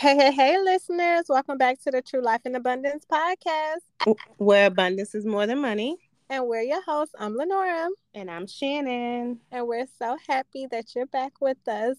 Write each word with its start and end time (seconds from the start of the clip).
Hey, 0.00 0.16
hey, 0.16 0.32
hey, 0.32 0.58
listeners. 0.58 1.26
Welcome 1.28 1.58
back 1.58 1.78
to 1.82 1.90
the 1.90 2.00
True 2.00 2.22
Life 2.22 2.40
in 2.46 2.54
Abundance 2.54 3.04
podcast, 3.04 4.14
where 4.38 4.68
abundance 4.68 5.14
is 5.14 5.26
more 5.26 5.46
than 5.46 5.60
money. 5.60 5.98
And 6.30 6.46
we're 6.46 6.62
your 6.62 6.82
hosts. 6.82 7.14
I'm 7.18 7.36
Lenora. 7.36 7.86
And 8.14 8.30
I'm 8.30 8.46
Shannon. 8.46 9.40
And 9.52 9.66
we're 9.68 9.86
so 9.98 10.16
happy 10.26 10.66
that 10.70 10.94
you're 10.94 11.04
back 11.04 11.42
with 11.42 11.58
us 11.68 11.98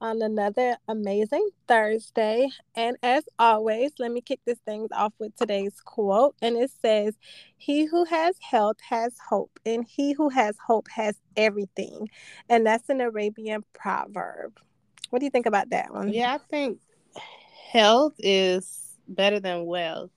on 0.00 0.22
another 0.22 0.78
amazing 0.88 1.46
Thursday. 1.68 2.48
And 2.74 2.96
as 3.02 3.24
always, 3.38 3.92
let 3.98 4.12
me 4.12 4.22
kick 4.22 4.40
this 4.46 4.60
thing 4.60 4.88
off 4.90 5.12
with 5.18 5.36
today's 5.36 5.78
quote. 5.84 6.34
And 6.40 6.56
it 6.56 6.70
says, 6.80 7.18
He 7.58 7.84
who 7.84 8.06
has 8.06 8.34
health 8.40 8.78
has 8.88 9.12
hope, 9.28 9.60
and 9.66 9.84
he 9.86 10.12
who 10.12 10.30
has 10.30 10.56
hope 10.66 10.88
has 10.88 11.16
everything. 11.36 12.08
And 12.48 12.64
that's 12.64 12.88
an 12.88 13.02
Arabian 13.02 13.62
proverb. 13.74 14.58
What 15.10 15.18
do 15.18 15.26
you 15.26 15.30
think 15.30 15.44
about 15.44 15.68
that 15.68 15.92
one? 15.92 16.14
Yeah, 16.14 16.32
I 16.32 16.38
think 16.38 16.78
health 17.72 18.14
is 18.18 18.96
better 19.08 19.40
than 19.40 19.64
wealth. 19.64 20.10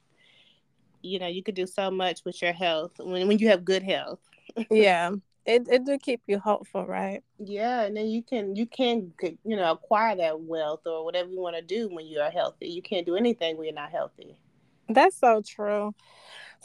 You 1.01 1.19
know, 1.19 1.27
you 1.27 1.41
could 1.41 1.55
do 1.55 1.65
so 1.65 1.89
much 1.89 2.25
with 2.25 2.41
your 2.41 2.51
health 2.51 2.91
when 2.99 3.27
when 3.27 3.39
you 3.39 3.47
have 3.49 3.63
good 3.63 3.83
health. 3.83 4.19
yeah. 4.69 5.11
It 5.45 5.67
it 5.69 5.85
do 5.85 5.97
keep 5.99 6.21
you 6.27 6.39
hopeful, 6.39 6.85
right? 6.85 7.23
Yeah, 7.37 7.83
and 7.83 7.95
then 7.95 8.07
you 8.07 8.23
can 8.23 8.55
you 8.55 8.65
can 8.65 9.13
you 9.21 9.55
know 9.55 9.71
acquire 9.71 10.15
that 10.15 10.41
wealth 10.41 10.81
or 10.85 11.05
whatever 11.05 11.29
you 11.29 11.39
want 11.39 11.55
to 11.55 11.61
do 11.61 11.87
when 11.93 12.07
you 12.07 12.19
are 12.19 12.31
healthy. 12.31 12.67
You 12.67 12.81
can't 12.81 13.05
do 13.05 13.15
anything 13.15 13.55
when 13.55 13.65
you're 13.65 13.75
not 13.75 13.91
healthy. 13.91 14.35
That's 14.89 15.17
so 15.17 15.41
true. 15.45 15.93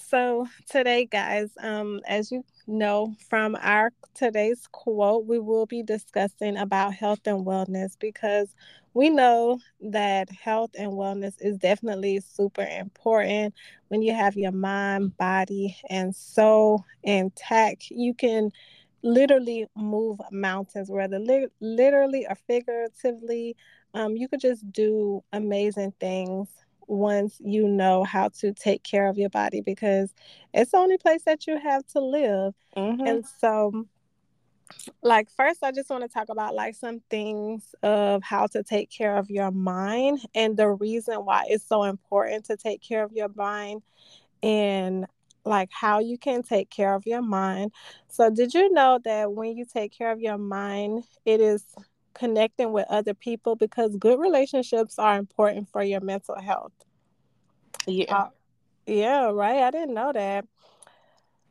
So 0.08 0.46
today, 0.68 1.06
guys, 1.06 1.50
um, 1.62 2.00
as 2.06 2.32
you 2.32 2.44
know 2.66 3.14
from 3.28 3.56
our 3.60 3.92
today's 4.14 4.66
quote, 4.72 5.26
we 5.26 5.38
will 5.38 5.66
be 5.66 5.82
discussing 5.82 6.56
about 6.56 6.94
health 6.94 7.20
and 7.26 7.46
wellness 7.46 7.96
because 7.98 8.54
we 8.94 9.10
know 9.10 9.58
that 9.80 10.28
health 10.30 10.70
and 10.76 10.92
wellness 10.92 11.34
is 11.40 11.58
definitely 11.58 12.20
super 12.20 12.66
important. 12.66 13.54
When 13.88 14.02
you 14.02 14.12
have 14.14 14.36
your 14.36 14.52
mind, 14.52 15.16
body, 15.16 15.76
and 15.88 16.14
soul 16.14 16.84
intact, 17.04 17.90
you 17.90 18.14
can 18.14 18.50
literally 19.02 19.66
move 19.76 20.18
mountains, 20.32 20.90
whether 20.90 21.18
li- 21.18 21.48
literally 21.60 22.26
or 22.28 22.34
figuratively. 22.46 23.56
Um, 23.94 24.16
you 24.16 24.28
could 24.28 24.40
just 24.40 24.70
do 24.72 25.22
amazing 25.32 25.92
things 26.00 26.48
once 26.90 27.40
you 27.42 27.68
know 27.68 28.02
how 28.02 28.28
to 28.28 28.52
take 28.52 28.82
care 28.82 29.08
of 29.08 29.16
your 29.16 29.30
body 29.30 29.60
because 29.60 30.12
it's 30.52 30.72
the 30.72 30.76
only 30.76 30.98
place 30.98 31.22
that 31.22 31.46
you 31.46 31.56
have 31.58 31.86
to 31.86 32.00
live. 32.00 32.54
Mm-hmm. 32.76 33.06
And 33.06 33.24
so 33.40 33.86
like 35.02 35.28
first 35.28 35.64
i 35.64 35.72
just 35.72 35.90
want 35.90 36.00
to 36.00 36.08
talk 36.08 36.28
about 36.28 36.54
like 36.54 36.76
some 36.76 37.02
things 37.10 37.74
of 37.82 38.22
how 38.22 38.46
to 38.46 38.62
take 38.62 38.88
care 38.88 39.16
of 39.16 39.28
your 39.28 39.50
mind 39.50 40.20
and 40.32 40.56
the 40.56 40.68
reason 40.68 41.16
why 41.16 41.42
it's 41.48 41.66
so 41.66 41.82
important 41.82 42.44
to 42.44 42.56
take 42.56 42.80
care 42.80 43.02
of 43.02 43.10
your 43.12 43.28
mind 43.34 43.82
and 44.44 45.06
like 45.44 45.70
how 45.72 45.98
you 45.98 46.16
can 46.16 46.40
take 46.40 46.70
care 46.70 46.94
of 46.94 47.04
your 47.04 47.20
mind 47.20 47.72
so 48.06 48.30
did 48.30 48.54
you 48.54 48.72
know 48.72 49.00
that 49.04 49.32
when 49.32 49.56
you 49.56 49.64
take 49.64 49.90
care 49.90 50.12
of 50.12 50.20
your 50.20 50.38
mind 50.38 51.02
it 51.24 51.40
is 51.40 51.64
connecting 52.20 52.70
with 52.70 52.86
other 52.90 53.14
people 53.14 53.56
because 53.56 53.96
good 53.96 54.20
relationships 54.20 54.98
are 54.98 55.16
important 55.16 55.66
for 55.70 55.82
your 55.82 56.00
mental 56.00 56.38
health. 56.38 56.72
Yeah. 57.86 58.14
Uh, 58.14 58.28
yeah, 58.86 59.30
right. 59.30 59.62
I 59.62 59.70
didn't 59.70 59.94
know 59.94 60.12
that. 60.12 60.44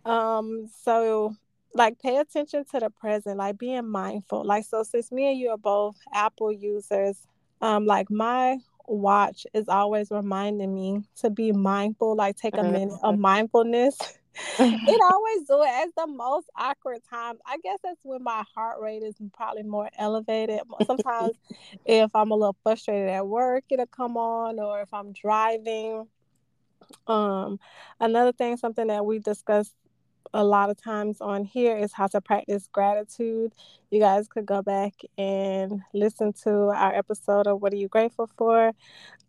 Um, 0.06 0.70
so 0.84 1.36
like 1.74 2.00
pay 2.00 2.18
attention 2.18 2.66
to 2.66 2.80
the 2.80 2.92
present, 2.92 3.38
like 3.38 3.58
being 3.58 3.90
mindful. 3.90 4.44
Like 4.46 4.64
so 4.64 4.84
since 4.84 5.12
me 5.12 5.32
and 5.32 5.40
you 5.40 5.50
are 5.50 5.58
both 5.58 5.96
Apple 6.14 6.52
users, 6.52 7.18
um, 7.62 7.88
like 7.88 8.12
my 8.12 8.58
watch 8.88 9.48
is 9.56 9.68
always 9.70 10.12
reminding 10.12 10.74
me 10.74 11.02
to 11.22 11.32
be 11.32 11.52
mindful, 11.52 12.16
like 12.16 12.36
take 12.36 12.58
a 12.58 12.64
minute 12.64 12.94
of 13.02 13.14
mm-hmm. 13.16 13.22
mindfulness. 13.22 13.98
it 14.60 15.02
always 15.14 15.48
do 15.48 15.62
it 15.64 15.70
at 15.70 15.90
the 15.96 16.08
most 16.08 16.50
awkward 16.58 17.02
times. 17.10 17.40
I 17.46 17.58
guess 17.64 17.80
that's 17.84 18.04
when 18.04 18.24
my 18.24 18.44
heart 18.56 18.82
rate 18.82 19.04
is 19.04 19.16
probably 19.34 19.64
more 19.64 19.90
elevated. 19.98 20.62
Sometimes 20.86 21.36
if 21.86 22.16
I'm 22.16 22.32
a 22.32 22.36
little 22.36 22.58
frustrated 22.64 23.10
at 23.10 23.28
work, 23.28 23.66
it'll 23.70 23.86
come 23.88 24.18
on, 24.18 24.60
or 24.60 24.82
if 24.82 24.94
I'm 24.94 25.12
driving. 25.14 26.08
Um, 27.08 27.60
another 28.00 28.32
thing, 28.32 28.58
something 28.58 28.88
that 28.88 29.06
we 29.06 29.20
discussed 29.20 29.76
a 30.34 30.44
lot 30.44 30.70
of 30.70 30.82
times 30.82 31.22
on 31.22 31.44
here 31.44 31.76
is 31.76 31.92
how 31.94 32.08
to 32.08 32.22
practice 32.22 32.68
gratitude. 32.72 33.54
You 33.90 34.00
guys 34.00 34.28
could 34.28 34.46
go 34.46 34.62
back 34.62 34.94
and 35.18 35.82
listen 35.94 36.34
to 36.44 36.52
our 36.52 36.94
episode 36.94 37.48
of 37.48 37.62
What 37.62 37.74
Are 37.74 37.78
You 37.78 37.88
Grateful 37.88 38.30
For? 38.38 38.72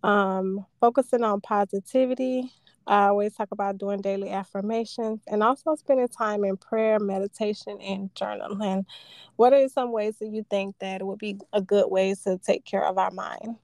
Um, 0.03 0.67
focusing 0.81 1.23
on 1.23 1.41
positivity, 1.41 2.51
I 2.87 3.07
always 3.07 3.35
talk 3.35 3.49
about 3.53 3.79
doing 3.79 4.01
daily 4.01 4.31
affirmations 4.31 5.21
and 5.29 5.43
also 5.43 5.75
spending 5.77 6.09
time 6.09 6.45
in 6.45 6.57
prayer, 6.57 6.99
meditation, 6.99 7.79
and 7.81 8.13
journaling. 8.15 8.85
What 9.37 9.53
are 9.53 9.69
some 9.69 9.93
ways 9.93 10.17
that 10.19 10.29
you 10.29 10.45
think 10.51 10.77
that 10.81 11.03
would 11.03 11.19
be 11.19 11.39
a 11.53 11.61
good 11.61 11.91
way 11.91 12.15
to 12.25 12.39
take 12.39 12.65
care 12.65 12.85
of 12.85 12.99
our 12.99 13.11
mind? 13.11 13.57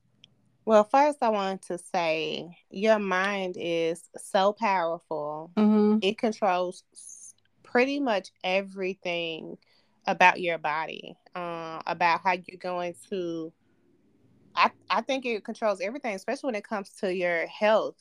Well, 0.64 0.84
first, 0.84 1.18
I 1.22 1.28
want 1.28 1.62
to 1.62 1.78
say 1.78 2.58
your 2.70 2.98
mind 2.98 3.56
is 3.58 4.02
so 4.16 4.52
powerful. 4.52 5.50
Mm-hmm. 5.56 5.98
It 6.02 6.18
controls 6.18 6.82
pretty 7.62 8.00
much 8.00 8.30
everything 8.42 9.58
about 10.06 10.40
your 10.40 10.58
body, 10.58 11.16
uh, 11.34 11.82
about 11.86 12.20
how 12.22 12.32
you're 12.32 12.58
going 12.58 12.94
to. 13.10 13.52
I, 14.54 14.70
I 14.88 15.02
think 15.02 15.26
it 15.26 15.44
controls 15.44 15.80
everything, 15.80 16.14
especially 16.14 16.48
when 16.48 16.54
it 16.54 16.66
comes 16.66 16.90
to 17.00 17.14
your 17.14 17.46
health 17.46 17.96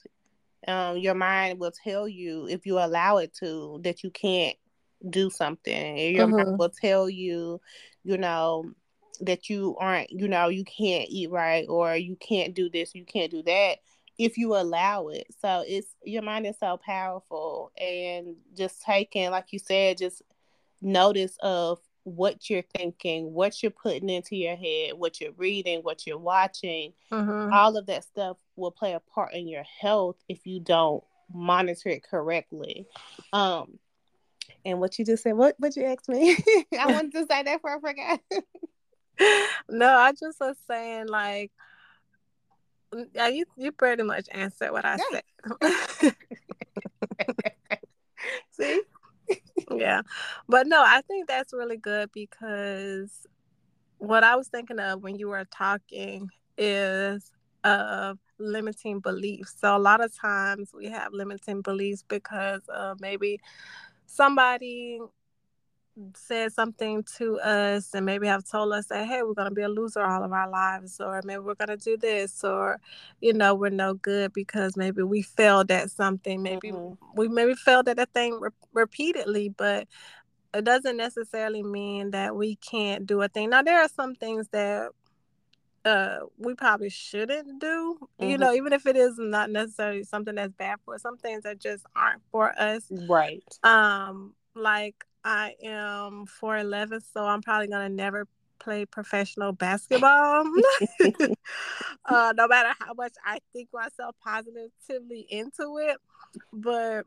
um, 0.67 0.97
your 0.97 1.15
mind 1.15 1.59
will 1.59 1.71
tell 1.71 2.07
you 2.07 2.47
if 2.47 2.65
you 2.65 2.79
allow 2.79 3.17
it 3.17 3.33
to 3.35 3.79
that 3.83 4.03
you 4.03 4.09
can't 4.11 4.55
do 5.09 5.29
something. 5.29 5.97
Your 6.15 6.27
mm-hmm. 6.27 6.37
mind 6.37 6.59
will 6.59 6.69
tell 6.69 7.09
you, 7.09 7.61
you 8.03 8.17
know, 8.17 8.71
that 9.21 9.49
you 9.49 9.75
aren't, 9.79 10.11
you 10.11 10.27
know, 10.27 10.49
you 10.49 10.63
can't 10.63 11.07
eat 11.09 11.31
right 11.31 11.65
or 11.69 11.95
you 11.95 12.15
can't 12.15 12.53
do 12.53 12.69
this, 12.69 12.95
you 12.95 13.05
can't 13.05 13.31
do 13.31 13.43
that 13.43 13.77
if 14.17 14.37
you 14.37 14.55
allow 14.55 15.07
it. 15.09 15.27
So 15.41 15.63
it's 15.67 15.87
your 16.03 16.21
mind 16.21 16.45
is 16.47 16.57
so 16.59 16.77
powerful 16.83 17.71
and 17.77 18.35
just 18.55 18.81
taking, 18.83 19.29
like 19.31 19.47
you 19.51 19.59
said, 19.59 19.97
just 19.97 20.21
notice 20.81 21.37
of 21.41 21.79
what 22.05 22.49
you're 22.51 22.63
thinking, 22.77 23.33
what 23.33 23.61
you're 23.61 23.71
putting 23.71 24.09
into 24.09 24.35
your 24.35 24.55
head, 24.55 24.93
what 24.95 25.19
you're 25.19 25.33
reading, 25.33 25.79
what 25.79 26.05
you're 26.05 26.19
watching, 26.19 26.93
mm-hmm. 27.11 27.51
all 27.51 27.75
of 27.75 27.87
that 27.87 28.03
stuff 28.03 28.37
will 28.55 28.71
play 28.71 28.93
a 28.93 28.99
part 28.99 29.33
in 29.33 29.47
your 29.47 29.63
health 29.81 30.15
if 30.29 30.45
you 30.45 30.59
don't 30.59 31.03
monitor 31.33 31.89
it 31.89 32.03
correctly. 32.03 32.85
Um, 33.33 33.79
and 34.63 34.79
what 34.79 34.99
you 34.99 35.05
just 35.05 35.23
said, 35.23 35.33
what 35.33 35.55
what 35.57 35.75
you 35.75 35.83
asked 35.85 36.07
me? 36.07 36.37
I 36.79 36.91
wanted 36.91 37.11
to 37.13 37.25
say 37.25 37.41
that 37.41 37.61
for 37.61 37.71
I 37.71 37.79
forgot. 37.79 38.19
no, 39.69 39.89
I 39.89 40.11
just 40.11 40.39
was 40.39 40.55
saying 40.67 41.07
like 41.07 41.51
yeah, 43.13 43.27
you 43.27 43.45
you 43.57 43.71
pretty 43.71 44.03
much 44.03 44.27
answered 44.31 44.71
what 44.71 44.85
I 44.85 44.97
yeah. 45.11 45.21
said. 46.01 46.15
See? 48.51 48.81
yeah. 49.75 50.01
But 50.47 50.67
no, 50.67 50.83
I 50.85 51.01
think 51.01 51.27
that's 51.27 51.53
really 51.53 51.77
good 51.77 52.11
because 52.11 53.27
what 53.97 54.23
I 54.23 54.35
was 54.35 54.47
thinking 54.47 54.79
of 54.79 55.01
when 55.03 55.17
you 55.17 55.29
were 55.29 55.45
talking 55.45 56.29
is 56.57 57.31
of 57.63 58.19
limiting 58.37 58.99
beliefs. 58.99 59.55
So 59.59 59.75
a 59.75 59.79
lot 59.79 60.03
of 60.03 60.15
times 60.15 60.71
we 60.73 60.85
have 60.87 61.13
limiting 61.13 61.61
beliefs 61.61 62.03
because 62.07 62.61
uh, 62.69 62.95
maybe 62.99 63.39
somebody 64.05 64.99
said 66.13 66.51
something 66.51 67.03
to 67.17 67.39
us 67.39 67.93
and 67.93 68.05
maybe 68.05 68.27
have 68.27 68.43
told 68.43 68.73
us 68.73 68.87
that 68.87 69.07
hey 69.07 69.21
we're 69.23 69.33
going 69.33 69.49
to 69.49 69.55
be 69.55 69.61
a 69.61 69.69
loser 69.69 70.01
all 70.01 70.23
of 70.23 70.33
our 70.33 70.49
lives 70.49 70.99
or 70.99 71.21
maybe 71.23 71.39
we're 71.39 71.55
going 71.55 71.69
to 71.69 71.77
do 71.77 71.95
this 71.95 72.43
or 72.43 72.79
you 73.21 73.31
know 73.31 73.55
we're 73.55 73.69
no 73.69 73.93
good 73.93 74.33
because 74.33 74.75
maybe 74.75 75.03
we 75.03 75.21
failed 75.21 75.71
at 75.71 75.89
something 75.89 76.43
maybe 76.43 76.71
mm-hmm. 76.71 76.93
we 77.15 77.27
maybe 77.29 77.55
failed 77.55 77.87
at 77.87 77.99
a 77.99 78.05
thing 78.07 78.37
re- 78.39 78.49
repeatedly 78.73 79.49
but 79.49 79.87
it 80.53 80.65
doesn't 80.65 80.97
necessarily 80.97 81.63
mean 81.63 82.11
that 82.11 82.35
we 82.35 82.55
can't 82.57 83.05
do 83.05 83.21
a 83.21 83.27
thing 83.29 83.49
now 83.49 83.61
there 83.61 83.79
are 83.79 83.89
some 83.89 84.15
things 84.15 84.49
that 84.49 84.89
uh 85.85 86.17
we 86.37 86.53
probably 86.55 86.89
shouldn't 86.89 87.61
do 87.61 87.97
mm-hmm. 88.19 88.31
you 88.31 88.37
know 88.37 88.53
even 88.53 88.73
if 88.73 88.85
it 88.85 88.97
is 88.97 89.15
not 89.17 89.49
necessarily 89.49 90.03
something 90.03 90.35
that's 90.35 90.53
bad 90.53 90.77
for 90.83 90.95
us 90.95 91.01
some 91.01 91.17
things 91.17 91.43
that 91.43 91.57
just 91.57 91.85
aren't 91.95 92.21
for 92.31 92.51
us 92.59 92.83
right 93.07 93.43
um 93.63 94.33
like 94.55 95.05
I 95.25 95.55
am 95.63 96.27
4'11, 96.27 97.01
so 97.11 97.25
I'm 97.25 97.41
probably 97.41 97.67
going 97.67 97.89
to 97.89 97.93
never 97.93 98.27
play 98.59 98.85
professional 98.85 99.51
basketball. 99.53 100.45
uh, 102.05 102.33
no 102.37 102.47
matter 102.47 102.73
how 102.79 102.93
much 102.93 103.13
I 103.25 103.39
think 103.51 103.69
myself 103.73 104.15
positively 104.23 105.25
into 105.29 105.79
it. 105.79 105.97
But 106.53 107.05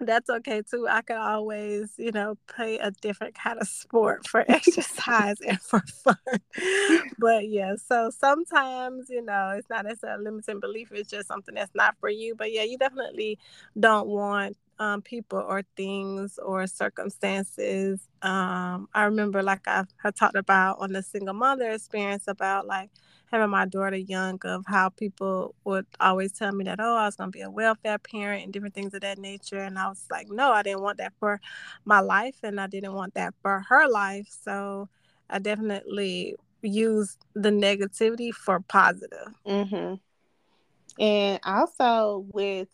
that's 0.00 0.28
okay 0.28 0.62
too. 0.68 0.86
I 0.88 1.00
could 1.00 1.16
always, 1.16 1.94
you 1.96 2.12
know, 2.12 2.36
play 2.48 2.78
a 2.78 2.90
different 2.90 3.34
kind 3.34 3.58
of 3.60 3.66
sport 3.66 4.26
for 4.26 4.44
exercise 4.48 5.36
and 5.40 5.60
for 5.60 5.80
fun. 5.80 6.16
but 7.18 7.48
yeah, 7.48 7.76
so 7.82 8.10
sometimes, 8.10 9.08
you 9.08 9.24
know, 9.24 9.54
it's 9.56 9.70
not 9.70 9.84
necessarily 9.84 10.22
a 10.22 10.24
limiting 10.24 10.60
belief, 10.60 10.92
it's 10.92 11.10
just 11.10 11.28
something 11.28 11.54
that's 11.54 11.74
not 11.74 11.96
for 11.98 12.10
you. 12.10 12.34
But 12.34 12.52
yeah, 12.52 12.64
you 12.64 12.76
definitely 12.76 13.38
don't 13.78 14.08
want 14.08 14.56
um, 14.82 15.00
people 15.00 15.38
or 15.38 15.62
things 15.76 16.38
or 16.38 16.66
circumstances. 16.66 18.00
Um, 18.20 18.88
I 18.92 19.04
remember, 19.04 19.40
like 19.40 19.68
I 19.68 19.84
had 20.02 20.16
talked 20.16 20.34
about 20.34 20.78
on 20.80 20.92
the 20.92 21.02
single 21.02 21.34
mother 21.34 21.70
experience, 21.70 22.24
about 22.26 22.66
like 22.66 22.90
having 23.30 23.50
my 23.50 23.64
daughter 23.64 23.96
young, 23.96 24.40
of 24.44 24.64
how 24.66 24.88
people 24.88 25.54
would 25.64 25.86
always 26.00 26.32
tell 26.32 26.50
me 26.52 26.64
that, 26.64 26.80
oh, 26.80 26.96
I 26.96 27.06
was 27.06 27.14
going 27.14 27.30
to 27.30 27.38
be 27.38 27.42
a 27.42 27.50
welfare 27.50 27.98
parent 27.98 28.42
and 28.42 28.52
different 28.52 28.74
things 28.74 28.92
of 28.92 29.02
that 29.02 29.18
nature. 29.18 29.60
And 29.60 29.78
I 29.78 29.88
was 29.88 30.04
like, 30.10 30.28
no, 30.28 30.50
I 30.50 30.64
didn't 30.64 30.82
want 30.82 30.98
that 30.98 31.12
for 31.20 31.40
my 31.84 32.00
life, 32.00 32.36
and 32.42 32.60
I 32.60 32.66
didn't 32.66 32.94
want 32.94 33.14
that 33.14 33.34
for 33.40 33.64
her 33.68 33.88
life. 33.88 34.28
So 34.44 34.88
I 35.30 35.38
definitely 35.38 36.34
used 36.60 37.24
the 37.34 37.50
negativity 37.50 38.32
for 38.32 38.58
positive. 38.60 39.28
Mm-hmm. 39.46 39.94
And 40.98 41.40
also 41.44 42.26
with 42.32 42.68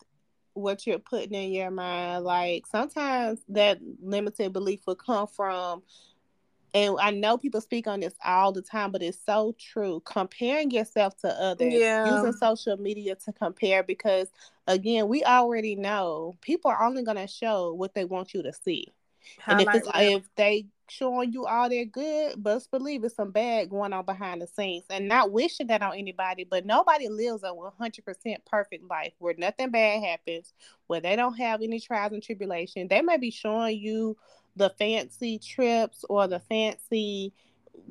what 0.53 0.85
you're 0.85 0.99
putting 0.99 1.33
in 1.33 1.51
your 1.51 1.71
mind. 1.71 2.23
Like 2.23 2.65
sometimes 2.67 3.39
that 3.49 3.79
limited 4.01 4.53
belief 4.53 4.81
will 4.85 4.95
come 4.95 5.27
from, 5.27 5.83
and 6.73 6.95
I 7.01 7.11
know 7.11 7.37
people 7.37 7.61
speak 7.61 7.87
on 7.87 7.99
this 7.99 8.13
all 8.23 8.51
the 8.51 8.61
time, 8.61 8.91
but 8.91 9.01
it's 9.01 9.17
so 9.25 9.55
true. 9.57 10.01
Comparing 10.05 10.71
yourself 10.71 11.17
to 11.21 11.29
others, 11.29 11.73
yeah. 11.73 12.15
using 12.15 12.33
social 12.33 12.77
media 12.77 13.15
to 13.25 13.33
compare, 13.33 13.83
because 13.83 14.27
again, 14.67 15.07
we 15.07 15.23
already 15.23 15.75
know 15.75 16.37
people 16.41 16.69
are 16.69 16.83
only 16.83 17.03
going 17.03 17.17
to 17.17 17.27
show 17.27 17.73
what 17.73 17.95
they 17.95 18.05
want 18.05 18.33
you 18.33 18.43
to 18.43 18.53
see. 18.53 18.87
and 19.47 19.61
if 19.61 19.67
it's, 19.73 19.89
if 19.95 20.23
they 20.35 20.65
showing 20.89 21.33
you 21.33 21.45
all 21.45 21.69
their 21.69 21.85
good, 21.85 22.35
but 22.37 22.65
believe 22.71 23.03
it's 23.03 23.15
some 23.15 23.31
bad 23.31 23.69
going 23.69 23.93
on 23.93 24.05
behind 24.05 24.41
the 24.41 24.47
scenes. 24.47 24.85
And 24.89 25.07
not 25.07 25.31
wishing 25.31 25.67
that 25.67 25.81
on 25.81 25.95
anybody, 25.95 26.45
but 26.49 26.65
nobody 26.65 27.07
lives 27.07 27.43
a 27.43 27.47
100% 27.47 28.35
perfect 28.45 28.83
life 28.89 29.13
where 29.19 29.35
nothing 29.37 29.71
bad 29.71 30.03
happens, 30.03 30.53
where 30.87 31.01
they 31.01 31.15
don't 31.15 31.37
have 31.37 31.61
any 31.61 31.79
trials 31.79 32.13
and 32.13 32.23
tribulation. 32.23 32.87
They 32.87 33.01
may 33.01 33.17
be 33.17 33.31
showing 33.31 33.79
you 33.79 34.17
the 34.55 34.69
fancy 34.71 35.39
trips 35.39 36.03
or 36.09 36.27
the 36.27 36.39
fancy 36.39 37.33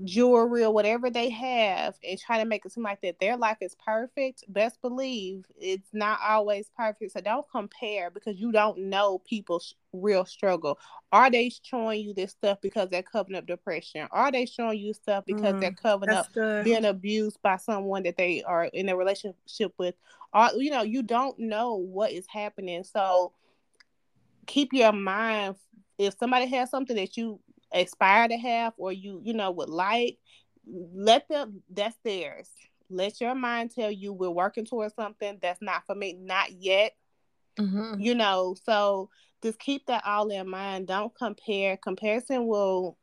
jewelry 0.05 0.64
or 0.64 0.73
whatever 0.73 1.11
they 1.11 1.29
have 1.31 1.94
and 2.06 2.19
try 2.19 2.38
to 2.38 2.44
make 2.44 2.64
it 2.64 2.73
seem 2.73 2.85
like 2.85 3.00
that 3.02 3.19
their 3.20 3.37
life 3.37 3.58
is 3.61 3.76
perfect, 3.85 4.44
best 4.49 4.81
believe 4.81 5.44
it's 5.58 5.88
not 5.93 6.19
always 6.26 6.70
perfect. 6.76 7.12
So 7.12 7.20
don't 7.20 7.49
compare 7.50 8.11
because 8.11 8.38
you 8.38 8.52
don't 8.52 8.79
know 8.79 9.19
people's 9.19 9.75
real 9.93 10.25
struggle. 10.25 10.79
Are 11.12 11.31
they 11.31 11.50
showing 11.62 12.02
you 12.02 12.14
this 12.14 12.32
stuff 12.32 12.58
because 12.61 12.90
they're 12.90 13.02
covering 13.02 13.37
up 13.37 13.46
depression? 13.46 14.08
Are 14.11 14.31
they 14.31 14.46
showing 14.46 14.79
you 14.79 14.93
stuff 14.94 15.25
because 15.26 15.55
mm, 15.55 15.61
they're 15.61 15.73
covering 15.73 16.11
up 16.11 16.32
good. 16.32 16.64
being 16.64 16.85
abused 16.85 17.40
by 17.43 17.56
someone 17.56 18.02
that 18.05 18.17
they 18.17 18.43
are 18.43 18.64
in 18.67 18.88
a 18.88 18.96
relationship 18.96 19.73
with? 19.79 19.94
Or 20.32 20.50
you 20.56 20.70
know, 20.70 20.82
you 20.82 21.02
don't 21.02 21.38
know 21.38 21.75
what 21.75 22.12
is 22.12 22.26
happening. 22.26 22.85
So 22.85 23.32
keep 24.46 24.73
your 24.73 24.93
mind 24.93 25.56
if 25.99 26.17
somebody 26.19 26.46
has 26.46 26.70
something 26.70 26.96
that 26.96 27.17
you 27.17 27.40
aspire 27.73 28.29
to 28.29 28.37
have 28.37 28.73
or 28.76 28.93
you 28.93 29.20
you 29.23 29.35
know 29.35 29.50
would 29.50 29.69
like 29.69 30.19
let 30.94 31.29
them 31.29 31.62
that's 31.70 31.97
theirs. 32.05 32.49
Let 32.91 33.20
your 33.20 33.35
mind 33.35 33.73
tell 33.75 33.91
you 33.91 34.12
we're 34.12 34.31
working 34.31 34.65
towards 34.65 34.94
something 34.94 35.38
that's 35.43 35.61
not 35.61 35.85
for 35.87 35.94
me 35.94 36.15
not 36.20 36.53
yet. 36.53 36.93
Mm-hmm. 37.59 37.99
you 37.99 38.15
know 38.15 38.55
so 38.65 39.11
just 39.43 39.59
keep 39.59 39.87
that 39.87 40.05
all 40.06 40.29
in 40.31 40.49
mind. 40.49 40.87
Don't 40.87 41.15
compare. 41.15 41.76
Comparison 41.76 42.47
will 42.47 42.97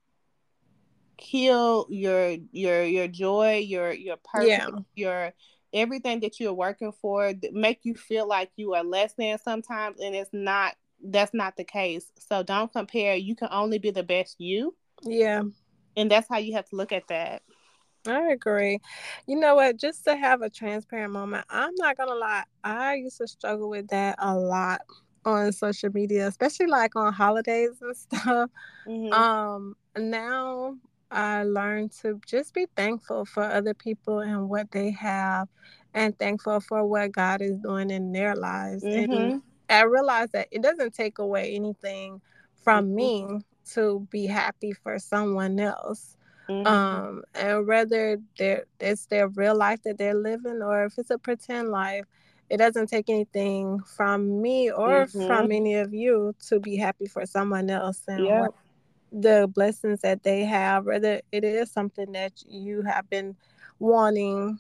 kill 1.18 1.88
your 1.90 2.36
your 2.52 2.84
your 2.84 3.08
joy 3.08 3.64
your 3.66 3.94
your 3.94 4.18
purpose 4.18 4.50
yeah. 4.50 4.70
your 4.96 5.34
everything 5.74 6.22
that 6.22 6.40
you're 6.40 6.54
working 6.54 6.92
for. 7.02 7.34
Make 7.52 7.80
you 7.84 7.96
feel 7.96 8.28
like 8.28 8.52
you 8.56 8.74
are 8.74 8.84
less 8.84 9.14
than 9.18 9.38
sometimes 9.40 10.00
and 10.02 10.16
it's 10.16 10.30
not 10.34 10.76
that's 11.12 11.34
not 11.34 11.58
the 11.58 11.64
case. 11.64 12.12
So 12.20 12.44
don't 12.44 12.72
compare. 12.72 13.16
You 13.16 13.36
can 13.36 13.50
only 13.52 13.80
be 13.80 13.92
the 13.92 14.04
best 14.04 14.40
you. 14.40 14.76
Yeah. 15.04 15.44
And 15.98 16.12
that's 16.12 16.28
how 16.30 16.38
you 16.38 16.54
have 16.54 16.70
to 16.70 16.76
look 16.76 16.92
at 16.92 17.08
that. 17.08 17.42
I 18.08 18.32
agree. 18.32 18.80
You 19.28 19.40
know 19.40 19.56
what? 19.56 19.78
Just 19.78 20.04
to 20.06 20.16
have 20.16 20.42
a 20.42 20.50
transparent 20.50 21.14
moment, 21.14 21.46
I'm 21.50 21.74
not 21.78 21.98
gonna 21.98 22.16
lie. 22.16 22.44
I 22.64 22.96
used 22.96 23.18
to 23.18 23.28
struggle 23.28 23.70
with 23.70 23.88
that 23.88 24.16
a 24.20 24.36
lot 24.36 24.82
on 25.26 25.52
social 25.52 25.90
media, 25.92 26.28
especially 26.28 26.68
like 26.68 26.96
on 26.96 27.12
holidays 27.12 27.72
and 27.82 27.98
stuff. 27.98 28.50
Mm-hmm. 28.88 29.14
Um, 29.14 29.76
now 29.98 30.76
I 31.10 31.44
learned 31.44 31.92
to 32.02 32.20
just 32.28 32.54
be 32.54 32.68
thankful 32.76 33.26
for 33.26 33.44
other 33.44 33.74
people 33.74 34.20
and 34.20 34.50
what 34.50 34.70
they 34.72 34.92
have, 34.92 35.48
and 35.94 36.18
thankful 36.20 36.60
for 36.60 36.86
what 36.86 37.12
God 37.12 37.42
is 37.42 37.58
doing 37.58 37.90
in 37.90 38.12
their 38.12 38.36
lives. 38.36 38.84
Mm-hmm. 38.84 39.12
And 39.12 39.42
I 39.70 39.84
realize 39.84 40.32
that 40.32 40.48
it 40.52 40.62
doesn't 40.62 40.94
take 40.94 41.20
away 41.20 41.56
anything 41.56 42.22
from 42.64 42.86
mm-hmm. 42.88 42.96
me 42.96 43.40
to 43.74 44.08
be 44.12 44.26
happy 44.26 44.74
for 44.74 45.00
someone 45.00 45.60
else. 45.60 46.18
Mm-hmm. 46.50 46.68
Um, 46.68 47.24
and 47.34 47.66
whether 47.68 48.18
it's 48.38 49.06
their 49.08 49.28
real 49.30 49.56
life 49.56 49.82
that 49.84 49.98
they're 49.98 50.14
living 50.14 50.62
or 50.62 50.86
if 50.86 50.98
it's 50.98 51.10
a 51.10 51.18
pretend 51.18 51.70
life, 51.70 52.06
it 52.50 52.58
doesn't 52.58 52.88
take 52.88 53.10
anything 53.10 53.80
from 53.80 54.42
me 54.42 54.72
or 54.72 55.06
mm-hmm. 55.06 55.26
from 55.26 55.52
any 55.52 55.76
of 55.76 55.94
you 55.94 56.36
to 56.48 56.60
be 56.60 56.76
happy 56.76 57.08
for 57.08 57.26
someone 57.26 57.70
else 57.72 58.02
and 58.08 58.26
yeah. 58.26 58.48
the 59.12 59.50
blessings 59.54 60.02
that 60.02 60.22
they 60.22 60.46
have, 60.46 60.86
whether 60.86 61.22
it 61.32 61.44
is 61.44 61.72
something 61.72 62.12
that 62.12 62.34
you 62.48 62.84
have 62.84 63.10
been 63.10 63.36
wanting 63.80 64.60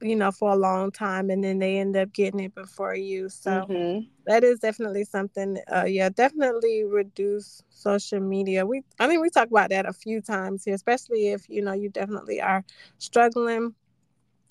you 0.00 0.16
know, 0.16 0.30
for 0.30 0.52
a 0.52 0.56
long 0.56 0.90
time 0.90 1.30
and 1.30 1.42
then 1.42 1.58
they 1.58 1.78
end 1.78 1.96
up 1.96 2.12
getting 2.12 2.40
it 2.40 2.54
before 2.54 2.94
you. 2.94 3.28
So 3.28 3.50
mm-hmm. 3.50 4.06
that 4.26 4.44
is 4.44 4.60
definitely 4.60 5.04
something, 5.04 5.58
uh, 5.74 5.84
yeah, 5.84 6.08
definitely 6.08 6.84
reduce 6.84 7.62
social 7.70 8.20
media. 8.20 8.66
We, 8.66 8.82
I 8.98 9.06
think 9.06 9.22
we 9.22 9.30
talked 9.30 9.50
about 9.50 9.70
that 9.70 9.86
a 9.86 9.92
few 9.92 10.20
times 10.20 10.64
here, 10.64 10.74
especially 10.74 11.28
if, 11.28 11.48
you 11.48 11.62
know, 11.62 11.72
you 11.72 11.88
definitely 11.88 12.40
are 12.40 12.64
struggling 12.98 13.74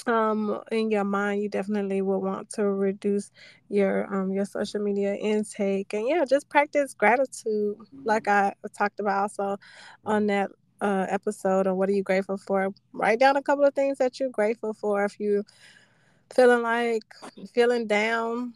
um 0.08 0.62
in 0.72 0.90
your 0.90 1.04
mind 1.04 1.42
you 1.42 1.50
definitely 1.50 2.02
will 2.02 2.22
want 2.22 2.50
to 2.50 2.66
reduce 2.66 3.32
your 3.68 4.12
um 4.14 4.32
your 4.32 4.46
social 4.46 4.82
media 4.82 5.14
intake 5.16 5.94
and 5.94 6.08
yeah 6.08 6.24
just 6.24 6.48
practice 6.50 6.94
gratitude 6.94 7.76
like 8.06 8.28
i 8.28 8.54
talked 8.78 9.00
about 9.00 9.24
also 9.24 9.58
on 10.06 10.28
that 10.28 10.50
uh, 10.82 11.06
episode 11.10 11.68
on 11.68 11.78
what 11.78 11.90
are 11.90 11.94
you 11.94 12.04
grateful 12.04 12.38
for. 12.38 12.70
Write 12.94 13.20
down 13.20 13.38
a 13.38 13.42
couple 13.42 13.66
of 13.66 13.74
things 13.74 13.98
that 13.98 14.20
you're 14.20 14.30
grateful 14.30 14.74
for. 14.74 15.06
If 15.06 15.20
you 15.20 15.44
feeling 16.34 16.62
like 16.62 17.04
feeling 17.54 17.88
down, 17.88 18.54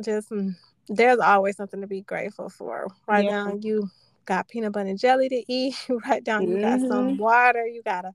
just 0.00 0.30
mm, 0.30 0.54
there's 0.88 1.18
always 1.18 1.56
something 1.56 1.80
to 1.80 1.86
be 1.86 2.02
grateful 2.02 2.48
for. 2.48 2.88
Right 3.06 3.24
yeah. 3.24 3.30
down 3.30 3.62
you 3.62 3.90
got 4.24 4.48
peanut 4.48 4.72
butter 4.72 4.88
and 4.88 4.98
jelly 4.98 5.28
to 5.28 5.44
eat. 5.48 5.76
Write 6.06 6.24
down 6.24 6.48
you 6.48 6.60
got 6.60 6.80
some 6.80 6.90
mm-hmm. 6.90 7.16
water. 7.16 7.66
You 7.66 7.82
got 7.82 8.04
a 8.04 8.12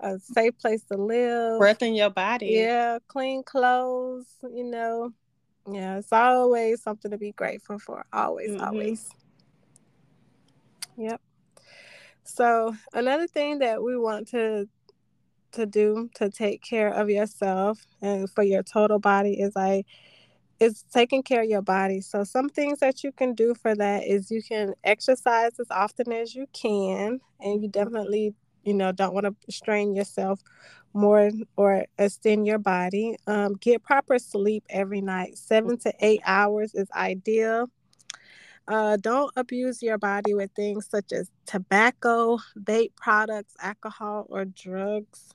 a 0.00 0.18
safe 0.18 0.58
place 0.58 0.82
to 0.90 0.96
live. 0.96 1.58
Breath 1.58 1.82
in 1.82 1.94
your 1.94 2.10
body. 2.10 2.46
Yeah, 2.46 2.98
clean 3.08 3.42
clothes. 3.42 4.26
You 4.42 4.64
know. 4.64 5.12
Yeah, 5.70 5.98
it's 5.98 6.12
always 6.12 6.82
something 6.82 7.12
to 7.12 7.18
be 7.18 7.32
grateful 7.32 7.78
for. 7.78 8.04
Always, 8.12 8.50
mm-hmm. 8.50 8.64
always. 8.64 9.08
Yep. 10.96 11.20
So 12.24 12.74
another 12.92 13.26
thing 13.26 13.58
that 13.58 13.82
we 13.82 13.96
want 13.96 14.28
to 14.28 14.68
to 15.52 15.66
do 15.66 16.08
to 16.14 16.30
take 16.30 16.62
care 16.62 16.88
of 16.88 17.10
yourself 17.10 17.86
and 18.00 18.28
for 18.30 18.42
your 18.42 18.62
total 18.62 18.98
body 18.98 19.34
is 19.34 19.54
like 19.54 19.86
is 20.60 20.84
taking 20.92 21.22
care 21.22 21.42
of 21.42 21.48
your 21.48 21.62
body. 21.62 22.00
So 22.00 22.24
some 22.24 22.48
things 22.48 22.78
that 22.78 23.02
you 23.02 23.12
can 23.12 23.34
do 23.34 23.54
for 23.54 23.74
that 23.74 24.04
is 24.06 24.30
you 24.30 24.42
can 24.42 24.74
exercise 24.84 25.58
as 25.58 25.66
often 25.70 26.12
as 26.12 26.34
you 26.34 26.46
can 26.52 27.20
and 27.40 27.62
you 27.62 27.68
definitely, 27.68 28.34
you 28.62 28.74
know, 28.74 28.92
don't 28.92 29.12
want 29.12 29.26
to 29.26 29.34
strain 29.52 29.94
yourself 29.94 30.40
more 30.94 31.30
or 31.56 31.84
extend 31.98 32.46
your 32.46 32.58
body. 32.58 33.16
Um, 33.26 33.54
get 33.54 33.82
proper 33.82 34.18
sleep 34.18 34.64
every 34.70 35.00
night. 35.00 35.36
Seven 35.36 35.78
to 35.78 35.92
eight 36.00 36.20
hours 36.24 36.74
is 36.74 36.88
ideal. 36.94 37.68
Uh, 38.68 38.96
don't 38.96 39.32
abuse 39.36 39.82
your 39.82 39.98
body 39.98 40.34
with 40.34 40.50
things 40.52 40.86
such 40.88 41.12
as 41.12 41.30
tobacco, 41.46 42.38
vape 42.60 42.94
products, 42.96 43.54
alcohol, 43.60 44.26
or 44.28 44.44
drugs. 44.44 45.34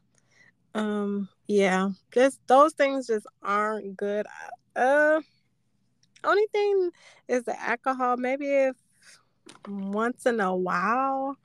Um, 0.73 1.27
yeah, 1.47 1.89
just 2.13 2.39
those 2.47 2.73
things 2.73 3.07
just 3.07 3.25
aren't 3.41 3.97
good. 3.97 4.25
Uh, 4.75 5.21
only 6.23 6.47
thing 6.51 6.91
is 7.27 7.43
the 7.43 7.59
alcohol. 7.59 8.17
Maybe 8.17 8.47
if 8.47 8.75
once 9.67 10.25
in 10.25 10.39
a 10.39 10.55
while, 10.55 11.37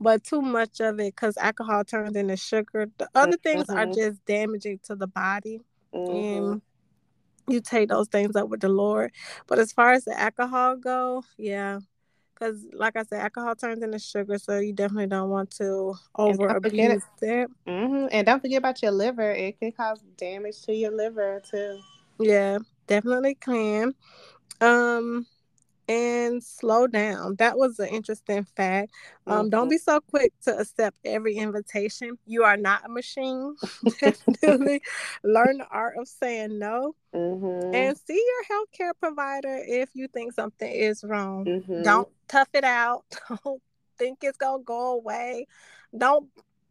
but 0.00 0.24
too 0.24 0.40
much 0.42 0.80
of 0.80 1.00
it 1.00 1.14
because 1.14 1.36
alcohol 1.36 1.84
turns 1.84 2.16
into 2.16 2.36
sugar. 2.36 2.86
The 2.98 3.08
other 3.14 3.36
things 3.36 3.66
mm-hmm. 3.66 3.78
are 3.78 3.86
just 3.86 4.24
damaging 4.24 4.80
to 4.84 4.96
the 4.96 5.06
body. 5.06 5.60
Mm-hmm. 5.94 6.52
And 6.52 6.62
you 7.48 7.60
take 7.60 7.88
those 7.88 8.08
things 8.08 8.36
up 8.36 8.48
with 8.48 8.60
the 8.60 8.68
Lord. 8.68 9.12
But 9.46 9.58
as 9.58 9.72
far 9.72 9.92
as 9.92 10.04
the 10.04 10.18
alcohol 10.18 10.76
go, 10.76 11.24
yeah, 11.36 11.80
because 12.34 12.64
like 12.72 12.96
I 12.96 13.02
said, 13.02 13.20
alcohol 13.20 13.54
turns 13.54 13.82
into 13.82 13.98
sugar, 13.98 14.38
so 14.38 14.58
you 14.58 14.72
definitely 14.72 15.08
don't 15.08 15.30
want 15.30 15.50
to 15.52 15.94
over 16.16 16.48
abuse 16.48 17.02
it. 17.22 17.50
Mm-hmm. 17.66 18.06
And 18.12 18.26
don't 18.26 18.40
forget 18.40 18.58
about 18.58 18.82
your 18.82 18.92
liver; 18.92 19.30
it 19.30 19.58
can 19.58 19.72
cause 19.72 20.00
damage 20.16 20.62
to 20.62 20.74
your 20.74 20.92
liver 20.92 21.42
too. 21.50 21.80
Yeah, 22.20 22.58
definitely 22.86 23.34
can. 23.34 23.94
Um, 24.60 25.26
and 25.88 26.44
slow 26.44 26.86
down. 26.86 27.36
That 27.36 27.56
was 27.56 27.78
an 27.78 27.88
interesting 27.88 28.44
fact. 28.44 28.92
Um, 29.26 29.38
mm-hmm. 29.38 29.48
Don't 29.50 29.68
be 29.68 29.78
so 29.78 30.00
quick 30.00 30.32
to 30.42 30.58
accept 30.58 30.96
every 31.04 31.36
invitation. 31.36 32.18
You 32.26 32.44
are 32.44 32.58
not 32.58 32.84
a 32.84 32.88
machine. 32.88 33.56
Definitely 34.00 34.82
learn 35.24 35.58
the 35.58 35.66
art 35.70 35.96
of 35.98 36.06
saying 36.06 36.58
no. 36.58 36.94
Mm-hmm. 37.14 37.74
And 37.74 37.96
see 37.96 38.22
your 38.22 38.58
healthcare 38.58 38.92
provider 39.00 39.62
if 39.66 39.88
you 39.94 40.08
think 40.08 40.34
something 40.34 40.70
is 40.70 41.02
wrong. 41.02 41.46
Mm-hmm. 41.46 41.82
Don't 41.82 42.08
tough 42.28 42.48
it 42.52 42.64
out. 42.64 43.04
Don't 43.44 43.62
think 43.98 44.18
it's 44.22 44.38
going 44.38 44.60
to 44.60 44.64
go 44.64 44.92
away. 44.92 45.46
Don't 45.96 46.28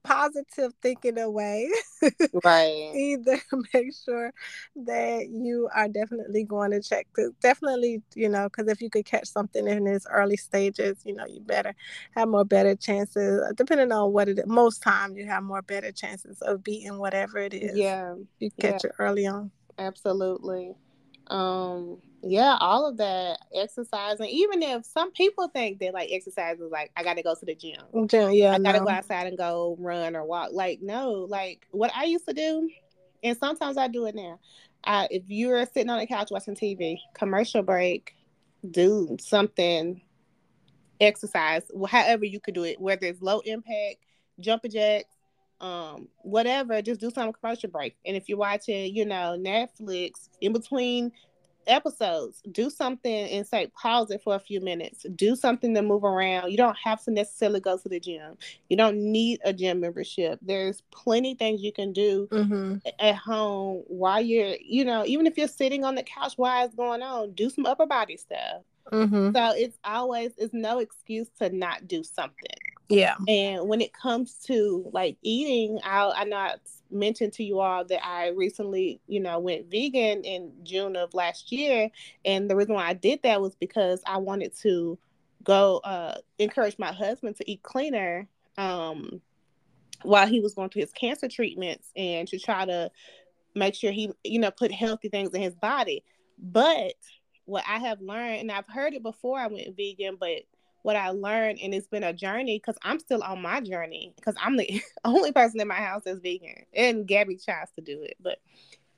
positive 0.07 0.73
thinking 0.81 1.17
away. 1.17 1.69
right. 2.43 2.91
Either 2.95 3.39
make 3.73 3.93
sure 4.05 4.31
that 4.75 5.27
you 5.29 5.69
are 5.75 5.87
definitely 5.87 6.43
going 6.43 6.71
to 6.71 6.81
check. 6.81 7.07
Definitely, 7.41 8.01
you 8.15 8.29
know, 8.29 8.45
because 8.45 8.69
if 8.69 8.81
you 8.81 8.89
could 8.89 9.05
catch 9.05 9.27
something 9.27 9.67
in 9.67 9.85
its 9.85 10.07
early 10.09 10.37
stages, 10.37 10.97
you 11.03 11.13
know, 11.13 11.25
you 11.25 11.41
better 11.41 11.75
have 12.11 12.29
more 12.29 12.45
better 12.45 12.75
chances. 12.75 13.41
Uh, 13.41 13.51
depending 13.55 13.91
on 13.91 14.13
what 14.13 14.29
it 14.29 14.39
is, 14.39 14.45
most 14.47 14.81
times 14.81 15.17
you 15.17 15.25
have 15.25 15.43
more 15.43 15.61
better 15.61 15.91
chances 15.91 16.41
of 16.41 16.63
beating 16.63 16.97
whatever 16.97 17.37
it 17.39 17.53
is. 17.53 17.77
Yeah. 17.77 18.15
You 18.39 18.51
catch 18.51 18.83
yeah. 18.83 18.89
it 18.89 18.95
early 18.99 19.27
on. 19.27 19.51
Absolutely. 19.77 20.73
Um, 21.27 21.97
yeah, 22.24 22.57
all 22.59 22.88
of 22.88 22.97
that 22.97 23.39
exercise, 23.53 24.19
and 24.19 24.29
Even 24.29 24.62
if 24.63 24.86
some 24.86 25.12
people 25.12 25.47
think 25.50 25.79
that 25.79 25.93
like 25.93 26.09
exercise 26.12 26.59
is 26.59 26.71
like 26.71 26.91
I 26.95 27.03
got 27.03 27.17
to 27.17 27.24
go 27.24 27.36
to 27.36 27.45
the 27.45 27.55
gym. 27.55 28.07
Gym, 28.07 28.31
yeah, 28.31 28.53
I 28.53 28.59
got 28.59 28.74
to 28.74 28.79
go 28.79 28.89
outside 28.89 29.27
and 29.27 29.38
go 29.38 29.75
run 29.79 30.15
or 30.15 30.25
walk. 30.25 30.50
Like 30.51 30.79
no, 30.81 31.25
like 31.29 31.67
what 31.71 31.91
I 31.95 32.05
used 32.05 32.27
to 32.27 32.33
do, 32.33 32.69
and 33.24 33.38
sometimes 33.38 33.77
I 33.77 33.88
do 33.88 34.05
it 34.05 34.15
now. 34.15 34.39
I, 34.83 35.07
if 35.12 35.24
you're 35.27 35.65
sitting 35.65 35.89
on 35.89 36.00
the 36.00 36.07
couch 36.07 36.29
watching 36.31 36.55
TV, 36.55 36.97
commercial 37.13 37.62
break, 37.62 38.15
do 38.69 39.17
something, 39.19 40.01
exercise, 41.00 41.63
however 41.88 42.25
you 42.25 42.39
could 42.39 42.53
do 42.53 42.63
it, 42.63 42.79
whether 42.79 43.05
it's 43.05 43.21
low 43.21 43.39
impact, 43.39 43.97
jumping 44.39 44.71
jacks, 44.71 45.15
um, 45.59 46.07
whatever, 46.19 46.81
just 46.81 47.01
do 47.01 47.09
some 47.09 47.33
commercial 47.33 47.69
break. 47.69 47.95
And 48.05 48.15
if 48.15 48.29
you're 48.29 48.38
watching, 48.38 48.95
you 48.95 49.05
know, 49.05 49.38
Netflix 49.39 50.29
in 50.41 50.53
between 50.53 51.12
episodes, 51.67 52.41
do 52.51 52.69
something 52.69 53.29
and 53.29 53.45
say 53.45 53.67
pause 53.67 54.12
it 54.12 54.21
for 54.24 54.36
a 54.36 54.39
few 54.39 54.62
minutes. 54.62 55.05
Do 55.15 55.36
something 55.36 55.74
to 55.75 55.81
move 55.81 56.03
around. 56.03 56.51
You 56.51 56.57
don't 56.57 56.77
have 56.83 57.03
to 57.03 57.12
necessarily 57.12 57.59
go 57.59 57.77
to 57.77 57.89
the 57.89 58.00
gym. 58.00 58.38
You 58.69 58.77
don't 58.77 58.97
need 58.97 59.39
a 59.43 59.53
gym 59.53 59.79
membership. 59.79 60.39
There's 60.41 60.81
plenty 60.91 61.36
things 61.36 61.62
you 61.62 61.71
can 61.71 61.93
do 61.93 62.27
mm-hmm. 62.31 62.77
at 63.00 63.15
home 63.15 63.83
while 63.88 64.21
you're, 64.21 64.55
you 64.63 64.86
know, 64.86 65.05
even 65.05 65.27
if 65.27 65.38
you're 65.38 65.47
sitting 65.47 65.83
on 65.83 65.95
the 65.95 66.03
couch 66.03 66.33
while 66.38 66.65
it's 66.65 66.75
going 66.75 67.01
on, 67.01 67.31
do 67.31 67.50
some 67.50 67.65
upper 67.65 67.86
body 67.86 68.17
stuff. 68.17 68.63
Mm-hmm. 68.91 69.36
So 69.36 69.53
it's 69.55 69.77
always 69.83 70.31
it's 70.38 70.53
no 70.53 70.79
excuse 70.79 71.27
to 71.39 71.50
not 71.50 71.88
do 71.88 72.03
something. 72.03 72.55
Yeah. 72.89 73.15
And 73.27 73.67
when 73.67 73.81
it 73.81 73.93
comes 73.93 74.36
to 74.45 74.89
like 74.93 75.17
eating, 75.21 75.79
I 75.83 76.12
I 76.15 76.24
know 76.24 76.38
I 76.38 76.55
mentioned 76.91 77.34
to 77.34 77.44
you 77.44 77.60
all 77.60 77.86
that 77.86 78.06
I 78.06 78.29
recently, 78.29 79.01
you 79.08 79.20
know, 79.20 79.39
went 79.39 79.70
vegan 79.70 80.24
in 80.24 80.51
June 80.63 80.96
of 80.96 81.13
last 81.13 81.51
year, 81.51 81.89
and 82.25 82.50
the 82.50 82.56
reason 82.56 82.75
why 82.75 82.88
I 82.88 82.94
did 82.94 83.22
that 83.24 83.41
was 83.41 83.56
because 83.56 84.01
I 84.06 84.17
wanted 84.17 84.56
to 84.60 84.98
go 85.44 85.77
uh 85.84 86.15
encourage 86.39 86.77
my 86.77 86.91
husband 86.91 87.38
to 87.38 87.50
eat 87.50 87.63
cleaner 87.63 88.27
um 88.58 89.22
while 90.03 90.27
he 90.27 90.41
was 90.41 90.53
going 90.53 90.70
through 90.70 90.82
his 90.82 90.91
cancer 90.91 91.29
treatments 91.29 91.89
and 91.96 92.27
to 92.27 92.38
try 92.38 92.65
to 92.65 92.91
make 93.56 93.74
sure 93.74 93.91
he 93.91 94.12
you 94.24 94.39
know 94.39 94.51
put 94.51 94.72
healthy 94.72 95.10
things 95.10 95.34
in 95.34 95.41
his 95.41 95.56
body. 95.56 96.03
But 96.38 96.94
what 97.46 97.63
I 97.67 97.79
have 97.79 98.01
learned, 98.01 98.41
and 98.41 98.51
I've 98.51 98.67
heard 98.67 98.94
it 98.94 99.01
before 99.01 99.39
I 99.39 99.48
went 99.48 99.75
vegan, 99.75 100.17
but 100.20 100.41
what 100.88 100.96
I 100.96 101.10
learned, 101.10 101.60
and 101.62 101.74
it's 101.74 101.88
been 101.88 102.06
a 102.06 102.13
journey 102.13 102.58
because 102.58 102.77
I'm 102.82 102.98
still 103.00 103.22
on 103.22 103.41
my 103.41 103.60
journey 103.60 104.13
because 104.15 104.36
I'm 104.41 104.56
the 104.56 104.82
only 105.06 105.34
person 105.34 105.60
in 105.60 105.67
my 105.67 105.75
house 105.75 106.03
that's 106.06 106.22
vegan, 106.22 106.63
and 106.74 107.06
Gabby 107.06 107.38
tries 107.38 107.67
to 107.75 107.82
do 107.82 108.01
it, 108.03 108.15
but 108.22 108.38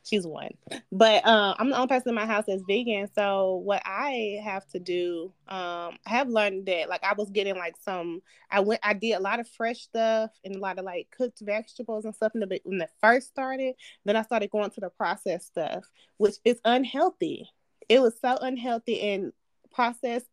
she's 0.04 0.24
one. 0.24 0.52
But 0.92 1.26
uh, 1.26 1.56
I'm 1.58 1.72
the 1.72 1.78
only 1.78 1.88
person 1.88 2.10
in 2.10 2.16
my 2.16 2.28
house 2.28 2.44
that's 2.48 2.62
vegan. 2.68 3.10
So 3.16 3.56
what 3.56 3.82
I 3.88 4.40
have 4.44 4.68
to 4.68 4.80
do, 4.80 5.34
um, 5.48 5.98
I 6.06 6.10
have 6.10 6.30
learned 6.30 6.68
that 6.68 6.90
like 6.90 7.04
I 7.04 7.14
was 7.14 7.32
getting 7.32 7.58
like 7.58 7.74
some. 7.84 8.22
I 8.52 8.60
went, 8.60 8.82
I 8.84 8.94
did 8.94 9.14
a 9.14 9.20
lot 9.20 9.40
of 9.40 9.48
fresh 9.48 9.80
stuff 9.80 10.30
and 10.46 10.56
a 10.56 10.60
lot 10.60 10.78
of 10.78 10.86
like 10.86 11.08
cooked 11.10 11.40
vegetables 11.42 12.06
and 12.06 12.14
stuff 12.14 12.34
in 12.36 12.42
the 12.42 12.62
when 12.66 12.82
it 12.82 12.92
first 13.02 13.30
started. 13.30 13.74
Then 14.06 14.16
I 14.16 14.22
started 14.22 14.52
going 14.52 14.70
to 14.70 14.80
the 14.80 14.92
processed 14.92 15.48
stuff, 15.48 15.86
which 16.18 16.36
is 16.46 16.62
unhealthy 16.64 17.50
it 17.90 18.00
was 18.00 18.14
so 18.22 18.38
unhealthy 18.40 19.02
and 19.02 19.34
processed 19.72 20.28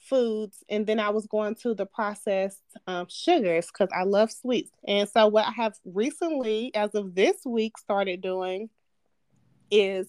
foods 0.00 0.64
and 0.68 0.86
then 0.86 0.98
i 0.98 1.10
was 1.10 1.26
going 1.26 1.54
to 1.54 1.74
the 1.74 1.86
processed 1.86 2.62
um, 2.86 3.06
sugars 3.08 3.66
because 3.66 3.88
i 3.94 4.02
love 4.02 4.30
sweets 4.30 4.70
and 4.86 5.08
so 5.08 5.26
what 5.28 5.46
i 5.46 5.50
have 5.50 5.74
recently 5.84 6.74
as 6.74 6.94
of 6.94 7.14
this 7.14 7.36
week 7.44 7.76
started 7.78 8.20
doing 8.20 8.68
is 9.70 10.08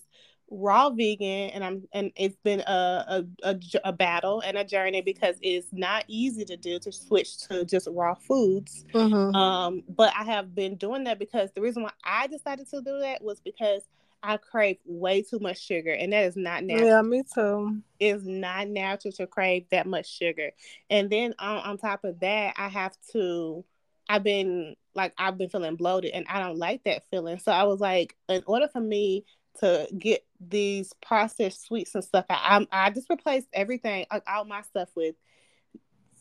raw 0.50 0.90
vegan 0.90 1.50
and 1.52 1.64
i'm 1.64 1.84
and 1.94 2.12
it's 2.16 2.36
been 2.44 2.60
a, 2.62 2.64
a, 2.64 3.26
a, 3.44 3.60
a, 3.86 3.94
battle 3.94 4.42
and 4.42 4.58
a 4.58 4.66
journey 4.66 5.02
because 5.02 5.38
it's 5.42 5.68
not 5.72 6.04
easy 6.08 6.44
to 6.44 6.58
do 6.58 6.78
to 6.78 6.92
switch 6.92 7.38
to 7.38 7.64
just 7.64 7.88
raw 7.92 8.14
foods 8.14 8.84
mm-hmm. 8.94 9.34
um 9.34 9.82
but 9.88 10.14
i 10.18 10.24
have 10.24 10.54
been 10.54 10.76
doing 10.76 11.06
that 11.06 11.20
because 11.20 11.50
the 11.56 11.62
reason 11.62 11.84
why 11.84 11.92
i 12.04 12.28
decided 12.28 12.70
to 12.70 12.82
do 12.82 13.00
that 13.00 13.24
was 13.24 13.40
because 13.40 13.84
I 14.24 14.38
crave 14.38 14.78
way 14.86 15.24
too 15.24 15.40
much 15.40 15.62
sugar, 15.62 15.92
and 15.92 16.14
that 16.14 16.26
is 16.26 16.36
not 16.36 16.64
natural. 16.64 16.88
Yeah, 16.88 17.02
me 17.02 17.24
too. 17.34 17.82
It's 18.00 18.24
not 18.26 18.68
natural 18.68 19.12
to 19.14 19.28
crave 19.28 19.66
that 19.72 19.86
much 19.88 20.12
sugar, 20.12 20.52
and 20.90 21.10
then 21.10 21.34
on, 21.40 21.58
on 21.58 21.78
top 21.78 22.04
of 22.04 22.20
that, 22.20 22.56
I 22.58 22.70
have 22.70 22.96
to. 23.14 23.64
I've 24.10 24.24
been 24.24 24.76
like 24.96 25.14
I've 25.18 25.38
been 25.38 25.50
feeling 25.50 25.76
bloated, 25.76 26.12
and 26.12 26.26
I 26.28 26.40
don't 26.40 26.58
like 26.58 26.84
that 26.84 27.04
feeling. 27.10 27.40
So 27.40 27.52
I 27.52 27.64
was 27.64 27.80
like, 27.80 28.16
in 28.30 28.44
order 28.46 28.68
for 28.68 28.82
me 28.82 29.26
to 29.60 29.88
get 29.98 30.26
these 30.40 30.94
processed 31.02 31.66
sweets 31.66 31.96
and 31.96 32.04
stuff, 32.04 32.26
I 32.30 32.66
I, 32.72 32.88
I 32.88 32.90
just 32.90 33.10
replaced 33.10 33.48
everything, 33.54 34.06
like 34.12 34.24
all 34.28 34.46
my 34.46 34.62
stuff 34.62 34.90
with 34.96 35.16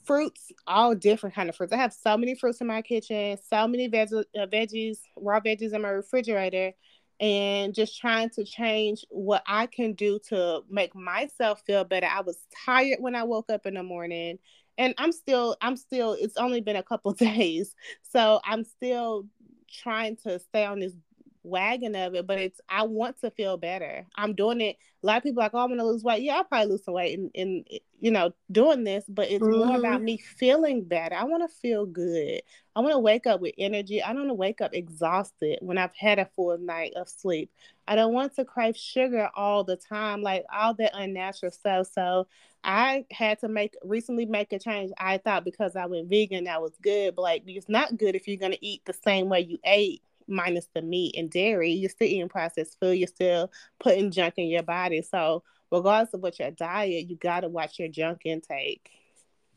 fruits, 0.04 0.50
all 0.66 0.95
different 0.95 1.35
kind 1.35 1.49
of 1.49 1.57
fruits. 1.57 1.73
I 1.73 1.76
have 1.76 1.92
so 1.92 2.16
many 2.16 2.35
fruits 2.35 2.61
in 2.61 2.66
my 2.66 2.83
kitchen, 2.83 3.37
so 3.49 3.69
many 3.69 3.87
veg- 3.88 4.12
uh, 4.12 4.47
veggies, 4.47 4.99
raw 5.16 5.40
veggies 5.40 5.73
in 5.73 5.83
my 5.83 5.88
refrigerator 5.90 6.73
and 7.21 7.75
just 7.75 8.00
trying 8.00 8.31
to 8.31 8.45
change 8.45 9.05
what 9.11 9.43
I 9.47 9.67
can 9.67 9.93
do 9.93 10.19
to 10.31 10.62
make 10.71 10.95
myself 10.95 11.62
feel 11.67 11.85
better. 11.85 12.07
I 12.11 12.23
was 12.23 12.39
tired 12.65 13.00
when 13.00 13.15
I 13.15 13.25
woke 13.25 13.50
up 13.50 13.67
in 13.67 13.75
the 13.75 13.83
morning 13.83 14.39
and 14.79 14.95
I'm 14.97 15.12
still 15.12 15.57
I'm 15.61 15.77
still 15.77 16.15
it's 16.19 16.39
only 16.39 16.62
been 16.62 16.77
a 16.77 16.83
couple 16.83 17.12
days. 17.15 17.75
So 18.03 18.41
I'm 18.45 18.65
still 18.65 19.27
trying 19.71 20.17
to 20.25 20.39
stay 20.39 20.65
on 20.65 20.81
this 20.81 20.95
wagon 21.42 21.94
of 21.94 22.14
it, 22.14 22.26
but 22.26 22.38
it's 22.38 22.61
I 22.68 22.85
want 22.85 23.20
to 23.20 23.30
feel 23.30 23.56
better. 23.56 24.06
I'm 24.16 24.35
doing 24.35 24.61
it. 24.61 24.76
A 25.02 25.06
lot 25.06 25.18
of 25.18 25.23
people 25.23 25.42
like, 25.42 25.52
oh, 25.54 25.59
I'm 25.59 25.68
gonna 25.70 25.85
lose 25.85 26.04
weight. 26.04 26.23
Yeah, 26.23 26.37
I'll 26.37 26.44
probably 26.44 26.73
lose 26.73 26.85
some 26.85 26.94
weight 26.94 27.18
in, 27.18 27.30
in 27.35 27.64
you 28.00 28.11
know, 28.11 28.32
doing 28.50 28.85
this, 28.85 29.04
but 29.09 29.30
it's 29.30 29.44
mm-hmm. 29.44 29.66
more 29.66 29.76
about 29.78 29.97
mm-hmm. 29.97 30.04
me 30.04 30.16
feeling 30.18 30.85
better. 30.85 31.14
I 31.14 31.25
want 31.25 31.49
to 31.49 31.56
feel 31.56 31.87
good. 31.87 32.42
I 32.76 32.80
want 32.80 32.92
to 32.92 32.99
wake 32.99 33.26
up 33.26 33.40
with 33.40 33.54
energy. 33.59 34.02
I 34.02 34.09
don't 34.09 34.23
want 34.23 34.28
to 34.30 34.35
wake 34.35 34.61
up 34.61 34.75
exhausted 34.75 35.59
when 35.61 35.78
I've 35.78 35.94
had 35.94 36.18
a 36.18 36.28
full 36.37 36.56
night 36.59 36.92
of 36.97 37.09
sleep. 37.09 37.50
I 37.88 37.97
don't 37.97 38.12
want 38.12 38.37
to 38.37 38.44
crave 38.44 38.76
sugar 38.76 39.30
all 39.35 39.64
the 39.64 39.76
time, 39.76 40.23
like 40.23 40.44
all 40.52 40.75
that 40.75 40.92
unnatural 40.94 41.52
stuff. 41.52 41.88
So 41.92 42.26
I 42.62 43.04
had 43.11 43.40
to 43.40 43.49
make 43.49 43.75
recently 43.82 44.26
make 44.26 44.52
a 44.52 44.59
change. 44.59 44.92
I 44.99 45.18
thought 45.18 45.44
because 45.44 45.76
I 45.76 45.87
went 45.87 46.09
vegan 46.09 46.44
that 46.44 46.62
was 46.62 46.73
good, 46.82 47.16
but 47.16 47.23
like 47.23 47.42
it's 47.47 47.68
not 47.68 47.97
good 47.97 48.14
if 48.14 48.28
you're 48.28 48.37
gonna 48.37 48.56
eat 48.61 48.82
the 48.85 48.92
same 48.92 49.28
way 49.28 49.40
you 49.40 49.59
ate 49.64 50.02
minus 50.31 50.69
the 50.75 50.83
meat 50.83 51.15
and 51.17 51.31
dairy, 51.31 51.73
you're 51.73 51.91
still 51.91 52.09
eating 52.09 52.29
processed 52.29 52.79
food. 52.81 52.99
You're 52.99 53.09
still 53.09 53.51
putting 53.79 54.11
junk 54.11 54.35
in 54.37 54.49
your 54.49 54.63
body. 54.63 55.03
So, 55.03 55.43
regardless 55.71 56.15
of 56.15 56.21
what 56.21 56.39
your 56.39 56.51
diet, 56.51 57.09
you 57.09 57.17
got 57.17 57.41
to 57.41 57.49
watch 57.49 57.79
your 57.79 57.89
junk 57.89 58.23
intake. 58.25 58.91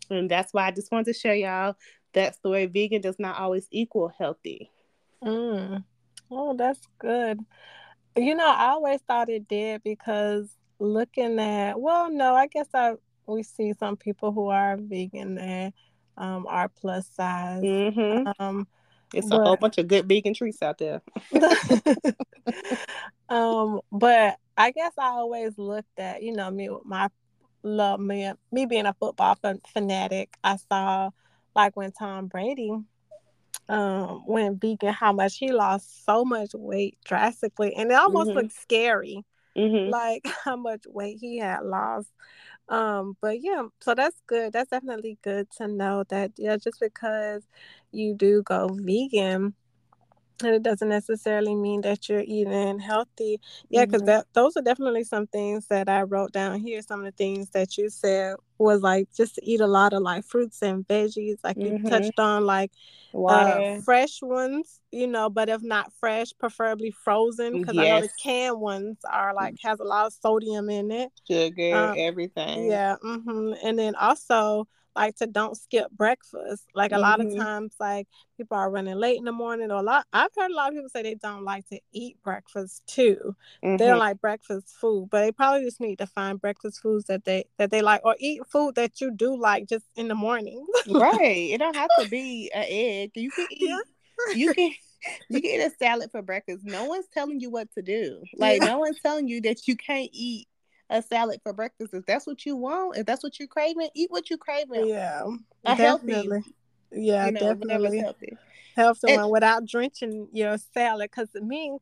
And 0.10 0.30
that's 0.30 0.54
why 0.54 0.68
I 0.68 0.72
just 0.72 0.92
wanted 0.92 1.14
to 1.14 1.20
show 1.20 1.32
y'all 1.32 1.76
that 2.14 2.36
story. 2.36 2.66
Vegan 2.66 3.02
does 3.02 3.20
not 3.20 3.40
always 3.40 3.68
equal 3.72 4.12
healthy. 4.18 4.70
Mm. 5.24 5.84
Oh, 6.30 6.56
that's 6.56 6.82
good. 7.00 7.40
You 8.16 8.36
know, 8.36 8.48
I 8.48 8.68
always 8.70 9.02
thought 9.08 9.30
it 9.30 9.48
did 9.48 9.84
because 9.84 10.56
looking 10.80 11.40
at, 11.40 11.80
well, 11.80 12.12
no, 12.12 12.36
I 12.36 12.48
guess 12.48 12.68
I 12.74 12.96
we 13.26 13.44
see 13.44 13.74
some 13.80 13.96
people 13.96 14.32
who 14.32 14.48
are 14.48 14.78
vegan 14.78 15.38
and 15.38 15.74
um, 16.18 16.46
are 16.48 16.70
plus 16.70 17.08
size. 17.08 17.64
Mm-hmm. 17.64 18.30
Um, 18.40 18.68
it's 19.14 19.30
but, 19.30 19.40
a 19.40 19.44
whole 19.44 19.58
bunch 19.58 19.78
of 19.78 19.88
good 19.88 20.08
vegan 20.08 20.34
treats 20.34 20.62
out 20.62 20.78
there. 20.78 21.02
um, 23.30 23.82
but 23.92 24.38
I 24.58 24.72
guess 24.72 24.94
I 24.98 25.08
always 25.08 25.58
looked 25.58 26.00
at, 26.00 26.24
you 26.24 26.34
know, 26.34 26.50
me 26.52 26.70
with 26.70 26.86
my 26.86 27.10
love 27.64 28.00
me 28.00 28.32
me 28.52 28.66
being 28.66 28.86
a 28.86 28.94
football 28.94 29.38
fanatic. 29.74 30.36
I 30.44 30.58
saw 30.58 31.10
like 31.56 31.76
when 31.76 31.92
Tom 31.92 32.28
Brady 32.28 32.72
um 33.70 34.24
went 34.28 34.60
vegan, 34.60 34.94
how 34.94 35.14
much 35.14 35.38
he 35.38 35.52
lost 35.52 36.06
so 36.06 36.26
much 36.26 36.52
weight 36.54 36.98
drastically, 37.06 37.74
and 37.76 37.92
it 37.92 37.96
almost 37.96 38.30
mm-hmm. 38.30 38.40
looked 38.40 38.54
scary, 38.54 39.24
mm-hmm. 39.58 39.90
like 39.90 40.26
how 40.44 40.56
much 40.56 40.84
weight 40.88 41.18
he 41.20 41.40
had 41.40 41.64
lost. 41.64 42.10
Um, 42.70 43.18
but 43.22 43.42
yeah, 43.42 43.64
so 43.82 43.94
that's 43.96 44.22
good. 44.28 44.54
That's 44.54 44.70
definitely 44.70 45.18
good 45.24 45.50
to 45.58 45.68
know 45.68 46.04
that 46.10 46.32
yeah, 46.38 46.58
just 46.58 46.80
because 46.80 47.44
you 47.92 48.16
do 48.16 48.42
go 48.44 48.70
vegan 48.72 49.54
and 50.46 50.56
it 50.56 50.64
doesn't 50.64 50.90
necessarily 50.90 51.56
mean 51.56 51.82
that 51.82 52.08
you're 52.10 52.24
eating 52.26 52.80
healthy 52.80 53.40
yeah 53.70 53.86
because 53.86 54.02
mm-hmm. 54.02 54.08
that 54.08 54.26
those 54.34 54.56
are 54.58 54.62
definitely 54.62 55.04
some 55.04 55.28
things 55.28 55.68
that 55.68 55.90
i 55.90 56.02
wrote 56.02 56.32
down 56.32 56.60
here 56.60 56.82
some 56.82 57.00
of 57.00 57.06
the 57.06 57.12
things 57.12 57.50
that 57.52 57.78
you 57.78 57.90
said 57.90 58.36
was 58.58 58.82
like 58.82 59.08
just 59.16 59.36
to 59.36 59.46
eat 59.46 59.60
a 59.60 59.68
lot 59.68 59.94
of 59.94 60.02
like 60.02 60.24
fruits 60.26 60.62
and 60.62 60.88
veggies 60.88 61.38
like 61.44 61.58
mm-hmm. 61.58 61.84
you 61.84 61.90
touched 61.90 62.20
on 62.20 62.46
like 62.46 62.72
uh, 63.28 63.80
fresh 63.82 64.22
ones 64.22 64.80
you 64.92 65.06
know 65.06 65.30
but 65.30 65.50
if 65.50 65.62
not 65.62 65.92
fresh 66.00 66.32
preferably 66.40 66.92
frozen 66.92 67.60
because 67.60 67.76
yes. 67.76 67.86
i 67.86 67.90
know 67.90 68.02
the 68.02 68.10
canned 68.22 68.60
ones 68.60 68.98
are 69.12 69.34
like 69.34 69.56
has 69.62 69.80
a 69.80 69.84
lot 69.84 70.08
of 70.08 70.14
sodium 70.14 70.70
in 70.70 70.90
it 70.92 71.12
sugar 71.30 71.76
um, 71.76 71.96
everything 71.98 72.68
yeah 72.70 72.96
mm-hmm. 73.04 73.54
and 73.64 73.78
then 73.78 73.94
also 73.96 74.68
like 74.96 75.16
to 75.18 75.28
don't 75.28 75.58
skip 75.58 75.90
breakfast. 75.92 76.66
Like 76.74 76.92
a 76.92 76.96
mm-hmm. 76.96 77.02
lot 77.02 77.22
of 77.22 77.36
times, 77.36 77.74
like 77.80 78.08
people 78.38 78.58
are 78.58 78.70
running 78.70 78.96
late 78.96 79.18
in 79.18 79.26
the 79.26 79.32
morning, 79.32 79.72
or 79.72 79.80
a 79.80 79.82
lot. 79.82 80.06
I've 80.14 80.32
heard 80.38 80.52
a 80.52 80.56
lot 80.56 80.70
of 80.70 80.76
people 80.76 80.90
say 80.90 81.04
they 81.04 81.16
don't 81.16 81.44
like 81.44 81.68
to 81.70 81.80
eat 81.92 82.18
breakfast 82.24 82.84
too. 82.88 83.36
Mm-hmm. 83.64 83.78
They 83.78 83.86
don't 83.86 83.94
mm-hmm. 83.94 84.00
like 84.00 84.22
breakfast 84.22 84.70
food, 84.80 85.10
but 85.12 85.22
they 85.22 85.32
probably 85.32 85.64
just 85.64 85.80
need 85.80 86.00
to 86.00 86.08
find 86.08 86.40
breakfast 86.40 86.82
foods 86.82 87.06
that 87.06 87.26
they 87.26 87.46
that 87.58 87.72
they 87.72 87.82
like, 87.82 88.02
or 88.04 88.16
eat 88.20 88.42
food 88.52 88.76
that 88.76 89.02
you 89.02 89.12
do 89.12 89.36
like 89.36 89.68
just 89.68 89.86
in 89.96 90.08
the 90.08 90.16
morning. 90.16 90.66
right. 90.90 91.50
It 91.52 91.58
don't 91.58 91.76
have 91.76 91.90
to 92.00 92.10
be 92.10 92.52
an 92.56 92.66
egg. 92.68 93.12
You 93.16 93.32
can 93.32 93.48
eat. 93.52 93.70
Yeah. 93.70 94.34
You 94.36 94.54
can. 94.54 94.72
You 95.30 95.42
can 95.42 95.52
eat 95.52 95.60
a 95.60 95.70
salad 95.78 96.12
for 96.12 96.22
breakfast. 96.22 96.64
No 96.64 96.86
one's 96.86 97.08
telling 97.14 97.42
you 97.42 97.50
what 97.50 97.68
to 97.74 97.82
do. 97.82 98.24
Like 98.38 98.62
yeah. 98.62 98.68
no 98.68 98.80
one's 98.80 99.02
telling 99.02 99.28
you 99.28 99.42
that 99.42 99.68
you 99.68 99.76
can't 99.76 100.10
eat 100.14 100.48
a 100.94 101.02
salad 101.02 101.42
for 101.44 101.52
breakfast. 101.52 101.94
If 101.94 102.06
that's 102.06 102.26
what 102.26 102.46
you 102.46 102.56
want, 102.56 102.98
if 102.98 103.06
that's 103.06 103.24
what 103.24 103.40
you're 103.40 103.48
craving, 103.48 103.90
eat 103.96 104.12
what 104.12 104.30
you're 104.30 104.38
craving. 104.38 104.88
Yeah, 104.88 105.24
a 105.66 105.76
definitely. 105.76 106.14
healthy. 106.14 106.56
Yeah, 106.92 107.26
you 107.26 107.32
know, 107.32 107.40
definitely 107.40 107.98
healthy. 108.00 108.38
Healthy 108.76 109.16
one 109.16 109.30
without 109.30 109.66
drenching 109.66 110.28
your 110.32 110.58
salad. 110.74 111.10
Because 111.12 111.30
me, 111.34 111.76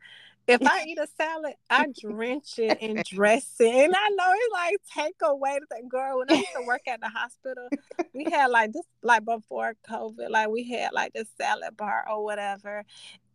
if 0.47 0.61
I 0.65 0.85
eat 0.87 0.97
a 0.97 1.07
salad, 1.17 1.53
I 1.69 1.87
drench 1.99 2.57
it 2.57 2.77
in 2.81 3.01
dressing. 3.09 3.73
And 3.73 3.93
I 3.93 4.09
know 4.09 4.33
it's 4.33 4.53
like 4.53 5.05
take 5.05 5.15
away 5.21 5.59
the 5.69 5.87
girl. 5.89 6.19
When 6.19 6.31
I 6.31 6.35
used 6.35 6.49
to 6.55 6.65
work 6.65 6.87
at 6.87 7.01
the 7.01 7.09
hospital, 7.09 7.67
we 8.13 8.23
had 8.31 8.47
like 8.47 8.71
this 8.71 8.85
like 9.03 9.25
before 9.25 9.73
COVID, 9.89 10.29
like 10.29 10.47
we 10.47 10.69
had 10.69 10.93
like 10.93 11.11
this 11.11 11.27
salad 11.37 11.75
bar 11.75 12.05
or 12.09 12.23
whatever. 12.23 12.85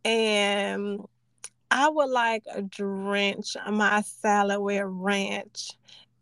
And 0.06 1.00
I 1.70 1.88
would 1.88 2.10
like 2.10 2.44
a 2.52 2.62
drench 2.62 3.56
uh, 3.64 3.70
my 3.70 4.02
salad 4.02 4.60
with 4.60 4.82
ranch. 4.84 5.70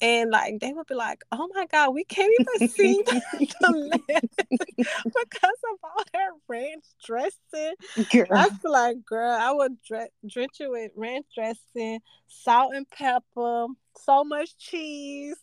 And 0.00 0.30
like 0.30 0.58
they 0.60 0.72
would 0.72 0.86
be 0.86 0.94
like, 0.94 1.22
"Oh 1.32 1.48
my 1.54 1.66
god, 1.66 1.94
we 1.94 2.04
can't 2.04 2.32
even 2.40 2.68
see 2.68 3.02
the, 3.06 3.22
the 3.60 4.02
because 4.76 5.58
of 5.72 5.78
all 5.82 6.04
that 6.12 6.30
ranch 6.48 6.84
dressing." 7.04 7.74
Girl. 8.10 8.26
I 8.32 8.48
feel 8.60 8.72
like, 8.72 8.96
girl, 9.06 9.30
I 9.30 9.52
would 9.52 9.80
dre- 9.82 10.10
drench 10.28 10.60
it 10.60 10.68
with 10.68 10.90
ranch 10.96 11.26
dressing, 11.34 12.00
salt 12.26 12.74
and 12.74 12.90
pepper, 12.90 13.66
so 13.96 14.24
much 14.24 14.58
cheese. 14.58 15.36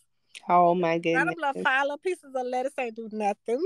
Oh 0.48 0.74
my 0.74 0.98
goodness! 0.98 1.34
Got 1.44 1.80
a 1.80 1.82
little 1.82 1.98
pieces 1.98 2.32
of 2.34 2.46
lettuce 2.46 2.72
ain't 2.78 2.94
do 2.94 3.08
nothing. 3.10 3.62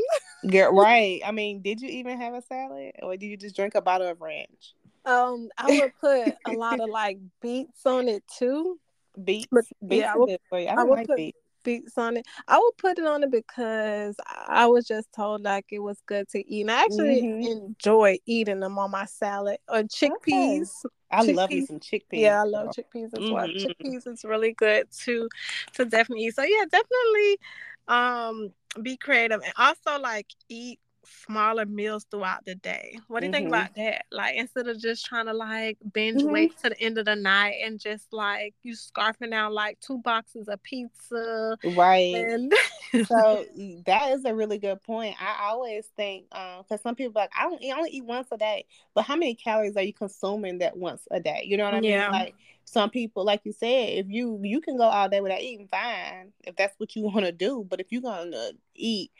Girl, 0.48 0.72
right? 0.72 1.20
I 1.26 1.32
mean, 1.32 1.62
did 1.62 1.80
you 1.80 1.88
even 1.88 2.20
have 2.20 2.34
a 2.34 2.42
salad, 2.42 2.92
or 3.02 3.16
did 3.16 3.26
you 3.26 3.36
just 3.36 3.56
drink 3.56 3.74
a 3.74 3.82
bottle 3.82 4.08
of 4.08 4.20
ranch? 4.20 4.74
Um, 5.06 5.48
I 5.56 5.80
would 5.80 5.92
put 6.00 6.34
a 6.46 6.58
lot 6.58 6.80
of 6.80 6.88
like 6.90 7.18
beets 7.40 7.86
on 7.86 8.08
it 8.08 8.25
too. 8.38 8.78
Beets, 9.23 9.47
but, 9.50 9.64
beets 9.86 10.00
yeah, 10.02 10.12
I 10.12 10.16
would, 10.16 10.38
I, 10.52 10.66
I 10.66 10.82
would 10.82 10.99
like 10.99 11.06
put 11.06 11.16
beets. 11.16 11.38
beets 11.62 11.97
on 11.97 12.16
it. 12.16 12.26
I 12.49 12.58
would 12.58 12.76
put 12.76 12.99
it 12.99 13.06
on 13.06 13.23
it 13.23 13.30
because 13.30 14.16
I 14.26 14.66
was 14.66 14.86
just 14.86 15.08
told 15.14 15.42
like 15.42 15.66
it 15.71 15.78
was 15.78 16.02
good 16.06 16.28
to 16.30 16.52
eat. 16.52 16.62
And 16.62 16.73
I 16.73 16.82
actually 16.82 17.23
mm-hmm. 17.23 17.47
enjoy 17.47 18.19
eating 18.26 18.60
them 18.60 18.78
on 18.78 18.90
my 18.90 19.06
salad 19.06 19.58
or 19.69 19.84
chickpeas. 19.84 20.71
Okay. 20.84 20.95
I 21.12 21.25
chickpeas. 21.25 21.34
love 21.36 21.50
me 21.50 21.66
some 21.66 21.80
chickpeas. 21.80 22.02
Yeah, 22.10 22.42
I 22.42 22.45
love 22.45 22.69
chickpeas 22.69 23.06
as 23.06 23.12
mm-hmm. 23.12 23.32
well. 23.32 23.47
Chickpeas 23.47 24.06
is 24.08 24.25
really 24.25 24.52
good 24.52 24.88
to 25.04 25.28
to 25.75 25.84
definitely 25.84 26.25
eat. 26.25 26.34
So 26.34 26.42
yeah, 26.42 26.64
definitely 26.64 27.38
um 27.88 28.52
be 28.82 28.97
creative 28.97 29.40
and 29.42 29.52
also 29.56 30.00
like 30.00 30.26
eat 30.49 30.80
smaller 31.26 31.66
meals 31.66 32.06
throughout 32.10 32.45
the 32.45 32.54
day. 32.54 32.99
What 33.08 33.21
do 33.21 33.26
you 33.26 33.32
mm-hmm. 33.32 33.38
think 33.38 33.49
about 33.49 33.75
that? 33.76 34.06
Like 34.10 34.36
instead 34.36 34.69
of 34.69 34.80
just 34.80 35.04
trying 35.06 35.26
to 35.26 35.32
like 35.32 35.78
binge 35.92 36.23
mm-hmm. 36.23 36.32
wait 36.32 36.58
to 36.58 36.71
the 36.71 36.80
end 36.80 36.99
of 36.99 37.04
the 37.04 37.16
night 37.16 37.56
and 37.64 37.80
just 37.80 38.12
like 38.12 38.54
you 38.62 38.75
scarfing 38.75 39.30
down 39.30 39.52
like 39.52 39.78
two 39.80 39.99
boxes 39.99 40.49
of 40.49 40.62
pizza. 40.62 41.56
Right. 41.76 42.14
And... 42.14 42.52
so 43.06 43.45
that 43.86 44.12
is 44.12 44.25
a 44.25 44.34
really 44.34 44.58
good 44.58 44.82
point. 44.82 45.16
I 45.21 45.49
always 45.49 45.86
think 45.97 46.26
um 46.32 46.62
because 46.62 46.82
some 46.82 46.95
people 46.95 47.12
like 47.14 47.30
I 47.36 47.45
don't 47.45 47.62
I 47.64 47.76
only 47.76 47.90
eat 47.90 48.04
once 48.04 48.28
a 48.32 48.36
day, 48.36 48.64
but 48.95 49.04
how 49.04 49.16
many 49.16 49.34
calories 49.34 49.76
are 49.76 49.82
you 49.82 49.95
consuming 49.95 50.58
that 50.58 50.76
once 50.76 51.02
a 51.10 51.21
day? 51.21 51.42
You 51.45 51.56
know 51.56 51.64
what 51.64 51.75
I 51.75 51.80
yeah. 51.80 52.10
mean? 52.10 52.12
Like 52.12 52.34
some 52.66 52.90
people, 52.90 53.25
like 53.25 53.42
you 53.45 53.52
said, 53.52 53.90
if 53.90 54.06
you 54.08 54.40
you 54.42 54.60
can 54.60 54.76
go 54.76 54.84
all 54.84 55.08
day 55.08 55.21
without 55.21 55.40
eating, 55.40 55.69
fine, 55.69 56.32
if 56.45 56.56
that's 56.56 56.75
what 56.78 56.95
you 56.97 57.02
want 57.02 57.25
to 57.25 57.32
do. 57.32 57.64
But 57.66 57.80
if 57.80 57.86
you're 57.90 58.02
gonna 58.02 58.50
eat 58.75 59.12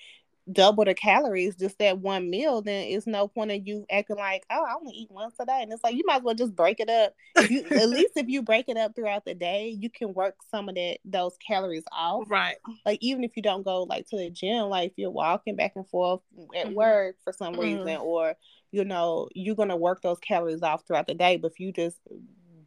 double 0.52 0.85
the 0.85 0.94
calories 0.94 1.56
just 1.56 1.78
that 1.78 1.98
one 1.98 2.30
meal, 2.30 2.62
then 2.62 2.87
it's 2.88 3.06
no 3.06 3.26
point 3.26 3.50
in 3.50 3.66
you 3.66 3.85
acting 3.90 4.16
like, 4.16 4.44
oh, 4.50 4.64
I 4.64 4.74
only 4.74 4.92
eat 4.92 5.11
once 5.11 5.35
a 5.40 5.46
day. 5.46 5.61
And 5.62 5.72
it's 5.72 5.82
like 5.82 5.94
you 5.94 6.04
might 6.06 6.18
as 6.18 6.22
well 6.22 6.35
just 6.35 6.54
break 6.54 6.78
it 6.78 6.88
up. 6.88 7.14
You, 7.50 7.64
at 7.64 7.88
least 7.88 8.12
if 8.16 8.28
you 8.28 8.42
break 8.42 8.68
it 8.68 8.76
up 8.76 8.94
throughout 8.94 9.24
the 9.24 9.35
day, 9.35 9.68
you 9.68 9.90
can 9.90 10.14
work 10.14 10.37
some 10.50 10.68
of 10.68 10.76
that 10.76 10.98
those 11.04 11.37
calories 11.46 11.85
off. 11.90 12.30
Right. 12.30 12.56
Like 12.85 12.98
even 13.02 13.24
if 13.24 13.32
you 13.37 13.42
don't 13.42 13.64
go 13.64 13.82
like 13.82 14.09
to 14.09 14.16
the 14.16 14.30
gym, 14.30 14.68
like 14.68 14.92
if 14.92 14.98
you're 14.98 15.11
walking 15.11 15.56
back 15.56 15.72
and 15.74 15.88
forth 15.88 16.20
at 16.54 16.66
mm-hmm. 16.66 16.74
work 16.74 17.16
for 17.24 17.32
some 17.32 17.54
mm-hmm. 17.54 17.62
reason, 17.62 17.96
or 17.96 18.35
you 18.70 18.85
know, 18.85 19.28
you're 19.35 19.56
gonna 19.56 19.76
work 19.76 20.02
those 20.02 20.18
calories 20.18 20.62
off 20.62 20.87
throughout 20.87 21.06
the 21.06 21.14
day. 21.14 21.37
But 21.37 21.52
if 21.52 21.61
you 21.61 21.72
just 21.72 21.98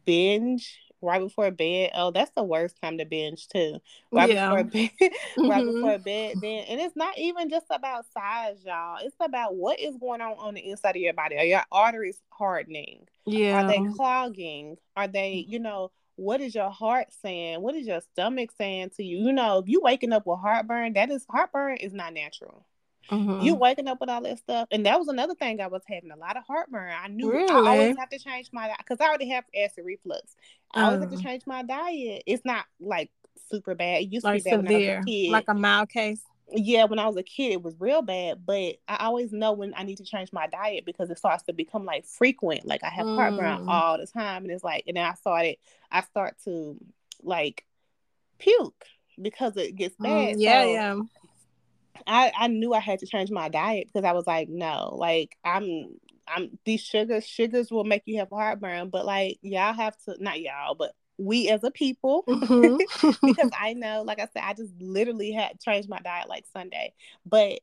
binge 0.04 0.78
right 1.02 1.20
before 1.20 1.50
bed. 1.50 1.90
Oh, 1.94 2.10
that's 2.10 2.30
the 2.36 2.42
worst 2.42 2.76
time 2.82 2.98
to 2.98 3.04
binge 3.04 3.48
too. 3.48 3.78
Right 4.10 4.30
yeah. 4.30 4.48
before 4.48 4.64
bed, 4.64 4.90
right 5.38 5.64
mm-hmm. 5.64 5.74
before 5.74 5.98
bed. 5.98 6.36
Then, 6.40 6.64
and 6.68 6.80
it's 6.80 6.96
not 6.96 7.18
even 7.18 7.48
just 7.50 7.66
about 7.70 8.06
size, 8.12 8.58
y'all. 8.64 8.98
It's 9.02 9.16
about 9.20 9.54
what 9.54 9.80
is 9.80 9.96
going 9.96 10.20
on 10.20 10.34
on 10.38 10.54
the 10.54 10.68
inside 10.68 10.96
of 10.96 11.02
your 11.02 11.14
body. 11.14 11.36
Are 11.36 11.44
your 11.44 11.64
arteries 11.70 12.20
hardening? 12.30 13.06
Yeah. 13.26 13.62
Are 13.62 13.68
they 13.68 13.80
clogging? 13.96 14.76
Are 14.96 15.08
they, 15.08 15.44
you 15.48 15.58
know? 15.58 15.90
What 16.16 16.42
is 16.42 16.54
your 16.54 16.68
heart 16.68 17.06
saying? 17.22 17.62
What 17.62 17.74
is 17.74 17.86
your 17.86 18.02
stomach 18.12 18.50
saying 18.58 18.90
to 18.98 19.02
you? 19.02 19.24
You 19.24 19.32
know, 19.32 19.60
if 19.60 19.68
you 19.68 19.80
waking 19.80 20.12
up 20.12 20.26
with 20.26 20.38
heartburn, 20.38 20.92
that 20.92 21.10
is 21.10 21.24
heartburn 21.30 21.78
is 21.78 21.94
not 21.94 22.12
natural. 22.12 22.66
Mm-hmm. 23.10 23.42
You 23.44 23.54
waking 23.54 23.88
up 23.88 24.00
with 24.00 24.08
all 24.10 24.22
that 24.22 24.38
stuff, 24.38 24.68
and 24.70 24.86
that 24.86 24.98
was 24.98 25.08
another 25.08 25.34
thing 25.34 25.60
I 25.60 25.66
was 25.66 25.82
having 25.88 26.10
a 26.10 26.16
lot 26.16 26.36
of 26.36 26.44
heartburn. 26.46 26.92
I 26.92 27.08
knew 27.08 27.32
really? 27.32 27.50
I 27.50 27.70
always 27.70 27.96
have 27.96 28.10
to 28.10 28.18
change 28.18 28.50
my 28.52 28.72
because 28.78 28.98
I 29.00 29.08
already 29.08 29.28
have 29.30 29.44
acid 29.56 29.84
reflux. 29.84 30.36
I 30.72 30.84
always 30.84 31.00
have 31.00 31.10
to 31.10 31.16
oh. 31.16 31.20
change 31.20 31.42
my 31.46 31.62
diet. 31.62 32.22
It's 32.26 32.44
not 32.44 32.64
like 32.80 33.10
super 33.50 33.74
bad. 33.74 34.02
It 34.02 34.12
used 34.12 34.24
like 34.24 34.44
to 34.44 34.44
be 34.44 34.50
bad 34.50 34.60
severe, 34.60 34.68
when 34.68 34.94
I 34.94 34.98
was 34.98 35.02
a 35.02 35.10
kid, 35.10 35.30
like 35.30 35.48
a 35.48 35.54
mild 35.54 35.88
case. 35.88 36.22
Yeah, 36.52 36.84
when 36.84 36.98
I 36.98 37.06
was 37.06 37.16
a 37.16 37.22
kid, 37.22 37.52
it 37.52 37.62
was 37.62 37.74
real 37.78 38.02
bad. 38.02 38.44
But 38.44 38.76
I 38.88 38.96
always 39.00 39.32
know 39.32 39.52
when 39.52 39.72
I 39.76 39.82
need 39.84 39.98
to 39.98 40.04
change 40.04 40.32
my 40.32 40.46
diet 40.46 40.84
because 40.84 41.10
it 41.10 41.18
starts 41.18 41.44
to 41.44 41.52
become 41.52 41.84
like 41.84 42.06
frequent. 42.06 42.64
Like 42.64 42.84
I 42.84 42.90
have 42.90 43.06
mm. 43.06 43.16
heartburn 43.16 43.68
all 43.68 43.98
the 43.98 44.06
time, 44.06 44.44
and 44.44 44.52
it's 44.52 44.64
like, 44.64 44.84
and 44.86 44.96
then 44.96 45.04
I 45.04 45.14
started, 45.14 45.56
I 45.90 46.02
start 46.02 46.36
to 46.44 46.76
like 47.22 47.64
puke 48.38 48.84
because 49.20 49.56
it 49.56 49.76
gets 49.76 49.96
bad. 49.96 50.36
Mm, 50.36 50.40
yeah, 50.40 50.62
so, 50.62 50.68
yeah. 50.68 51.00
I, 52.06 52.32
I 52.38 52.46
knew 52.48 52.72
I 52.72 52.80
had 52.80 53.00
to 53.00 53.06
change 53.06 53.30
my 53.30 53.48
diet 53.48 53.88
because 53.92 54.06
I 54.06 54.12
was 54.12 54.26
like, 54.26 54.48
no, 54.48 54.94
like 54.96 55.36
I'm 55.44 55.96
I'm 56.26 56.58
these 56.64 56.80
sugars, 56.80 57.26
sugars 57.26 57.70
will 57.70 57.84
make 57.84 58.02
you 58.06 58.18
have 58.18 58.32
a 58.32 58.36
heartburn, 58.36 58.90
but 58.90 59.04
like 59.04 59.38
y'all 59.42 59.72
have 59.72 59.96
to 60.04 60.16
not 60.20 60.40
y'all, 60.40 60.74
but 60.74 60.92
we 61.18 61.48
as 61.50 61.62
a 61.64 61.70
people 61.70 62.24
mm-hmm. 62.26 63.10
because 63.26 63.50
I 63.58 63.74
know, 63.74 64.02
like 64.02 64.20
I 64.20 64.28
said, 64.32 64.42
I 64.44 64.54
just 64.54 64.72
literally 64.80 65.32
had 65.32 65.60
changed 65.60 65.88
my 65.88 65.98
diet 65.98 66.28
like 66.28 66.44
Sunday, 66.52 66.94
but 67.26 67.60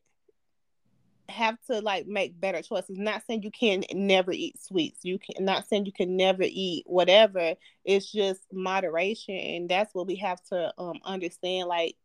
have 1.28 1.58
to 1.70 1.80
like 1.80 2.06
make 2.06 2.40
better 2.40 2.62
choices. 2.62 2.96
Not 2.98 3.22
saying 3.26 3.42
you 3.42 3.50
can 3.50 3.84
never 3.92 4.32
eat 4.32 4.62
sweets. 4.62 5.00
You 5.02 5.18
can 5.18 5.44
not 5.44 5.68
saying 5.68 5.86
you 5.86 5.92
can 5.92 6.16
never 6.16 6.44
eat 6.44 6.84
whatever. 6.86 7.54
It's 7.84 8.10
just 8.10 8.40
moderation, 8.52 9.36
and 9.36 9.68
that's 9.68 9.94
what 9.94 10.06
we 10.06 10.16
have 10.16 10.42
to 10.44 10.72
um 10.78 11.00
understand. 11.04 11.68
Like 11.68 11.96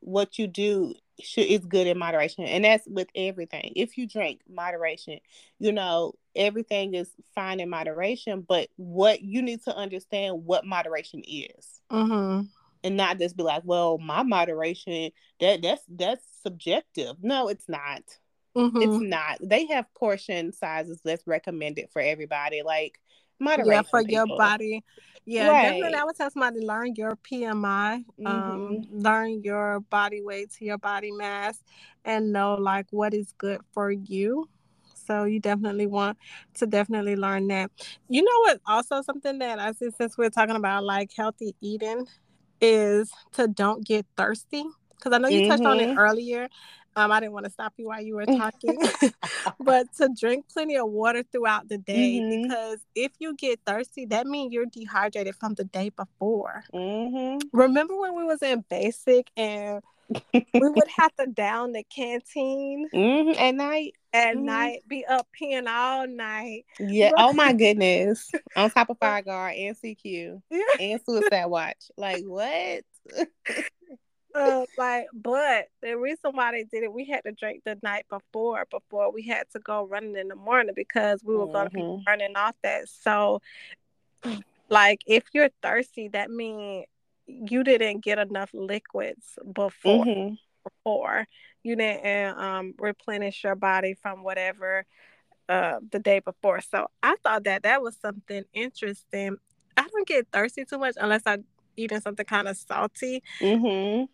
what 0.00 0.38
you 0.38 0.46
do 0.46 0.94
should 1.24 1.46
is 1.46 1.64
good 1.64 1.86
in 1.86 1.98
moderation 1.98 2.44
and 2.44 2.64
that's 2.64 2.86
with 2.86 3.08
everything. 3.14 3.72
If 3.76 3.96
you 3.98 4.06
drink 4.06 4.40
moderation 4.48 5.18
you 5.58 5.72
know 5.72 6.14
everything 6.34 6.94
is 6.94 7.10
fine 7.34 7.60
in 7.60 7.68
moderation 7.68 8.44
but 8.46 8.68
what 8.76 9.22
you 9.22 9.42
need 9.42 9.62
to 9.64 9.76
understand 9.76 10.44
what 10.44 10.66
moderation 10.66 11.22
is. 11.26 11.80
Mm-hmm. 11.90 12.46
and 12.84 12.96
not 12.96 13.18
just 13.18 13.36
be 13.36 13.42
like 13.42 13.62
well 13.64 13.98
my 13.98 14.22
moderation 14.22 15.10
that 15.40 15.62
that's 15.62 15.82
that's 15.88 16.24
subjective. 16.42 17.16
No 17.22 17.48
it's 17.48 17.68
not. 17.68 18.02
Mm-hmm. 18.56 18.82
it's 18.82 19.02
not. 19.02 19.38
They 19.42 19.66
have 19.66 19.92
portion 19.94 20.52
sizes 20.52 21.00
that's 21.02 21.26
recommended 21.26 21.88
for 21.92 22.02
everybody. 22.02 22.62
Like 22.62 23.00
yeah 23.64 23.82
for 23.82 24.02
your 24.02 24.26
body 24.26 24.82
yeah, 25.24 25.48
right. 25.48 25.62
definitely. 25.62 25.98
I 25.98 26.04
would 26.04 26.16
tell 26.16 26.30
somebody 26.30 26.60
learn 26.60 26.94
your 26.96 27.16
BMI, 27.16 27.94
um, 27.94 28.04
mm-hmm. 28.18 28.26
um, 28.26 28.84
learn 28.90 29.42
your 29.42 29.80
body 29.80 30.20
weight 30.20 30.50
to 30.58 30.64
your 30.64 30.78
body 30.78 31.12
mass, 31.12 31.62
and 32.04 32.32
know 32.32 32.54
like 32.54 32.86
what 32.90 33.14
is 33.14 33.32
good 33.38 33.60
for 33.72 33.90
you. 33.90 34.48
So 35.06 35.24
you 35.24 35.40
definitely 35.40 35.86
want 35.86 36.18
to 36.54 36.66
definitely 36.66 37.16
learn 37.16 37.46
that. 37.48 37.70
You 38.08 38.22
know 38.22 38.38
what? 38.40 38.60
Also, 38.66 39.02
something 39.02 39.38
that 39.38 39.58
I 39.58 39.72
see 39.72 39.90
since 39.96 40.18
we're 40.18 40.30
talking 40.30 40.56
about 40.56 40.84
like 40.84 41.10
healthy 41.16 41.54
eating 41.60 42.06
is 42.60 43.10
to 43.32 43.46
don't 43.46 43.84
get 43.86 44.06
thirsty. 44.16 44.64
Because 44.96 45.12
I 45.12 45.18
know 45.18 45.28
you 45.28 45.42
mm-hmm. 45.42 45.50
touched 45.50 45.64
on 45.64 45.80
it 45.80 45.88
mm-hmm. 45.88 45.98
earlier, 45.98 46.48
um, 46.96 47.10
I 47.10 47.20
didn't 47.20 47.32
want 47.32 47.44
to 47.46 47.52
stop 47.52 47.72
you 47.76 47.86
while 47.86 48.02
you 48.02 48.14
were 48.14 48.26
talking, 48.26 48.78
but 49.60 49.86
to 49.96 50.10
drink 50.18 50.46
plenty 50.52 50.76
of 50.76 50.88
water 50.90 51.22
throughout 51.30 51.68
the 51.68 51.78
day 51.78 52.20
mm-hmm. 52.20 52.42
because 52.42 52.78
if 52.94 53.12
you 53.18 53.34
get 53.36 53.60
thirsty, 53.66 54.06
that 54.06 54.26
means 54.26 54.52
you're 54.52 54.66
dehydrated 54.66 55.34
from 55.36 55.54
the 55.54 55.64
day 55.64 55.90
before. 55.90 56.64
Mm-hmm. 56.74 57.38
Remember 57.52 57.98
when 57.98 58.16
we 58.16 58.24
was 58.24 58.42
in 58.42 58.64
basic 58.68 59.30
and 59.36 59.82
we 60.34 60.44
would 60.52 60.88
have 60.98 61.14
to 61.16 61.26
down 61.26 61.72
the 61.72 61.84
canteen 61.84 62.88
mm-hmm. 62.92 63.38
at 63.38 63.54
night. 63.54 63.94
At 64.12 64.36
mm-hmm. 64.36 64.44
night, 64.44 64.80
be 64.86 65.06
up 65.06 65.26
peeing 65.40 65.66
all 65.66 66.06
night. 66.06 66.66
Yeah. 66.78 67.12
oh 67.16 67.32
my 67.32 67.52
goodness. 67.54 68.30
On 68.56 68.70
top 68.70 68.90
of 68.90 68.98
Fire 68.98 69.22
Guard 69.22 69.54
and 69.56 69.76
CQ 69.76 70.42
and 70.78 71.00
Suicide 71.06 71.46
Watch. 71.46 71.90
Like 71.96 72.24
what? 72.24 72.84
Uh, 74.34 74.64
like, 74.78 75.06
but 75.12 75.68
the 75.82 75.96
reason 75.96 76.32
why 76.32 76.52
they 76.52 76.64
did 76.64 76.84
it, 76.84 76.92
we 76.92 77.04
had 77.04 77.22
to 77.24 77.32
drink 77.32 77.62
the 77.64 77.78
night 77.82 78.06
before 78.08 78.66
before 78.70 79.12
we 79.12 79.22
had 79.22 79.44
to 79.52 79.58
go 79.58 79.86
running 79.86 80.16
in 80.16 80.28
the 80.28 80.36
morning 80.36 80.74
because 80.74 81.22
we 81.24 81.36
were 81.36 81.46
mm-hmm. 81.46 81.52
going 81.52 81.70
to 81.70 81.74
be 81.74 82.04
running 82.06 82.36
off 82.36 82.54
that. 82.62 82.88
So, 82.88 83.40
like, 84.68 85.00
if 85.06 85.24
you're 85.32 85.50
thirsty, 85.62 86.08
that 86.08 86.30
means 86.30 86.86
you 87.26 87.64
didn't 87.64 88.00
get 88.00 88.18
enough 88.18 88.50
liquids 88.52 89.38
before. 89.52 90.04
Mm-hmm. 90.04 90.34
Before 90.64 91.26
you 91.62 91.76
didn't 91.76 92.38
um, 92.38 92.74
replenish 92.78 93.44
your 93.44 93.54
body 93.54 93.94
from 93.94 94.22
whatever 94.22 94.84
uh, 95.48 95.78
the 95.90 95.98
day 95.98 96.20
before. 96.20 96.60
So 96.60 96.88
I 97.02 97.16
thought 97.22 97.44
that 97.44 97.62
that 97.64 97.82
was 97.82 97.96
something 98.00 98.44
interesting. 98.52 99.36
I 99.76 99.86
don't 99.88 100.06
get 100.06 100.28
thirsty 100.32 100.64
too 100.64 100.78
much 100.78 100.94
unless 101.00 101.22
I 101.26 101.38
eating 101.76 102.00
something 102.00 102.26
kind 102.26 102.48
of 102.48 102.56
salty. 102.56 103.22
Mm-hmm. 103.40 104.04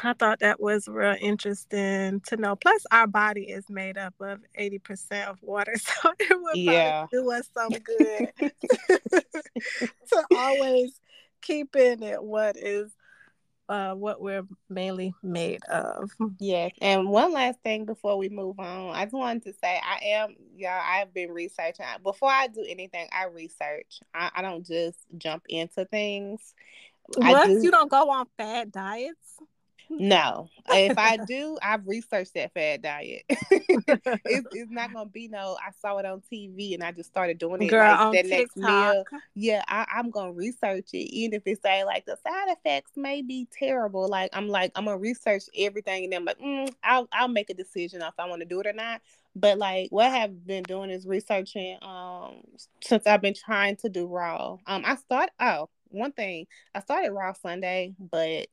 I 0.00 0.12
thought 0.12 0.40
that 0.40 0.60
was 0.60 0.88
real 0.88 1.16
interesting 1.20 2.20
to 2.26 2.36
know. 2.36 2.56
Plus, 2.56 2.84
our 2.90 3.06
body 3.06 3.44
is 3.44 3.68
made 3.68 3.98
up 3.98 4.14
of 4.20 4.40
80% 4.58 5.26
of 5.26 5.38
water. 5.42 5.74
So 6.02 6.12
it 6.18 6.40
would 6.40 6.56
yeah. 6.56 7.06
do 7.10 7.30
us 7.32 7.48
some 7.52 7.70
good 7.98 8.32
to 8.40 10.24
always 10.36 11.00
keep 11.40 11.74
in 11.76 12.02
it 12.02 12.22
what 12.22 12.56
is 12.56 12.92
uh, 13.68 13.94
what 13.94 14.20
we're 14.20 14.46
mainly 14.68 15.14
made 15.22 15.62
of. 15.64 16.10
Yes. 16.38 16.72
And 16.80 17.08
one 17.08 17.32
last 17.32 17.60
thing 17.62 17.84
before 17.84 18.16
we 18.16 18.28
move 18.28 18.58
on, 18.58 18.94
I 18.94 19.04
just 19.04 19.14
wanted 19.14 19.44
to 19.44 19.52
say 19.52 19.80
I 19.82 20.04
am, 20.04 20.36
y'all, 20.56 20.80
I've 20.82 21.12
been 21.12 21.30
researching. 21.30 21.84
Before 22.02 22.30
I 22.30 22.46
do 22.48 22.64
anything, 22.66 23.08
I 23.12 23.26
research. 23.26 24.00
I, 24.14 24.30
I 24.36 24.42
don't 24.42 24.66
just 24.66 24.98
jump 25.16 25.44
into 25.48 25.84
things. 25.84 26.54
What? 27.16 27.46
Do... 27.46 27.62
You 27.62 27.70
don't 27.70 27.90
go 27.90 28.10
on 28.10 28.26
fad 28.36 28.72
diets? 28.72 29.38
No, 29.90 30.48
if 30.70 30.98
I 30.98 31.16
do, 31.26 31.58
I've 31.62 31.86
researched 31.86 32.34
that 32.34 32.52
fad 32.52 32.82
diet. 32.82 33.22
it's, 33.28 34.46
it's, 34.52 34.70
not 34.70 34.92
gonna 34.92 35.08
be 35.08 35.28
no. 35.28 35.56
I 35.60 35.70
saw 35.80 35.96
it 35.98 36.06
on 36.06 36.22
TV 36.30 36.74
and 36.74 36.82
I 36.82 36.92
just 36.92 37.08
started 37.08 37.38
doing 37.38 37.62
it. 37.62 37.68
Girl, 37.68 37.90
like, 37.90 38.12
that 38.12 38.28
TikTok. 38.28 38.38
next 38.38 38.56
meal, 38.56 39.04
yeah, 39.34 39.62
I, 39.66 39.86
am 39.96 40.10
gonna 40.10 40.32
research 40.32 40.90
it, 40.92 41.10
even 41.14 41.34
if 41.34 41.46
it 41.46 41.62
say 41.62 41.84
like 41.84 42.04
the 42.04 42.16
side 42.26 42.48
effects 42.48 42.92
may 42.96 43.22
be 43.22 43.48
terrible. 43.50 44.08
Like 44.08 44.30
I'm 44.32 44.48
like 44.48 44.72
I'm 44.74 44.84
gonna 44.84 44.98
research 44.98 45.44
everything, 45.56 46.04
and 46.04 46.12
then 46.12 46.20
I'm 46.20 46.26
like, 46.26 46.38
mm, 46.38 46.72
I'll 46.82 47.08
I'll 47.12 47.28
make 47.28 47.50
a 47.50 47.54
decision 47.54 48.02
if 48.02 48.14
I 48.18 48.28
want 48.28 48.42
to 48.42 48.46
do 48.46 48.60
it 48.60 48.66
or 48.66 48.72
not. 48.74 49.00
But 49.34 49.58
like 49.58 49.90
what 49.90 50.06
I 50.06 50.18
have 50.18 50.46
been 50.46 50.64
doing 50.64 50.90
is 50.90 51.06
researching 51.06 51.78
um 51.82 52.42
since 52.82 53.06
I've 53.06 53.22
been 53.22 53.34
trying 53.34 53.76
to 53.76 53.88
do 53.88 54.06
raw. 54.06 54.58
Um, 54.66 54.82
I 54.84 54.96
start 54.96 55.30
oh 55.40 55.68
one 55.90 56.12
thing 56.12 56.46
I 56.74 56.80
started 56.80 57.12
raw 57.12 57.32
Sunday, 57.32 57.94
but 57.98 58.48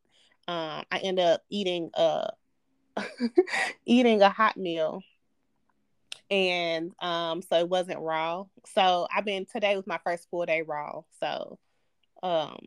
um, 0.47 0.83
I 0.91 0.99
end 0.99 1.19
up 1.19 1.43
eating 1.49 1.89
a 1.93 2.29
eating 3.85 4.21
a 4.21 4.29
hot 4.29 4.57
meal, 4.57 5.01
and 6.29 6.91
um, 6.99 7.41
so 7.41 7.57
it 7.57 7.69
wasn't 7.69 7.99
raw. 7.99 8.45
So 8.73 9.07
I've 9.13 9.25
been 9.25 9.45
today 9.45 9.75
was 9.75 9.87
my 9.87 9.99
first 10.03 10.29
full 10.29 10.45
day 10.45 10.61
raw. 10.61 11.01
So 11.19 11.57
um, 12.21 12.57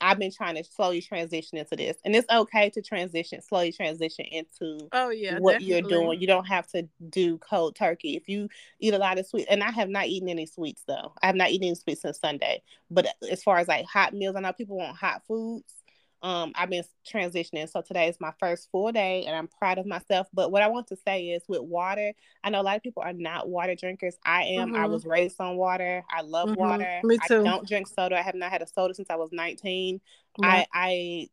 I've 0.00 0.18
been 0.18 0.32
trying 0.32 0.56
to 0.56 0.64
slowly 0.64 1.00
transition 1.00 1.56
into 1.56 1.76
this, 1.76 1.96
and 2.04 2.14
it's 2.14 2.28
okay 2.30 2.68
to 2.70 2.82
transition 2.82 3.40
slowly 3.40 3.72
transition 3.72 4.26
into 4.26 4.88
oh 4.92 5.08
yeah 5.08 5.38
what 5.38 5.52
definitely. 5.52 5.66
you're 5.66 6.02
doing. 6.02 6.20
You 6.20 6.26
don't 6.26 6.46
have 6.46 6.66
to 6.68 6.86
do 7.08 7.38
cold 7.38 7.74
turkey 7.74 8.16
if 8.16 8.28
you 8.28 8.50
eat 8.80 8.92
a 8.92 8.98
lot 8.98 9.18
of 9.18 9.26
sweets. 9.26 9.46
And 9.50 9.62
I 9.62 9.70
have 9.70 9.88
not 9.88 10.06
eaten 10.06 10.28
any 10.28 10.44
sweets 10.44 10.82
though. 10.86 11.14
I 11.22 11.26
have 11.26 11.36
not 11.36 11.50
eaten 11.50 11.68
any 11.68 11.74
sweets 11.74 12.02
since 12.02 12.20
Sunday. 12.20 12.62
But 12.90 13.08
as 13.30 13.42
far 13.42 13.56
as 13.56 13.68
like 13.68 13.86
hot 13.86 14.12
meals, 14.12 14.36
I 14.36 14.40
know 14.40 14.52
people 14.52 14.76
want 14.76 14.96
hot 14.96 15.22
foods 15.26 15.83
um, 16.24 16.52
I've 16.54 16.70
been 16.70 16.82
transitioning. 17.06 17.68
So 17.70 17.82
today 17.82 18.08
is 18.08 18.16
my 18.18 18.32
first 18.40 18.70
full 18.72 18.90
day 18.90 19.26
and 19.26 19.36
I'm 19.36 19.46
proud 19.46 19.76
of 19.76 19.84
myself. 19.84 20.26
But 20.32 20.50
what 20.50 20.62
I 20.62 20.68
want 20.68 20.86
to 20.86 20.96
say 20.96 21.26
is 21.28 21.42
with 21.48 21.60
water, 21.60 22.14
I 22.42 22.48
know 22.48 22.62
a 22.62 22.64
lot 22.64 22.76
of 22.76 22.82
people 22.82 23.02
are 23.02 23.12
not 23.12 23.46
water 23.46 23.74
drinkers. 23.74 24.16
I 24.24 24.44
am. 24.44 24.68
Mm-hmm. 24.68 24.82
I 24.82 24.86
was 24.86 25.04
raised 25.04 25.38
on 25.38 25.56
water. 25.56 26.02
I 26.10 26.22
love 26.22 26.48
mm-hmm. 26.48 26.60
water. 26.60 27.00
Me 27.04 27.18
too. 27.28 27.42
I 27.42 27.44
don't 27.44 27.68
drink 27.68 27.88
soda. 27.88 28.18
I 28.18 28.22
have 28.22 28.34
not 28.34 28.50
had 28.50 28.62
a 28.62 28.66
soda 28.66 28.94
since 28.94 29.10
I 29.10 29.16
was 29.16 29.28
19. 29.32 30.00
I, 30.42 30.66
I 30.72 31.28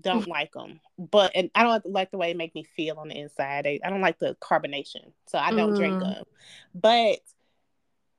don't 0.00 0.26
like 0.26 0.52
them, 0.52 0.80
but 0.98 1.30
and 1.36 1.50
I 1.54 1.62
don't 1.62 1.86
like 1.86 2.10
the 2.10 2.18
way 2.18 2.32
it 2.32 2.36
make 2.36 2.56
me 2.56 2.64
feel 2.76 2.98
on 2.98 3.08
the 3.08 3.16
inside. 3.16 3.68
I, 3.68 3.78
I 3.84 3.90
don't 3.90 4.00
like 4.00 4.18
the 4.18 4.36
carbonation, 4.42 5.12
so 5.26 5.38
I 5.38 5.52
don't 5.52 5.74
mm. 5.74 5.76
drink 5.76 6.00
them. 6.00 6.24
But 6.74 7.20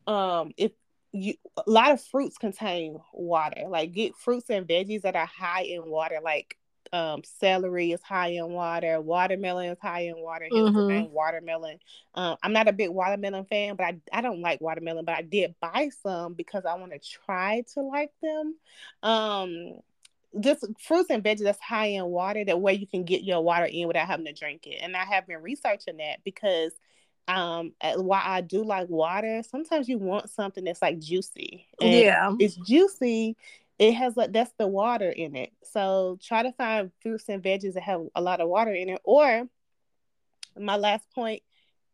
um, 0.07 0.53
if 0.55 0.71
you 1.15 1.35
a 1.57 1.63
lot 1.69 1.91
of 1.91 2.01
fruits 2.01 2.37
contain 2.37 2.99
water. 3.13 3.63
Like 3.67 3.93
get 3.93 4.15
fruits 4.15 4.49
and 4.49 4.67
veggies 4.67 5.03
that 5.03 5.15
are 5.15 5.25
high 5.25 5.63
in 5.63 5.85
water, 5.89 6.19
like 6.23 6.57
um, 6.93 7.23
celery 7.39 7.91
is 7.91 8.01
high 8.01 8.29
in 8.29 8.49
water, 8.49 9.01
watermelon 9.01 9.71
is 9.71 9.79
high 9.81 10.01
in 10.01 10.17
water. 10.17 10.47
Mm-hmm. 10.51 11.11
watermelon. 11.11 11.79
Um, 12.13 12.37
I'm 12.43 12.53
not 12.53 12.67
a 12.67 12.73
big 12.73 12.89
watermelon 12.89 13.45
fan, 13.45 13.75
but 13.75 13.85
I, 13.85 13.99
I 14.11 14.21
don't 14.21 14.41
like 14.41 14.61
watermelon, 14.61 15.05
but 15.05 15.17
I 15.17 15.21
did 15.21 15.55
buy 15.59 15.89
some 16.03 16.33
because 16.33 16.65
I 16.65 16.75
want 16.75 16.91
to 16.91 16.99
try 16.99 17.63
to 17.73 17.81
like 17.81 18.11
them. 18.21 18.55
Um, 19.01 19.79
just 20.39 20.65
fruits 20.79 21.09
and 21.09 21.23
veggies 21.23 21.43
that's 21.43 21.61
high 21.61 21.87
in 21.87 22.05
water, 22.05 22.43
that 22.43 22.59
way 22.59 22.73
you 22.73 22.87
can 22.87 23.05
get 23.05 23.23
your 23.23 23.41
water 23.41 23.65
in 23.65 23.87
without 23.87 24.07
having 24.07 24.25
to 24.25 24.33
drink 24.33 24.67
it. 24.67 24.79
And 24.81 24.95
I 24.95 25.05
have 25.05 25.27
been 25.27 25.41
researching 25.41 25.97
that 25.97 26.23
because 26.25 26.73
um 27.27 27.73
why 27.95 28.21
I 28.23 28.41
do 28.41 28.63
like 28.63 28.89
water, 28.89 29.41
sometimes 29.49 29.89
you 29.89 29.97
want 29.97 30.29
something 30.29 30.63
that's 30.63 30.81
like 30.81 30.99
juicy. 30.99 31.67
And 31.81 31.93
yeah. 31.93 32.31
It's 32.39 32.55
juicy. 32.55 33.35
It 33.77 33.93
has 33.93 34.15
like 34.15 34.31
that's 34.31 34.53
the 34.57 34.67
water 34.67 35.09
in 35.09 35.35
it. 35.35 35.51
So 35.63 36.17
try 36.21 36.43
to 36.43 36.51
find 36.53 36.91
fruits 37.01 37.27
and 37.27 37.43
veggies 37.43 37.73
that 37.73 37.83
have 37.83 38.01
a 38.15 38.21
lot 38.21 38.41
of 38.41 38.49
water 38.49 38.73
in 38.73 38.89
it. 38.89 39.01
Or 39.03 39.47
my 40.57 40.77
last 40.77 41.09
point 41.11 41.43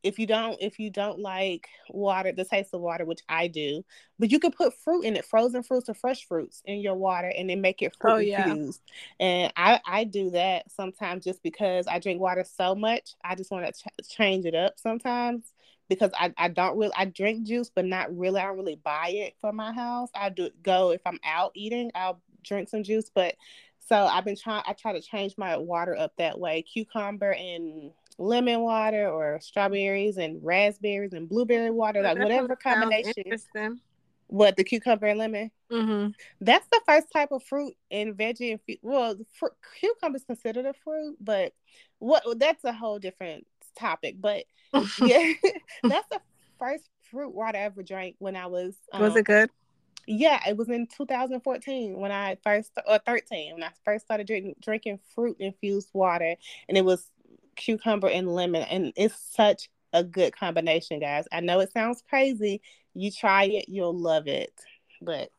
if 0.03 0.17
you 0.17 0.25
don't 0.25 0.57
if 0.61 0.79
you 0.79 0.89
don't 0.89 1.19
like 1.19 1.67
water 1.89 2.31
the 2.31 2.45
taste 2.45 2.73
of 2.73 2.81
water 2.81 3.05
which 3.05 3.21
i 3.29 3.47
do 3.47 3.83
but 4.19 4.31
you 4.31 4.39
can 4.39 4.51
put 4.51 4.73
fruit 4.73 5.03
in 5.03 5.15
it 5.15 5.25
frozen 5.25 5.63
fruits 5.63 5.89
or 5.89 5.93
fresh 5.93 6.25
fruits 6.27 6.61
in 6.65 6.79
your 6.79 6.95
water 6.95 7.31
and 7.37 7.49
then 7.49 7.61
make 7.61 7.81
it 7.81 7.93
oh, 7.95 8.01
fruit 8.01 8.33
oh, 8.33 8.37
infused 8.37 8.81
yeah. 9.19 9.25
and 9.25 9.53
i 9.55 9.79
i 9.85 10.03
do 10.03 10.29
that 10.31 10.69
sometimes 10.71 11.23
just 11.23 11.41
because 11.43 11.87
i 11.87 11.99
drink 11.99 12.19
water 12.19 12.43
so 12.43 12.73
much 12.75 13.15
i 13.23 13.35
just 13.35 13.51
want 13.51 13.65
to 13.65 13.71
ch- 13.71 14.07
change 14.09 14.45
it 14.45 14.55
up 14.55 14.73
sometimes 14.77 15.53
because 15.91 16.11
I, 16.17 16.33
I 16.37 16.47
don't 16.47 16.77
really 16.77 16.93
I 16.95 17.03
drink 17.03 17.45
juice 17.45 17.69
but 17.69 17.83
not 17.83 18.15
really 18.17 18.39
I 18.39 18.45
don't 18.45 18.55
really 18.55 18.79
buy 18.81 19.09
it 19.09 19.35
for 19.41 19.51
my 19.51 19.73
house. 19.73 20.09
I 20.15 20.29
do 20.29 20.49
go 20.63 20.91
if 20.91 21.01
I'm 21.05 21.19
out 21.25 21.51
eating, 21.53 21.91
I'll 21.93 22.21
drink 22.43 22.69
some 22.69 22.83
juice, 22.83 23.11
but 23.13 23.35
so 23.89 23.97
I've 23.97 24.23
been 24.23 24.37
trying 24.37 24.63
I 24.65 24.71
try 24.71 24.93
to 24.93 25.01
change 25.01 25.33
my 25.37 25.57
water 25.57 25.93
up 25.97 26.13
that 26.17 26.39
way. 26.39 26.61
Cucumber 26.61 27.33
and 27.33 27.91
lemon 28.17 28.61
water 28.61 29.09
or 29.09 29.39
strawberries 29.41 30.17
and 30.17 30.43
raspberries 30.43 31.13
and 31.13 31.27
blueberry 31.27 31.71
water, 31.71 32.01
like 32.01 32.17
whatever 32.17 32.55
combination. 32.55 33.79
What 34.27 34.55
the 34.55 34.63
cucumber 34.63 35.07
and 35.07 35.19
lemon? 35.19 35.51
Mm-hmm. 35.69 36.11
That's 36.39 36.65
the 36.71 36.79
first 36.87 37.07
type 37.11 37.33
of 37.33 37.43
fruit 37.43 37.73
and 37.91 38.15
veggie. 38.15 38.51
And 38.51 38.77
well, 38.81 39.17
fr- 39.33 39.47
cucumber 39.77 40.15
is 40.15 40.23
considered 40.23 40.65
a 40.65 40.73
fruit, 40.73 41.17
but 41.19 41.53
what? 41.99 42.23
That's 42.39 42.63
a 42.63 42.71
whole 42.71 42.97
different 42.97 43.45
topic. 43.77 44.15
But 44.21 44.45
yeah, 45.01 45.33
that's 45.83 46.07
the 46.09 46.21
first 46.59 46.89
fruit 47.09 47.33
water 47.33 47.57
I 47.57 47.63
ever 47.63 47.83
drank 47.83 48.15
when 48.19 48.37
I 48.37 48.47
was. 48.47 48.73
Um, 48.93 49.01
was 49.01 49.17
it 49.17 49.25
good? 49.25 49.49
Yeah, 50.07 50.39
it 50.47 50.57
was 50.57 50.69
in 50.69 50.87
2014 50.87 51.97
when 51.97 52.11
I 52.11 52.37
first 52.43 52.71
or 52.87 52.99
13 53.05 53.53
when 53.53 53.63
I 53.63 53.69
first 53.85 54.05
started 54.05 54.27
drinking 54.27 54.55
drinking 54.61 54.99
fruit 55.13 55.37
infused 55.39 55.89
water, 55.93 56.35
and 56.69 56.77
it 56.77 56.85
was 56.85 57.05
cucumber 57.61 58.09
and 58.09 58.27
lemon, 58.27 58.63
and 58.63 58.93
it's 58.95 59.15
such 59.35 59.69
a 59.93 60.03
good 60.03 60.35
combination, 60.35 60.99
guys. 60.99 61.25
I 61.31 61.41
know 61.41 61.59
it 61.59 61.71
sounds 61.71 62.03
crazy. 62.09 62.61
You 62.93 63.11
try 63.11 63.45
it, 63.45 63.65
you'll 63.67 63.97
love 63.97 64.27
it. 64.27 64.53
But 65.01 65.31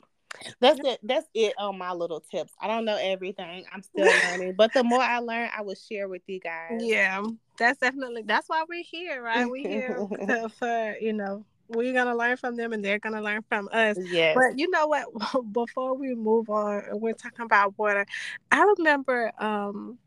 that's 0.60 0.80
it. 0.82 1.00
That's 1.02 1.26
it 1.34 1.54
on 1.58 1.78
my 1.78 1.92
little 1.92 2.20
tips. 2.20 2.52
I 2.60 2.66
don't 2.66 2.84
know 2.84 2.96
everything. 3.00 3.64
I'm 3.72 3.82
still 3.82 4.06
learning, 4.24 4.54
but 4.56 4.72
the 4.72 4.84
more 4.84 5.02
I 5.02 5.18
learn, 5.18 5.50
I 5.56 5.62
will 5.62 5.74
share 5.74 6.08
with 6.08 6.22
you 6.26 6.40
guys. 6.40 6.80
Yeah, 6.80 7.22
that's 7.58 7.78
definitely 7.78 8.22
that's 8.22 8.48
why 8.48 8.64
we're 8.68 8.84
here, 8.84 9.22
right? 9.22 9.48
We're 9.48 9.68
here 9.68 10.08
to, 10.26 10.48
for 10.58 10.96
you 11.00 11.12
know 11.12 11.44
we're 11.68 11.92
gonna 11.92 12.16
learn 12.16 12.36
from 12.36 12.56
them 12.56 12.72
and 12.72 12.84
they're 12.84 12.98
gonna 12.98 13.22
learn 13.22 13.42
from 13.48 13.68
us. 13.72 13.96
Yeah. 13.98 14.34
But 14.34 14.58
you 14.58 14.70
know 14.70 14.86
what? 14.86 15.06
Before 15.52 15.94
we 15.94 16.14
move 16.14 16.50
on, 16.50 16.84
we're 16.92 17.14
talking 17.14 17.44
about 17.44 17.78
water. 17.78 18.06
I 18.50 18.62
remember 18.78 19.32
um 19.38 19.98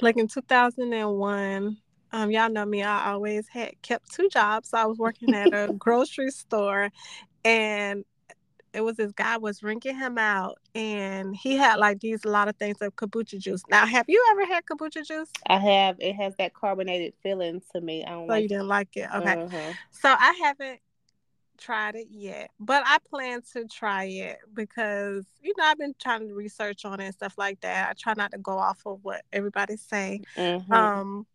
like 0.00 0.16
in 0.16 0.28
2001 0.28 1.76
um, 2.12 2.30
y'all 2.30 2.50
know 2.50 2.64
me. 2.64 2.82
I 2.82 3.12
always 3.12 3.48
had 3.48 3.80
kept 3.82 4.12
two 4.12 4.28
jobs. 4.28 4.70
So 4.70 4.78
I 4.78 4.86
was 4.86 4.98
working 4.98 5.34
at 5.34 5.52
a 5.52 5.72
grocery 5.78 6.30
store, 6.30 6.90
and 7.44 8.04
it 8.72 8.80
was 8.80 8.96
this 8.96 9.12
guy 9.12 9.36
was 9.36 9.58
drinking 9.58 9.96
him 9.96 10.16
out, 10.16 10.58
and 10.74 11.34
he 11.34 11.56
had 11.56 11.76
like 11.76 12.00
these 12.00 12.24
a 12.24 12.28
lot 12.28 12.48
of 12.48 12.56
things 12.56 12.80
of 12.80 12.94
kombucha 12.96 13.38
juice. 13.38 13.62
Now, 13.70 13.86
have 13.86 14.06
you 14.08 14.24
ever 14.30 14.46
had 14.46 14.64
kombucha 14.64 15.06
juice? 15.06 15.30
I 15.46 15.58
have. 15.58 15.96
It 15.98 16.14
has 16.14 16.34
that 16.38 16.54
carbonated 16.54 17.14
feeling 17.22 17.60
to 17.72 17.80
me. 17.80 18.04
I 18.04 18.10
don't. 18.10 18.26
So 18.28 18.32
like 18.32 18.42
you 18.42 18.48
didn't 18.48 18.68
like 18.68 18.96
it, 18.96 19.08
okay? 19.14 19.42
Uh-huh. 19.42 19.72
So 19.90 20.08
I 20.08 20.38
haven't 20.42 20.80
tried 21.56 21.96
it 21.96 22.08
yet, 22.10 22.50
but 22.60 22.82
I 22.86 22.98
plan 23.10 23.42
to 23.52 23.66
try 23.66 24.04
it 24.04 24.38
because 24.54 25.24
you 25.42 25.52
know 25.56 25.64
I've 25.64 25.78
been 25.78 25.94
trying 26.00 26.28
to 26.28 26.34
research 26.34 26.84
on 26.84 27.00
it 27.00 27.06
and 27.06 27.14
stuff 27.14 27.34
like 27.36 27.60
that. 27.60 27.90
I 27.90 27.92
try 27.94 28.14
not 28.16 28.32
to 28.32 28.38
go 28.38 28.58
off 28.58 28.80
of 28.86 29.00
what 29.02 29.22
everybody 29.32 29.76
say. 29.76 30.20
Mm-hmm. 30.36 30.72
Um, 30.72 31.26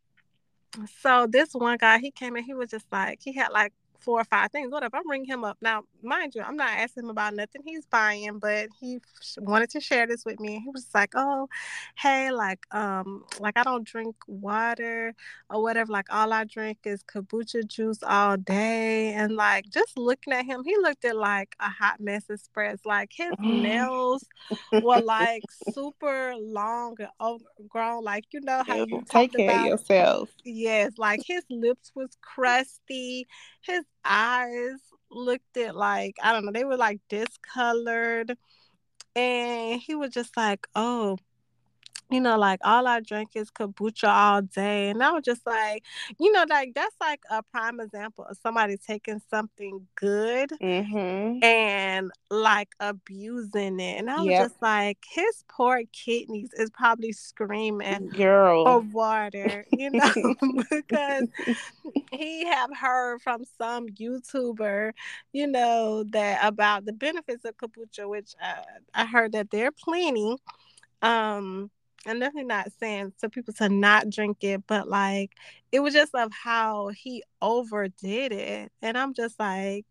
so 1.02 1.28
this 1.28 1.54
one 1.54 1.78
guy, 1.78 2.00
he 2.00 2.12
came 2.12 2.36
in, 2.38 2.44
he 2.44 2.54
was 2.54 2.70
just 2.70 2.86
like, 2.92 3.20
he 3.22 3.34
had 3.34 3.50
like 3.52 3.74
four 4.02 4.20
or 4.20 4.24
five 4.26 4.52
things, 4.52 4.72
whatever. 4.72 4.98
I'm 4.98 5.10
ringing 5.10 5.28
him 5.28 5.44
up. 5.44 5.58
Now, 5.62 5.84
mind 6.02 6.36
you, 6.36 6.42
I'm 6.42 6.58
not 6.58 6.72
asking 6.72 7.04
him 7.04 7.10
about 7.10 7.36
nothing 7.36 7.62
he's 7.66 7.86
buying, 7.86 8.40
but 8.40 8.70
he 8.80 9.00
wanted 9.38 9.70
to 9.72 9.80
share 9.80 10.08
this 10.08 10.26
with 10.26 10.40
me. 10.40 10.60
He 10.60 10.70
was 10.70 10.88
like, 10.94 11.14
"Oh, 11.16 11.48
hey, 11.96 12.32
like, 12.32 12.66
um, 12.72 13.24
like 13.40 13.58
I 13.58 13.64
don't 13.64 13.88
drink 13.88 14.16
water 14.28 15.14
or 15.50 15.62
whatever. 15.62 15.92
Like 15.92 16.08
all 16.12 16.34
I 16.34 16.44
drink 16.44 16.80
is 16.86 17.04
kombucha 17.04 17.68
juice 17.68 18.04
all 18.04 18.38
day." 18.38 19.14
And 19.14 19.36
like 19.36 19.70
just 19.70 19.98
looking 19.98 20.34
at 20.34 20.46
him, 20.46 20.64
he 20.66 20.76
looked 20.78 21.06
at 21.06 21.16
like 21.16 21.56
a 21.60 21.70
hot 21.70 22.00
mess 22.00 22.30
express. 22.30 22.80
Like 22.86 23.12
his 23.14 23.34
nails 23.40 24.26
were 24.72 25.02
like 25.02 25.44
super 25.52 26.36
long 26.36 26.96
and 27.00 27.10
overgrown. 27.20 28.04
Like 28.04 28.26
you 28.32 28.42
know 28.42 28.64
how 28.66 28.76
you 28.76 29.04
take 29.08 29.34
care 29.34 29.50
about, 29.50 29.66
of 29.66 29.72
yourself. 29.72 30.30
Yes, 30.44 30.94
like 30.98 31.22
his 31.26 31.44
lips 31.50 31.92
was 31.96 32.18
crusty. 32.22 33.28
His 33.62 33.84
eyes 34.06 34.80
looked 35.10 35.58
at 35.58 35.76
like 35.76 36.18
I 36.22 36.34
don't 36.34 36.46
know, 36.46 36.52
they 36.52 36.66
were 36.66 36.78
like 36.78 37.02
discolored. 37.10 38.38
And 39.16 39.82
he 39.82 39.96
was 39.96 40.12
just 40.12 40.38
like, 40.38 40.68
Oh, 40.76 41.18
you 42.12 42.20
know, 42.20 42.38
like 42.38 42.60
all 42.64 42.88
I 42.88 43.00
drink 43.00 43.32
is 43.36 43.50
kombucha 43.50 44.10
all 44.10 44.42
day. 44.42 44.90
And 44.90 45.02
I 45.02 45.12
was 45.12 45.24
just 45.24 45.46
like, 45.46 45.84
you 46.20 46.32
know, 46.32 46.46
like 46.50 46.74
that's 46.76 46.96
like 47.00 47.22
a 47.30 47.42
prime 47.42 47.80
example 47.80 48.26
of 48.26 48.38
somebody 48.44 48.78
taking 48.78 49.22
something 49.30 49.88
good 49.96 50.52
mm-hmm. 50.62 51.44
and 51.44 52.12
like 52.30 52.70
abusing 52.80 53.80
it. 53.80 54.00
And 54.00 54.10
I 54.10 54.18
was 54.18 54.26
yep. 54.26 54.44
just 54.50 54.62
like, 54.62 54.98
his 55.10 55.44
poor 55.48 55.84
kidneys 55.94 56.52
is 56.54 56.70
probably 56.70 57.14
screaming 57.14 58.10
Girl. 58.10 58.66
for 58.66 58.80
water, 58.92 59.66
you 59.72 59.92
know, 59.92 60.12
because 60.70 61.28
he 62.12 62.46
have 62.46 62.76
heard 62.76 63.22
from 63.22 63.44
some 63.58 63.88
YouTuber, 63.88 64.92
you 65.32 65.48
know, 65.48 66.04
that 66.10 66.40
about 66.44 66.86
the 66.86 66.94
benefits 66.94 67.46
of 67.46 67.56
kombucha, 67.56 68.10
which 68.10 68.36
uh, 68.44 68.62
I 68.94 69.06
heard 69.06 69.32
that 69.32 69.50
they're 69.50 69.72
plenty. 69.72 70.38
Um, 71.02 71.72
I'm 72.08 72.20
definitely 72.20 72.46
not 72.46 72.70
saying 72.80 73.14
to 73.22 73.30
people 73.30 73.54
to 73.56 73.70
not 73.70 74.10
drink 74.10 74.38
it, 74.44 74.64
but 74.68 74.88
like 74.90 75.32
it 75.72 75.82
was 75.82 75.94
just 75.94 76.16
of 76.16 76.32
how 76.34 76.90
he 76.90 77.24
overdid 77.42 78.32
it. 78.34 78.72
And 78.82 78.98
I'm 78.98 79.14
just 79.14 79.40
like, 79.40 79.86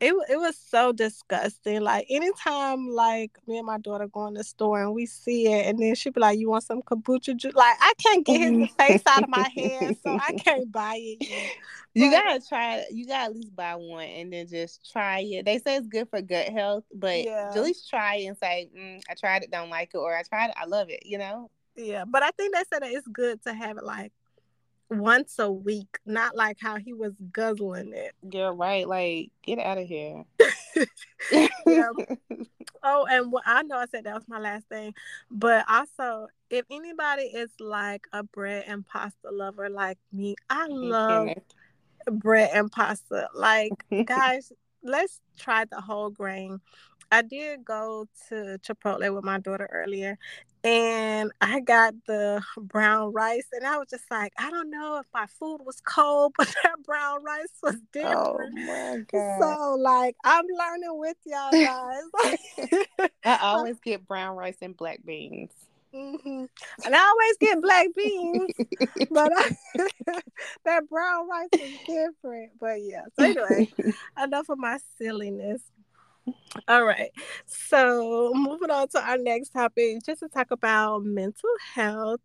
it, 0.00 0.14
it 0.28 0.36
was 0.36 0.56
so 0.56 0.92
disgusting. 0.92 1.80
Like 1.80 2.06
anytime 2.10 2.88
like 2.88 3.32
me 3.46 3.58
and 3.58 3.66
my 3.66 3.78
daughter 3.78 4.08
go 4.08 4.26
in 4.26 4.34
the 4.34 4.44
store 4.44 4.82
and 4.82 4.92
we 4.92 5.06
see 5.06 5.52
it 5.52 5.66
and 5.66 5.78
then 5.78 5.94
she 5.94 6.10
be 6.10 6.20
like, 6.20 6.38
You 6.38 6.50
want 6.50 6.64
some 6.64 6.82
kombucha 6.82 7.36
juice? 7.36 7.54
Like 7.54 7.76
I 7.80 7.92
can't 7.98 8.26
get 8.26 8.40
his 8.40 8.70
face 8.70 9.02
out 9.06 9.22
of 9.22 9.28
my 9.28 9.48
head, 9.54 9.96
so 10.02 10.18
I 10.20 10.32
can't 10.32 10.70
buy 10.70 10.96
it 10.96 11.28
yet. 11.28 11.52
You 11.94 12.10
but, 12.10 12.22
gotta 12.22 12.40
try 12.48 12.76
it. 12.78 12.88
You 12.90 13.06
gotta 13.06 13.24
at 13.26 13.34
least 13.34 13.54
buy 13.54 13.76
one 13.76 14.04
and 14.04 14.32
then 14.32 14.48
just 14.48 14.90
try 14.90 15.20
it. 15.20 15.44
They 15.44 15.58
say 15.58 15.76
it's 15.76 15.86
good 15.86 16.08
for 16.10 16.20
gut 16.20 16.48
health, 16.48 16.84
but 16.92 17.22
yeah. 17.24 17.52
at 17.54 17.62
least 17.62 17.88
try 17.88 18.16
it 18.16 18.26
and 18.26 18.36
say, 18.36 18.68
mm, 18.76 19.00
I 19.08 19.14
tried 19.14 19.44
it, 19.44 19.52
don't 19.52 19.70
like 19.70 19.92
it, 19.94 19.98
or 19.98 20.16
I 20.16 20.22
tried 20.22 20.50
it, 20.50 20.56
I 20.60 20.66
love 20.66 20.90
it, 20.90 21.06
you 21.06 21.18
know? 21.18 21.50
Yeah, 21.76 22.04
but 22.04 22.22
I 22.22 22.30
think 22.32 22.54
they 22.54 22.62
said 22.72 22.82
that 22.82 22.90
it's 22.90 23.06
good 23.08 23.42
to 23.44 23.54
have 23.54 23.78
it 23.78 23.84
like 23.84 24.12
once 24.98 25.38
a 25.38 25.50
week, 25.50 25.98
not 26.06 26.36
like 26.36 26.58
how 26.60 26.76
he 26.76 26.92
was 26.92 27.14
guzzling 27.32 27.92
it. 27.94 28.12
Yeah, 28.28 28.52
right. 28.54 28.86
Like, 28.88 29.30
get 29.42 29.58
out 29.58 29.78
of 29.78 29.86
here. 29.86 30.24
yeah. 31.66 31.88
Oh, 32.86 33.06
and 33.06 33.32
what 33.32 33.44
I 33.46 33.62
know 33.62 33.78
I 33.78 33.86
said 33.86 34.04
that 34.04 34.14
was 34.14 34.28
my 34.28 34.38
last 34.38 34.68
thing, 34.68 34.92
but 35.30 35.64
also 35.70 36.28
if 36.50 36.66
anybody 36.70 37.22
is 37.22 37.48
like 37.58 38.06
a 38.12 38.22
bread 38.22 38.64
and 38.66 38.86
pasta 38.86 39.30
lover 39.32 39.70
like 39.70 39.96
me, 40.12 40.36
I 40.50 40.66
love 40.66 41.30
bread 42.10 42.50
and 42.52 42.70
pasta. 42.70 43.28
Like, 43.34 43.72
guys, 44.04 44.52
let's 44.82 45.20
try 45.38 45.64
the 45.64 45.80
whole 45.80 46.10
grain. 46.10 46.60
I 47.10 47.22
did 47.22 47.64
go 47.64 48.06
to 48.28 48.58
Chipotle 48.58 49.14
with 49.14 49.24
my 49.24 49.38
daughter 49.38 49.68
earlier 49.72 50.18
and 50.64 51.30
I 51.42 51.60
got 51.60 51.92
the 52.06 52.42
brown 52.56 53.12
rice 53.12 53.46
and 53.52 53.66
I 53.66 53.76
was 53.76 53.88
just 53.90 54.10
like, 54.10 54.32
I 54.38 54.50
don't 54.50 54.70
know 54.70 54.96
if 54.96 55.06
my 55.12 55.26
food 55.38 55.60
was 55.64 55.80
cold, 55.82 56.32
but 56.38 56.52
that 56.62 56.82
brown 56.82 57.22
rice 57.22 57.52
was 57.62 57.76
oh 57.76 57.80
different. 57.92 58.58
Oh 58.58 58.66
my 58.66 58.98
god. 59.12 59.40
So 59.40 59.74
like 59.74 60.16
I'm 60.24 60.46
learning 60.46 60.98
with 60.98 61.18
y'all 61.26 61.50
guys. 61.52 62.78
I 63.24 63.38
always 63.42 63.78
get 63.80 64.08
brown 64.08 64.36
rice 64.36 64.56
and 64.62 64.76
black 64.76 65.00
beans. 65.04 65.50
Mm-hmm. 65.94 66.46
And 66.84 66.96
I 66.96 66.98
always 66.98 67.36
get 67.38 67.62
black 67.62 67.86
beans, 67.94 68.50
but 69.12 69.30
I, 69.36 69.56
that 70.64 70.88
brown 70.88 71.28
rice 71.28 71.48
is 71.52 71.78
different. 71.86 72.50
But 72.58 72.82
yeah, 72.82 73.02
so 73.16 73.24
anyway, 73.26 73.72
enough 74.20 74.48
of 74.48 74.58
my 74.58 74.78
silliness. 74.98 75.62
All 76.68 76.84
right. 76.84 77.10
So, 77.46 78.32
moving 78.34 78.70
on 78.70 78.88
to 78.88 79.00
our 79.00 79.18
next 79.18 79.50
topic, 79.50 79.98
just 80.04 80.20
to 80.20 80.28
talk 80.28 80.50
about 80.50 81.04
mental 81.04 81.50
health. 81.74 82.20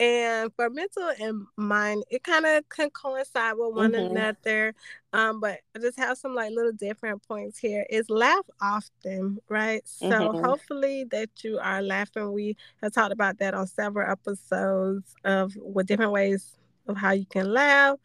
And 0.00 0.52
for 0.56 0.68
mental 0.68 1.12
and 1.20 1.46
mind, 1.56 2.02
it 2.10 2.24
kind 2.24 2.44
of 2.44 2.68
can 2.68 2.90
coincide 2.90 3.54
with 3.56 3.74
one 3.74 3.92
mm-hmm. 3.92 4.16
another. 4.16 4.74
Um, 5.12 5.38
but 5.38 5.60
I 5.76 5.78
just 5.78 5.98
have 5.98 6.18
some 6.18 6.34
like 6.34 6.52
little 6.52 6.72
different 6.72 7.22
points 7.22 7.58
here. 7.58 7.86
Is 7.88 8.10
laugh 8.10 8.44
often, 8.60 9.38
right? 9.48 9.82
So 9.86 10.08
mm-hmm. 10.08 10.44
hopefully 10.44 11.04
that 11.12 11.30
you 11.44 11.58
are 11.58 11.82
laughing. 11.82 12.32
We 12.32 12.56
have 12.82 12.92
talked 12.92 13.12
about 13.12 13.38
that 13.38 13.54
on 13.54 13.66
several 13.66 14.10
episodes 14.10 15.14
of 15.24 15.52
with 15.56 15.86
different 15.86 16.12
ways 16.12 16.56
of 16.88 16.96
how 16.96 17.12
you 17.12 17.26
can 17.26 17.52
laugh. 17.52 17.98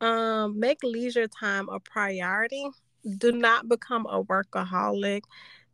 Um, 0.00 0.58
make 0.58 0.82
leisure 0.82 1.28
time 1.28 1.68
a 1.68 1.78
priority 1.78 2.68
do 3.18 3.32
not 3.32 3.68
become 3.68 4.06
a 4.06 4.22
workaholic. 4.22 5.22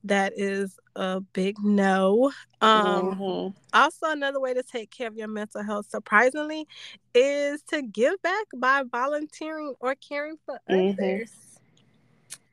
That 0.04 0.32
is 0.36 0.78
a 0.96 1.20
big 1.20 1.56
no. 1.62 2.32
Um, 2.60 3.14
mm-hmm. 3.14 3.56
Also, 3.74 4.06
another 4.10 4.40
way 4.40 4.54
to 4.54 4.62
take 4.62 4.90
care 4.90 5.08
of 5.08 5.16
your 5.16 5.28
mental 5.28 5.62
health, 5.62 5.86
surprisingly, 5.90 6.66
is 7.14 7.62
to 7.64 7.82
give 7.82 8.20
back 8.22 8.46
by 8.56 8.82
volunteering 8.90 9.74
or 9.80 9.94
caring 9.94 10.36
for 10.46 10.58
mm-hmm. 10.70 10.98
others. 10.98 11.30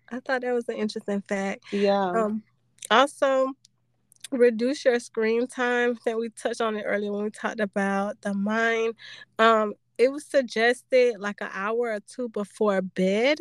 I 0.09 0.19
thought 0.19 0.41
that 0.41 0.53
was 0.53 0.67
an 0.69 0.75
interesting 0.75 1.21
fact. 1.27 1.63
Yeah. 1.71 2.09
Um, 2.09 2.43
also, 2.91 3.53
reduce 4.31 4.85
your 4.85 4.99
screen 4.99 5.47
time. 5.47 5.91
I 5.91 6.03
think 6.03 6.19
we 6.19 6.29
touched 6.29 6.61
on 6.61 6.75
it 6.75 6.83
earlier 6.85 7.11
when 7.11 7.23
we 7.23 7.29
talked 7.29 7.59
about 7.59 8.19
the 8.21 8.33
mind. 8.33 8.93
Um, 9.39 9.73
it 9.97 10.11
was 10.11 10.25
suggested 10.25 11.15
like 11.19 11.41
an 11.41 11.49
hour 11.51 11.91
or 11.91 11.99
two 11.99 12.29
before 12.29 12.81
bed 12.81 13.39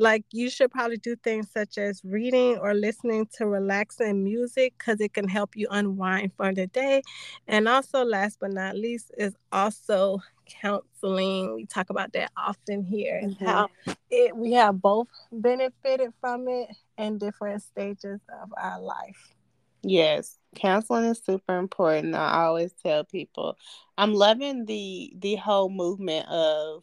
like 0.00 0.24
you 0.32 0.48
should 0.48 0.70
probably 0.70 0.96
do 0.96 1.14
things 1.16 1.48
such 1.52 1.76
as 1.76 2.00
reading 2.04 2.56
or 2.56 2.74
listening 2.74 3.28
to 3.36 3.46
relaxing 3.46 4.24
music 4.24 4.74
because 4.78 5.00
it 5.00 5.12
can 5.12 5.28
help 5.28 5.54
you 5.54 5.68
unwind 5.70 6.32
for 6.36 6.54
the 6.54 6.66
day. 6.68 7.02
And 7.46 7.68
also 7.68 8.04
last 8.04 8.38
but 8.40 8.52
not 8.52 8.76
least 8.76 9.12
is 9.18 9.36
also 9.52 10.20
counseling. 10.46 11.54
We 11.54 11.66
talk 11.66 11.90
about 11.90 12.12
that 12.14 12.32
often 12.36 12.82
here 12.82 13.18
and 13.22 13.36
mm-hmm. 13.36 13.44
how 13.44 13.68
it 14.10 14.34
we 14.34 14.52
have 14.52 14.80
both 14.80 15.08
benefited 15.30 16.12
from 16.20 16.48
it 16.48 16.70
in 16.96 17.18
different 17.18 17.62
stages 17.62 18.20
of 18.42 18.52
our 18.60 18.80
life. 18.80 19.34
Yes 19.82 20.38
counseling 20.56 21.04
is 21.04 21.22
super 21.24 21.56
important. 21.58 22.14
I 22.16 22.42
always 22.42 22.72
tell 22.72 23.04
people 23.04 23.56
i'm 23.96 24.14
loving 24.14 24.64
the 24.64 25.12
the 25.18 25.36
whole 25.36 25.68
movement 25.68 26.26
of 26.28 26.82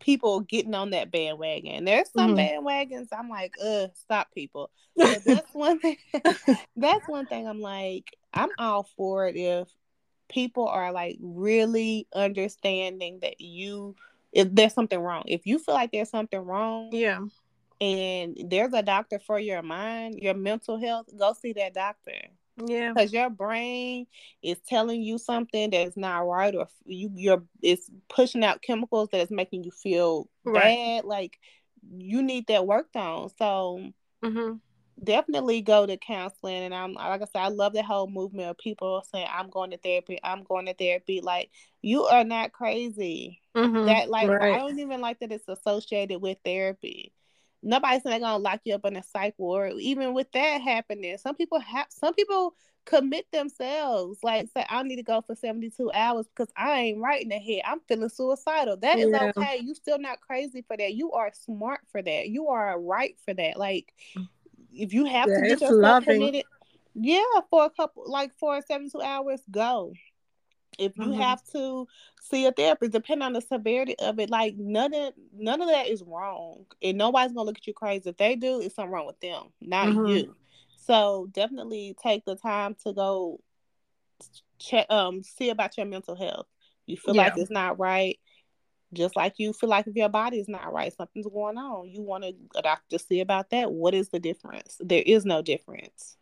people 0.00 0.40
getting 0.40 0.74
on 0.74 0.90
that 0.90 1.10
bandwagon. 1.10 1.84
There's 1.84 2.10
some 2.10 2.36
mm-hmm. 2.36 2.66
bandwagons 2.66 3.08
I'm 3.12 3.28
like, 3.28 3.54
uh, 3.62 3.88
stop 3.94 4.28
people. 4.34 4.70
But 4.96 5.22
that's 5.26 5.54
one 5.54 5.78
thing 5.80 5.96
that's 6.76 7.08
one 7.08 7.26
thing 7.26 7.46
I'm 7.46 7.60
like, 7.60 8.16
I'm 8.32 8.50
all 8.58 8.88
for 8.96 9.28
it 9.28 9.36
if 9.36 9.68
people 10.28 10.68
are 10.68 10.92
like 10.92 11.16
really 11.20 12.06
understanding 12.14 13.20
that 13.22 13.40
you 13.40 13.96
if 14.32 14.54
there's 14.54 14.74
something 14.74 14.98
wrong. 14.98 15.24
If 15.26 15.46
you 15.46 15.58
feel 15.58 15.74
like 15.74 15.92
there's 15.92 16.10
something 16.10 16.40
wrong, 16.40 16.90
yeah. 16.92 17.20
And 17.80 18.36
there's 18.46 18.72
a 18.72 18.82
doctor 18.82 19.20
for 19.20 19.38
your 19.38 19.62
mind, 19.62 20.18
your 20.20 20.34
mental 20.34 20.80
health, 20.80 21.06
go 21.16 21.32
see 21.32 21.52
that 21.52 21.74
doctor. 21.74 22.12
Yeah. 22.64 22.92
Because 22.92 23.12
your 23.12 23.30
brain 23.30 24.06
is 24.42 24.58
telling 24.68 25.02
you 25.02 25.18
something 25.18 25.70
that's 25.70 25.96
not 25.96 26.20
right 26.20 26.54
or 26.54 26.68
you 26.84 27.10
you're 27.14 27.42
it's 27.62 27.90
pushing 28.08 28.44
out 28.44 28.62
chemicals 28.62 29.08
that 29.12 29.20
is 29.20 29.30
making 29.30 29.64
you 29.64 29.70
feel 29.70 30.28
right. 30.44 30.62
bad. 30.62 31.04
Like 31.04 31.38
you 31.96 32.22
need 32.22 32.46
that 32.48 32.66
worked 32.66 32.96
on. 32.96 33.30
So 33.38 33.90
mm-hmm. 34.24 34.54
definitely 35.02 35.62
go 35.62 35.86
to 35.86 35.96
counseling 35.96 36.64
and 36.64 36.74
I'm 36.74 36.94
like 36.94 37.22
I 37.22 37.26
said, 37.26 37.42
I 37.42 37.48
love 37.48 37.74
the 37.74 37.82
whole 37.82 38.08
movement 38.08 38.50
of 38.50 38.58
people 38.58 39.04
saying 39.12 39.28
I'm 39.30 39.50
going 39.50 39.70
to 39.70 39.78
therapy, 39.78 40.18
I'm 40.22 40.42
going 40.42 40.66
to 40.66 40.74
therapy. 40.74 41.20
Like 41.22 41.50
you 41.82 42.04
are 42.04 42.24
not 42.24 42.52
crazy. 42.52 43.40
Mm-hmm. 43.56 43.86
That 43.86 44.10
like 44.10 44.28
right. 44.28 44.54
I 44.54 44.58
don't 44.58 44.78
even 44.78 45.00
like 45.00 45.20
that 45.20 45.32
it's 45.32 45.48
associated 45.48 46.20
with 46.20 46.38
therapy 46.44 47.12
nobody's 47.62 48.04
not 48.04 48.20
gonna 48.20 48.38
lock 48.38 48.60
you 48.64 48.74
up 48.74 48.84
in 48.84 48.96
a 48.96 49.02
psych 49.02 49.34
ward. 49.38 49.74
Even 49.78 50.14
with 50.14 50.30
that 50.32 50.60
happening, 50.60 51.16
some 51.18 51.34
people 51.34 51.60
have 51.60 51.86
some 51.90 52.14
people 52.14 52.54
commit 52.84 53.26
themselves. 53.32 54.18
Like 54.22 54.48
say, 54.54 54.64
I 54.68 54.82
need 54.82 54.96
to 54.96 55.02
go 55.02 55.20
for 55.20 55.34
72 55.34 55.90
hours 55.92 56.26
because 56.26 56.52
I 56.56 56.80
ain't 56.80 57.00
right 57.00 57.22
in 57.22 57.28
the 57.28 57.38
head. 57.38 57.62
I'm 57.64 57.80
feeling 57.88 58.08
suicidal. 58.08 58.76
That 58.78 58.98
is 58.98 59.10
yeah. 59.10 59.32
okay. 59.36 59.60
You 59.62 59.74
still 59.74 59.98
not 59.98 60.20
crazy 60.20 60.64
for 60.66 60.76
that. 60.76 60.94
You 60.94 61.12
are 61.12 61.30
smart 61.32 61.80
for 61.90 62.02
that. 62.02 62.28
You 62.28 62.48
are 62.48 62.80
right 62.80 63.16
for 63.24 63.34
that. 63.34 63.58
Like 63.58 63.92
if 64.72 64.92
you 64.92 65.04
have 65.04 65.28
yeah, 65.28 65.34
to 65.34 65.40
get 65.42 65.50
yourself 65.60 65.72
loving. 65.72 66.20
committed, 66.20 66.44
yeah, 66.94 67.22
for 67.50 67.64
a 67.64 67.70
couple 67.70 68.04
like 68.06 68.32
for 68.38 68.60
72 68.62 69.00
hours, 69.00 69.42
go 69.50 69.92
if 70.78 70.96
you 70.96 71.04
mm-hmm. 71.04 71.20
have 71.20 71.42
to 71.52 71.86
see 72.22 72.46
a 72.46 72.52
therapist, 72.52 72.92
depending 72.92 73.26
on 73.26 73.32
the 73.32 73.40
severity 73.40 73.98
of 73.98 74.18
it, 74.18 74.30
like 74.30 74.56
none 74.56 74.94
of 74.94 75.12
none 75.36 75.60
of 75.60 75.68
that 75.68 75.88
is 75.88 76.02
wrong, 76.02 76.64
and 76.82 76.96
nobody's 76.96 77.32
gonna 77.32 77.46
look 77.46 77.58
at 77.58 77.66
you 77.66 77.74
crazy. 77.74 78.10
If 78.10 78.16
they 78.16 78.36
do, 78.36 78.60
it's 78.60 78.74
something 78.74 78.92
wrong 78.92 79.06
with 79.06 79.20
them, 79.20 79.44
not 79.60 79.88
mm-hmm. 79.88 80.06
you. 80.06 80.36
So 80.86 81.28
definitely 81.32 81.96
take 82.02 82.24
the 82.24 82.36
time 82.36 82.76
to 82.84 82.92
go 82.92 83.40
check, 84.58 84.86
um, 84.88 85.22
see 85.22 85.50
about 85.50 85.76
your 85.76 85.86
mental 85.86 86.16
health. 86.16 86.46
You 86.86 86.96
feel 86.96 87.14
yeah. 87.14 87.24
like 87.24 87.36
it's 87.36 87.50
not 87.50 87.78
right, 87.78 88.18
just 88.92 89.16
like 89.16 89.34
you 89.36 89.52
feel 89.52 89.68
like 89.68 89.86
if 89.86 89.94
your 89.94 90.08
body 90.08 90.38
is 90.38 90.48
not 90.48 90.72
right, 90.72 90.94
something's 90.96 91.26
going 91.26 91.58
on. 91.58 91.90
You 91.90 92.02
want 92.02 92.24
a 92.24 92.34
doctor 92.62 92.96
to 92.96 92.98
see 92.98 93.20
about 93.20 93.50
that. 93.50 93.70
What 93.70 93.94
is 93.94 94.08
the 94.08 94.18
difference? 94.18 94.76
There 94.80 95.02
is 95.04 95.24
no 95.24 95.42
difference. 95.42 96.16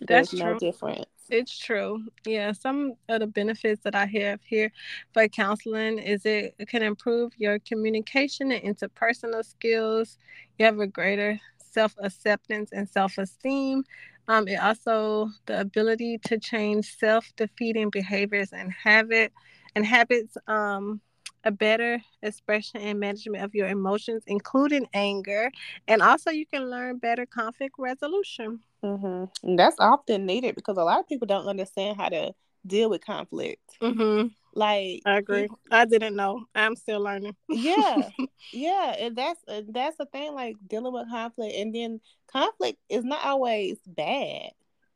There's 0.00 0.30
That's 0.30 0.42
no 0.42 0.58
difference. 0.58 1.06
It's 1.30 1.56
true. 1.56 2.04
Yeah, 2.26 2.52
some 2.52 2.94
of 3.08 3.20
the 3.20 3.26
benefits 3.28 3.82
that 3.84 3.94
I 3.94 4.06
have 4.06 4.40
here 4.42 4.72
for 5.12 5.28
counseling 5.28 5.98
is 6.00 6.26
it 6.26 6.56
can 6.68 6.82
improve 6.82 7.32
your 7.36 7.60
communication 7.60 8.50
and 8.50 8.62
interpersonal 8.64 9.44
skills. 9.44 10.18
You 10.58 10.66
have 10.66 10.80
a 10.80 10.88
greater 10.88 11.40
self 11.72 11.94
acceptance 12.00 12.72
and 12.72 12.88
self 12.88 13.16
esteem. 13.16 13.84
Um, 14.26 14.48
it 14.48 14.56
also 14.60 15.30
the 15.46 15.60
ability 15.60 16.18
to 16.26 16.38
change 16.38 16.96
self 16.98 17.32
defeating 17.36 17.90
behaviors 17.90 18.52
and 18.52 18.72
habit 18.72 19.32
and 19.76 19.86
habits. 19.86 20.36
Um, 20.48 21.00
a 21.44 21.50
better 21.50 22.02
expression 22.22 22.80
and 22.80 23.00
management 23.00 23.44
of 23.44 23.54
your 23.54 23.68
emotions, 23.68 24.22
including 24.26 24.86
anger, 24.92 25.50
and 25.88 26.02
also 26.02 26.30
you 26.30 26.46
can 26.46 26.70
learn 26.70 26.98
better 26.98 27.26
conflict 27.26 27.74
resolution. 27.78 28.60
Mm-hmm. 28.82 29.56
that's 29.56 29.76
often 29.78 30.24
needed 30.24 30.54
because 30.54 30.78
a 30.78 30.82
lot 30.82 31.00
of 31.00 31.06
people 31.06 31.26
don't 31.26 31.46
understand 31.46 31.98
how 31.98 32.08
to 32.08 32.32
deal 32.66 32.88
with 32.88 33.04
conflict. 33.04 33.60
Mm-hmm. 33.82 34.28
Like 34.54 35.02
I 35.04 35.18
agree. 35.18 35.48
I 35.70 35.84
didn't 35.84 36.16
know. 36.16 36.44
I'm 36.54 36.76
still 36.76 37.00
learning. 37.00 37.36
yeah, 37.48 38.08
yeah, 38.52 38.94
and 38.98 39.16
that's 39.16 39.40
that's 39.68 39.96
the 39.96 40.06
thing. 40.06 40.34
Like 40.34 40.56
dealing 40.66 40.92
with 40.92 41.08
conflict, 41.08 41.54
and 41.54 41.74
then 41.74 42.00
conflict 42.26 42.78
is 42.88 43.04
not 43.04 43.24
always 43.24 43.78
bad. 43.86 44.50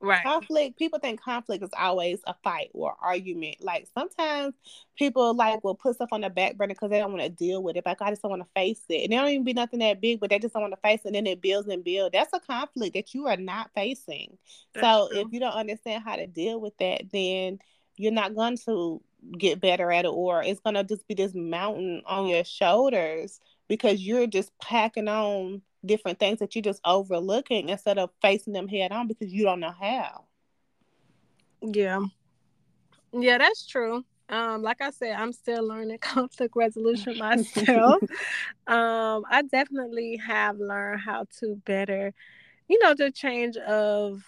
Right. 0.04 0.22
Conflict, 0.22 0.78
people 0.78 0.98
think 0.98 1.20
conflict 1.20 1.64
is 1.64 1.70
always 1.78 2.20
a 2.26 2.34
fight 2.44 2.70
or 2.74 2.94
argument. 3.00 3.56
Like 3.60 3.88
sometimes 3.94 4.54
people 4.96 5.34
like 5.34 5.64
will 5.64 5.74
put 5.74 5.94
stuff 5.96 6.10
on 6.12 6.20
the 6.20 6.30
back 6.30 6.56
burner 6.56 6.74
because 6.74 6.90
they 6.90 6.98
don't 6.98 7.12
want 7.12 7.24
to 7.24 7.30
deal 7.30 7.62
with 7.62 7.76
it. 7.76 7.86
Like 7.86 8.02
I 8.02 8.10
just 8.10 8.22
don't 8.22 8.30
want 8.30 8.42
to 8.42 8.48
face 8.54 8.82
it. 8.88 9.04
And 9.04 9.12
it 9.12 9.16
don't 9.16 9.30
even 9.30 9.44
be 9.44 9.54
nothing 9.54 9.80
that 9.80 10.00
big, 10.00 10.20
but 10.20 10.30
they 10.30 10.38
just 10.38 10.54
don't 10.54 10.62
want 10.62 10.74
to 10.74 10.80
face 10.80 11.00
it. 11.04 11.08
And 11.08 11.14
then 11.16 11.26
it 11.26 11.40
builds 11.40 11.68
and 11.68 11.82
builds. 11.82 12.12
That's 12.12 12.32
a 12.32 12.40
conflict 12.40 12.94
that 12.94 13.14
you 13.14 13.26
are 13.26 13.36
not 13.36 13.70
facing. 13.74 14.36
That's 14.74 14.86
so 14.86 15.08
true. 15.10 15.20
if 15.20 15.28
you 15.32 15.40
don't 15.40 15.52
understand 15.52 16.04
how 16.04 16.16
to 16.16 16.26
deal 16.26 16.60
with 16.60 16.76
that, 16.78 17.04
then 17.12 17.58
you're 17.96 18.12
not 18.12 18.34
going 18.34 18.58
to 18.66 19.02
get 19.38 19.60
better 19.60 19.90
at 19.90 20.04
it, 20.04 20.08
or 20.08 20.42
it's 20.42 20.60
gonna 20.60 20.84
just 20.84 21.06
be 21.08 21.14
this 21.14 21.34
mountain 21.34 22.02
on 22.06 22.26
your 22.26 22.44
shoulders 22.44 23.40
because 23.68 24.02
you're 24.02 24.26
just 24.26 24.56
packing 24.58 25.08
on 25.08 25.62
different 25.86 26.18
things 26.18 26.38
that 26.38 26.54
you're 26.54 26.62
just 26.62 26.80
overlooking 26.84 27.68
instead 27.68 27.98
of 27.98 28.10
facing 28.22 28.52
them 28.52 28.68
head 28.68 28.92
on 28.92 29.08
because 29.08 29.32
you 29.32 29.44
don't 29.44 29.60
know 29.60 29.74
how. 29.78 30.24
Yeah. 31.62 32.00
Yeah, 33.12 33.38
that's 33.38 33.66
true. 33.66 34.04
Um, 34.28 34.62
like 34.62 34.80
I 34.80 34.90
said, 34.90 35.14
I'm 35.16 35.32
still 35.32 35.66
learning 35.66 35.98
conflict 36.00 36.54
resolution 36.56 37.18
myself. 37.18 38.02
um, 38.66 39.24
I 39.30 39.42
definitely 39.50 40.16
have 40.16 40.58
learned 40.58 41.00
how 41.00 41.26
to 41.40 41.56
better, 41.64 42.12
you 42.68 42.78
know, 42.82 42.94
the 42.94 43.10
change 43.10 43.56
of 43.56 44.22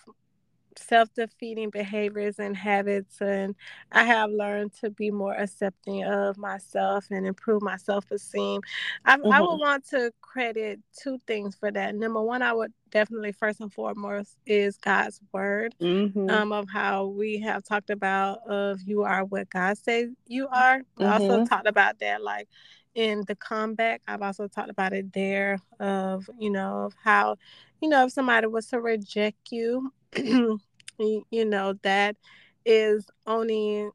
self-defeating 0.79 1.71
behaviors 1.71 2.39
and 2.39 2.57
habits 2.57 3.21
and 3.21 3.55
i 3.93 4.05
have 4.05 4.31
learned 4.31 4.73
to 4.73 4.91
be 4.91 5.11
more 5.11 5.35
accepting 5.35 6.05
of 6.05 6.37
myself 6.37 7.07
and 7.11 7.27
improve 7.27 7.63
my 7.63 7.77
self-esteem 7.77 8.61
I, 9.05 9.17
mm-hmm. 9.17 9.33
I 9.33 9.41
would 9.41 9.59
want 9.59 9.87
to 9.91 10.13
credit 10.21 10.81
two 10.97 11.19
things 11.27 11.57
for 11.57 11.71
that 11.71 11.95
number 11.95 12.23
one 12.23 12.43
i 12.43 12.53
would 12.53 12.73
definitely 12.91 13.33
first 13.33 13.61
and 13.61 13.73
foremost 13.73 14.37
is 14.47 14.77
god's 14.79 15.21
word 15.33 15.75
mm-hmm. 15.81 16.31
um, 16.31 16.53
of 16.53 16.69
how 16.69 17.07
we 17.07 17.39
have 17.41 17.65
talked 17.65 17.91
about 17.91 18.47
of 18.49 18.81
you 18.83 19.03
are 19.03 19.25
what 19.25 19.51
god 19.51 19.77
says 19.79 20.11
you 20.27 20.49
are 20.49 20.79
mm-hmm. 20.79 21.05
also 21.05 21.45
talked 21.45 21.69
about 21.69 21.99
that 21.99 22.23
like 22.23 22.49
in 22.95 23.23
the 23.27 23.37
comeback 23.37 24.01
i've 24.09 24.23
also 24.23 24.49
talked 24.49 24.71
about 24.71 24.93
it 24.93 25.13
there 25.13 25.59
of 25.81 26.29
you 26.39 26.51
know 26.51 26.85
of 26.85 26.95
how 27.03 27.37
you 27.81 27.89
know 27.89 28.07
if 28.07 28.13
somebody 28.13 28.47
was 28.47 28.67
to 28.67 28.81
reject 28.81 29.53
you 29.53 29.93
you 30.99 31.45
know 31.45 31.75
that 31.83 32.17
is 32.65 33.07
only 33.27 33.89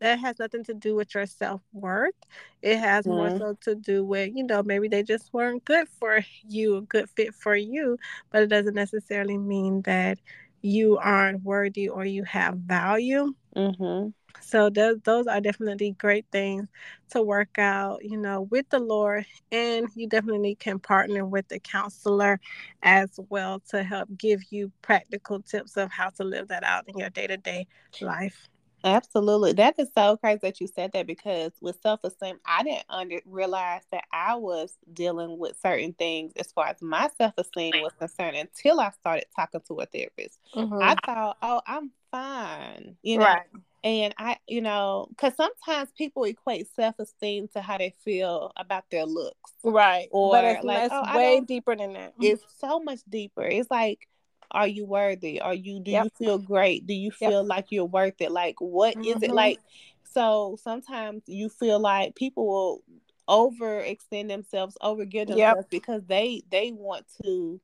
that 0.00 0.18
has 0.18 0.38
nothing 0.40 0.64
to 0.64 0.74
do 0.74 0.96
with 0.96 1.14
your 1.14 1.26
self-worth 1.26 2.14
it 2.60 2.78
has 2.78 3.06
mm-hmm. 3.06 3.16
more 3.16 3.38
so 3.38 3.56
to 3.60 3.74
do 3.76 4.04
with 4.04 4.32
you 4.34 4.44
know 4.44 4.62
maybe 4.62 4.88
they 4.88 5.02
just 5.02 5.32
weren't 5.32 5.64
good 5.64 5.86
for 6.00 6.20
you 6.48 6.76
a 6.76 6.80
good 6.82 7.08
fit 7.10 7.34
for 7.34 7.54
you 7.54 7.96
but 8.30 8.42
it 8.42 8.48
doesn't 8.48 8.74
necessarily 8.74 9.38
mean 9.38 9.80
that 9.82 10.18
you 10.62 10.98
aren't 10.98 11.42
worthy 11.42 11.88
or 11.88 12.04
you 12.04 12.24
have 12.24 12.56
value 12.56 13.32
mm-hmm. 13.56 14.08
So 14.40 14.70
those 14.70 14.98
those 15.04 15.26
are 15.26 15.40
definitely 15.40 15.92
great 15.98 16.26
things 16.32 16.68
to 17.10 17.22
work 17.22 17.58
out, 17.58 18.04
you 18.04 18.16
know, 18.16 18.42
with 18.42 18.68
the 18.70 18.78
Lord, 18.78 19.26
and 19.50 19.88
you 19.94 20.08
definitely 20.08 20.54
can 20.54 20.78
partner 20.78 21.24
with 21.24 21.48
the 21.48 21.58
counselor 21.58 22.40
as 22.82 23.18
well 23.28 23.60
to 23.70 23.82
help 23.82 24.08
give 24.16 24.40
you 24.50 24.72
practical 24.82 25.40
tips 25.40 25.76
of 25.76 25.90
how 25.90 26.10
to 26.10 26.24
live 26.24 26.48
that 26.48 26.64
out 26.64 26.84
in 26.88 26.98
your 26.98 27.10
day 27.10 27.26
to 27.26 27.36
day 27.36 27.66
life. 28.00 28.48
Absolutely. 28.84 29.52
That 29.52 29.76
is 29.78 29.90
so 29.96 30.16
crazy 30.16 30.40
that 30.42 30.60
you 30.60 30.66
said 30.66 30.90
that 30.92 31.06
because 31.06 31.52
with 31.60 31.80
self 31.80 32.00
esteem, 32.02 32.38
I 32.44 32.64
didn't 32.64 32.84
under, 32.88 33.20
realize 33.26 33.82
that 33.92 34.04
I 34.12 34.34
was 34.34 34.76
dealing 34.92 35.38
with 35.38 35.56
certain 35.60 35.92
things 35.92 36.32
as 36.36 36.50
far 36.50 36.66
as 36.66 36.82
my 36.82 37.08
self 37.16 37.34
esteem 37.38 37.74
was 37.80 37.92
concerned 37.98 38.36
until 38.36 38.80
I 38.80 38.90
started 38.90 39.26
talking 39.36 39.60
to 39.68 39.80
a 39.80 39.86
therapist. 39.86 40.40
Mm-hmm. 40.54 40.82
I 40.82 40.96
thought, 41.06 41.36
oh, 41.42 41.60
I'm 41.66 41.92
fine. 42.10 42.96
You 43.02 43.18
know, 43.18 43.26
right 43.26 43.46
And 43.84 44.14
I, 44.16 44.36
you 44.46 44.60
know, 44.60 45.06
because 45.10 45.34
sometimes 45.36 45.90
people 45.96 46.24
equate 46.24 46.68
self 46.74 46.98
esteem 47.00 47.48
to 47.54 47.60
how 47.60 47.78
they 47.78 47.94
feel 48.04 48.52
about 48.56 48.84
their 48.90 49.04
looks, 49.04 49.52
right? 49.64 50.08
Or 50.12 50.32
but 50.32 50.44
it's, 50.44 50.64
like, 50.64 50.90
oh, 50.92 51.16
way 51.16 51.40
deeper 51.40 51.74
than 51.74 51.94
that. 51.94 52.14
It's 52.20 52.44
so 52.60 52.78
much 52.78 53.00
deeper. 53.08 53.42
It's 53.42 53.70
like, 53.70 54.06
are 54.52 54.68
you 54.68 54.84
worthy? 54.84 55.40
Are 55.40 55.54
you? 55.54 55.80
Do 55.80 55.90
yep. 55.90 56.04
you 56.04 56.26
feel 56.26 56.38
great? 56.38 56.86
Do 56.86 56.94
you 56.94 57.10
feel 57.10 57.42
yep. 57.42 57.48
like 57.48 57.66
you're 57.70 57.84
worth 57.84 58.20
it? 58.20 58.30
Like, 58.30 58.56
what 58.60 58.94
mm-hmm. 58.94 59.16
is 59.16 59.22
it 59.22 59.32
like? 59.32 59.58
So 60.04 60.58
sometimes 60.62 61.22
you 61.26 61.48
feel 61.48 61.80
like 61.80 62.14
people 62.14 62.46
will 62.46 62.82
overextend 63.28 64.28
themselves, 64.28 64.76
overgive 64.82 65.28
themselves 65.28 65.38
yep. 65.38 65.70
because 65.70 66.02
they 66.06 66.42
they 66.50 66.70
want 66.70 67.06
to 67.24 67.60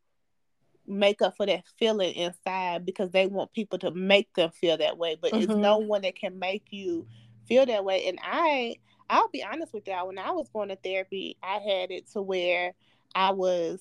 make 0.89 1.22
up 1.22 1.36
for 1.36 1.47
that 1.47 1.64
feeling 1.78 2.14
inside 2.14 2.86
because 2.86 3.11
they 3.11 3.26
want 3.26 3.53
people 3.53 3.78
to 3.80 3.91
make 3.91 4.32
them 4.34 4.51
feel 4.51 4.76
that 4.78 4.99
way. 4.99 5.16
But 5.20 5.32
mm-hmm. 5.32 5.51
it's 5.51 5.55
no 5.55 5.78
one 5.78 6.03
that 6.03 6.16
can 6.16 6.39
make 6.39 6.64
you 6.70 7.07
feel 7.47 7.66
that 7.66 7.84
way. 7.84 8.07
And 8.07 8.18
I 8.22 8.76
I'll 9.11 9.28
be 9.28 9.43
honest 9.43 9.72
with 9.72 9.86
y'all, 9.86 10.07
when 10.07 10.18
I 10.18 10.30
was 10.32 10.49
going 10.51 10.68
to 10.68 10.76
therapy, 10.76 11.36
I 11.43 11.55
had 11.55 11.91
it 11.91 12.11
to 12.12 12.22
where 12.22 12.74
I 13.14 13.32
was 13.32 13.80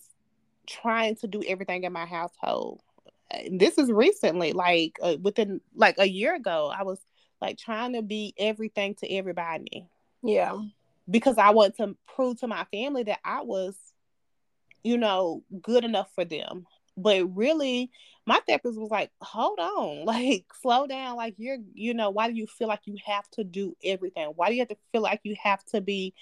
trying 0.66 1.16
to 1.18 1.28
do 1.28 1.44
everything 1.46 1.84
in 1.84 1.94
my 1.94 2.06
household. 2.06 2.82
This 3.52 3.78
is 3.78 3.92
recently, 3.92 4.54
like 4.54 4.98
uh, 5.02 5.18
within 5.22 5.60
like 5.76 5.96
a 5.98 6.08
year 6.08 6.36
ago, 6.36 6.72
I 6.74 6.84
was 6.84 7.00
like 7.42 7.58
trying 7.58 7.94
to 7.94 8.02
be 8.02 8.34
everything 8.38 8.96
to 8.96 9.14
everybody. 9.14 9.90
Yeah. 10.24 10.62
Because 11.10 11.38
I 11.38 11.50
want 11.52 11.76
to 11.78 11.96
prove 12.08 12.40
to 12.40 12.48
my 12.48 12.66
family 12.72 13.04
that 13.04 13.20
I 13.24 13.42
was, 13.42 13.76
you 14.84 14.98
know, 14.98 15.44
good 15.62 15.84
enough 15.84 16.10
for 16.16 16.24
them. 16.24 16.66
But 16.98 17.36
really, 17.36 17.92
my 18.26 18.42
therapist 18.48 18.80
was 18.80 18.92
like, 18.92 19.12
hold 19.22 19.60
on, 19.60 20.06
like 20.06 20.46
slow 20.62 20.88
down. 20.88 21.16
Like 21.16 21.36
you're, 21.38 21.58
you 21.74 21.94
know, 21.94 22.10
why 22.10 22.30
do 22.30 22.36
you 22.36 22.48
feel 22.48 22.68
like 22.68 22.82
you 22.86 22.98
have 23.06 23.30
to 23.32 23.44
do 23.44 23.76
everything? 23.84 24.26
Why 24.36 24.50
do 24.50 24.56
you 24.56 24.62
have 24.62 24.70
to 24.70 24.78
feel 24.92 25.02
like 25.02 25.22
you 25.24 25.36
have 25.42 25.64
to 25.66 25.82
be 25.82 26.14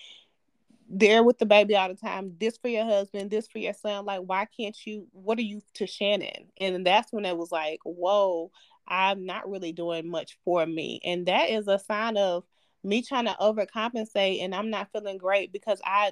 there 0.88 1.24
with 1.24 1.40
the 1.40 1.46
baby 1.46 1.76
all 1.76 1.88
the 1.88 1.96
time? 1.96 2.36
This 2.40 2.58
for 2.58 2.68
your 2.68 2.86
husband, 2.86 3.32
this 3.32 3.48
for 3.48 3.60
your 3.60 3.74
son. 3.74 4.06
Like, 4.06 4.22
why 4.22 4.46
can't 4.46 4.78
you? 4.86 5.08
What 5.14 5.40
are 5.40 5.44
you 5.44 5.62
to 5.76 5.88
Shannon? 5.88 6.52
And 6.60 6.86
that's 6.86 7.12
when 7.12 7.26
it 7.26 7.38
was 7.38 7.52
like, 7.52 7.80
whoa, 7.84 8.52
I'm 8.88 9.26
not 9.26 9.50
really 9.50 9.72
doing 9.72 10.08
much 10.10 10.38
for 10.44 10.66
me. 10.66 11.00
And 11.04 11.26
that 11.26 11.50
is 11.50 11.68
a 11.68 11.80
sign 11.80 12.18
of 12.18 12.44
me 12.84 13.02
trying 13.02 13.26
to 13.26 13.36
overcompensate 13.42 14.44
and 14.44 14.54
I'm 14.54 14.70
not 14.70 14.92
feeling 14.92 15.18
great 15.18 15.52
because 15.52 15.82
I 15.84 16.12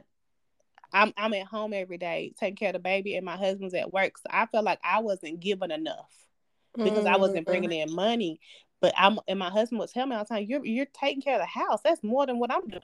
I'm 0.93 1.13
I'm 1.17 1.33
at 1.33 1.47
home 1.47 1.73
every 1.73 1.97
day 1.97 2.33
taking 2.39 2.55
care 2.55 2.69
of 2.69 2.73
the 2.73 2.79
baby 2.79 3.15
and 3.15 3.25
my 3.25 3.37
husband's 3.37 3.73
at 3.73 3.91
work. 3.91 4.17
So 4.17 4.25
I 4.29 4.45
felt 4.45 4.65
like 4.65 4.79
I 4.83 4.99
wasn't 4.99 5.39
given 5.39 5.71
enough 5.71 6.11
because 6.75 6.99
mm-hmm. 6.99 7.13
I 7.13 7.17
wasn't 7.17 7.45
bringing 7.45 7.69
mm-hmm. 7.69 7.89
in 7.89 7.95
money. 7.95 8.39
But 8.81 8.93
I'm 8.97 9.19
and 9.27 9.39
my 9.39 9.49
husband 9.49 9.79
would 9.79 9.89
tell 9.89 10.05
me 10.05 10.15
all 10.15 10.23
the 10.23 10.35
time, 10.35 10.45
"You're 10.47 10.65
you're 10.65 10.85
taking 10.85 11.21
care 11.21 11.35
of 11.35 11.41
the 11.41 11.45
house. 11.45 11.79
That's 11.83 12.03
more 12.03 12.25
than 12.25 12.39
what 12.39 12.51
I'm 12.51 12.67
doing." 12.67 12.83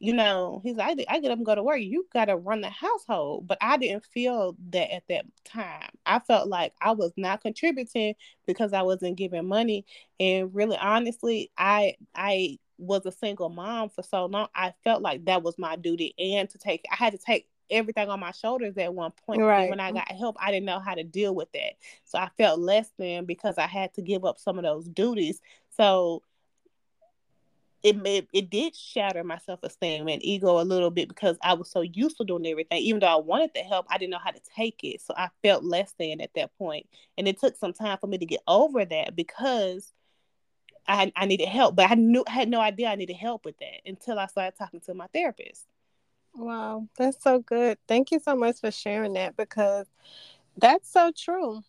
You 0.00 0.12
know, 0.12 0.60
he's 0.62 0.76
like, 0.76 0.98
I, 1.08 1.14
I 1.16 1.20
get 1.20 1.30
up 1.30 1.38
and 1.38 1.46
go 1.46 1.54
to 1.54 1.62
work. 1.62 1.80
You 1.80 2.06
got 2.12 2.26
to 2.26 2.36
run 2.36 2.60
the 2.60 2.68
household. 2.68 3.46
But 3.46 3.58
I 3.60 3.76
didn't 3.76 4.04
feel 4.04 4.56
that 4.70 4.92
at 4.92 5.04
that 5.08 5.24
time. 5.44 5.88
I 6.04 6.18
felt 6.18 6.48
like 6.48 6.72
I 6.80 6.92
was 6.92 7.12
not 7.16 7.42
contributing 7.42 8.14
because 8.46 8.72
I 8.72 8.82
wasn't 8.82 9.16
giving 9.16 9.46
money. 9.46 9.86
And 10.18 10.54
really, 10.54 10.76
honestly, 10.76 11.50
I 11.56 11.94
I 12.14 12.58
was 12.78 13.06
a 13.06 13.12
single 13.12 13.48
mom 13.48 13.88
for 13.88 14.02
so 14.02 14.26
long, 14.26 14.48
I 14.54 14.74
felt 14.84 15.02
like 15.02 15.24
that 15.26 15.42
was 15.42 15.58
my 15.58 15.76
duty 15.76 16.14
and 16.18 16.48
to 16.50 16.58
take 16.58 16.84
I 16.90 16.96
had 16.96 17.12
to 17.12 17.18
take 17.18 17.48
everything 17.70 18.08
on 18.08 18.20
my 18.20 18.32
shoulders 18.32 18.76
at 18.76 18.94
one 18.94 19.12
point. 19.26 19.40
Right. 19.40 19.70
When 19.70 19.80
I 19.80 19.92
got 19.92 20.10
help, 20.10 20.36
I 20.38 20.50
didn't 20.50 20.66
know 20.66 20.80
how 20.80 20.94
to 20.94 21.04
deal 21.04 21.34
with 21.34 21.50
that. 21.52 21.74
So 22.04 22.18
I 22.18 22.28
felt 22.36 22.60
less 22.60 22.90
than 22.98 23.24
because 23.24 23.58
I 23.58 23.66
had 23.66 23.94
to 23.94 24.02
give 24.02 24.24
up 24.24 24.38
some 24.38 24.58
of 24.58 24.64
those 24.64 24.86
duties. 24.88 25.40
So 25.70 26.22
it 27.82 27.96
it, 28.04 28.28
it 28.32 28.50
did 28.50 28.74
shatter 28.74 29.22
my 29.22 29.38
self 29.38 29.62
esteem 29.62 30.08
and 30.08 30.24
ego 30.24 30.60
a 30.60 30.64
little 30.64 30.90
bit 30.90 31.08
because 31.08 31.36
I 31.42 31.54
was 31.54 31.70
so 31.70 31.82
used 31.82 32.16
to 32.16 32.24
doing 32.24 32.46
everything. 32.46 32.78
Even 32.78 33.00
though 33.00 33.06
I 33.06 33.16
wanted 33.16 33.50
the 33.54 33.60
help, 33.60 33.86
I 33.88 33.98
didn't 33.98 34.10
know 34.10 34.18
how 34.22 34.30
to 34.30 34.40
take 34.56 34.82
it. 34.82 35.00
So 35.00 35.14
I 35.16 35.28
felt 35.42 35.64
less 35.64 35.94
than 35.98 36.20
at 36.20 36.34
that 36.34 36.56
point. 36.56 36.86
And 37.18 37.28
it 37.28 37.38
took 37.38 37.56
some 37.56 37.72
time 37.72 37.98
for 37.98 38.06
me 38.06 38.18
to 38.18 38.26
get 38.26 38.40
over 38.48 38.84
that 38.84 39.14
because 39.14 39.92
I, 40.86 41.12
I 41.16 41.26
needed 41.26 41.48
help, 41.48 41.76
but 41.76 41.90
I 41.90 41.94
knew 41.94 42.24
had 42.26 42.48
no 42.48 42.60
idea 42.60 42.88
I 42.88 42.96
needed 42.96 43.16
help 43.16 43.44
with 43.44 43.58
that 43.58 43.80
until 43.86 44.18
I 44.18 44.26
started 44.26 44.56
talking 44.58 44.80
to 44.80 44.94
my 44.94 45.06
therapist. 45.08 45.66
Wow, 46.34 46.88
that's 46.96 47.22
so 47.22 47.38
good. 47.40 47.78
Thank 47.86 48.10
you 48.10 48.18
so 48.20 48.34
much 48.36 48.60
for 48.60 48.70
sharing 48.70 49.14
that 49.14 49.36
because 49.36 49.86
that's 50.56 50.90
so 50.90 51.12
true. 51.16 51.62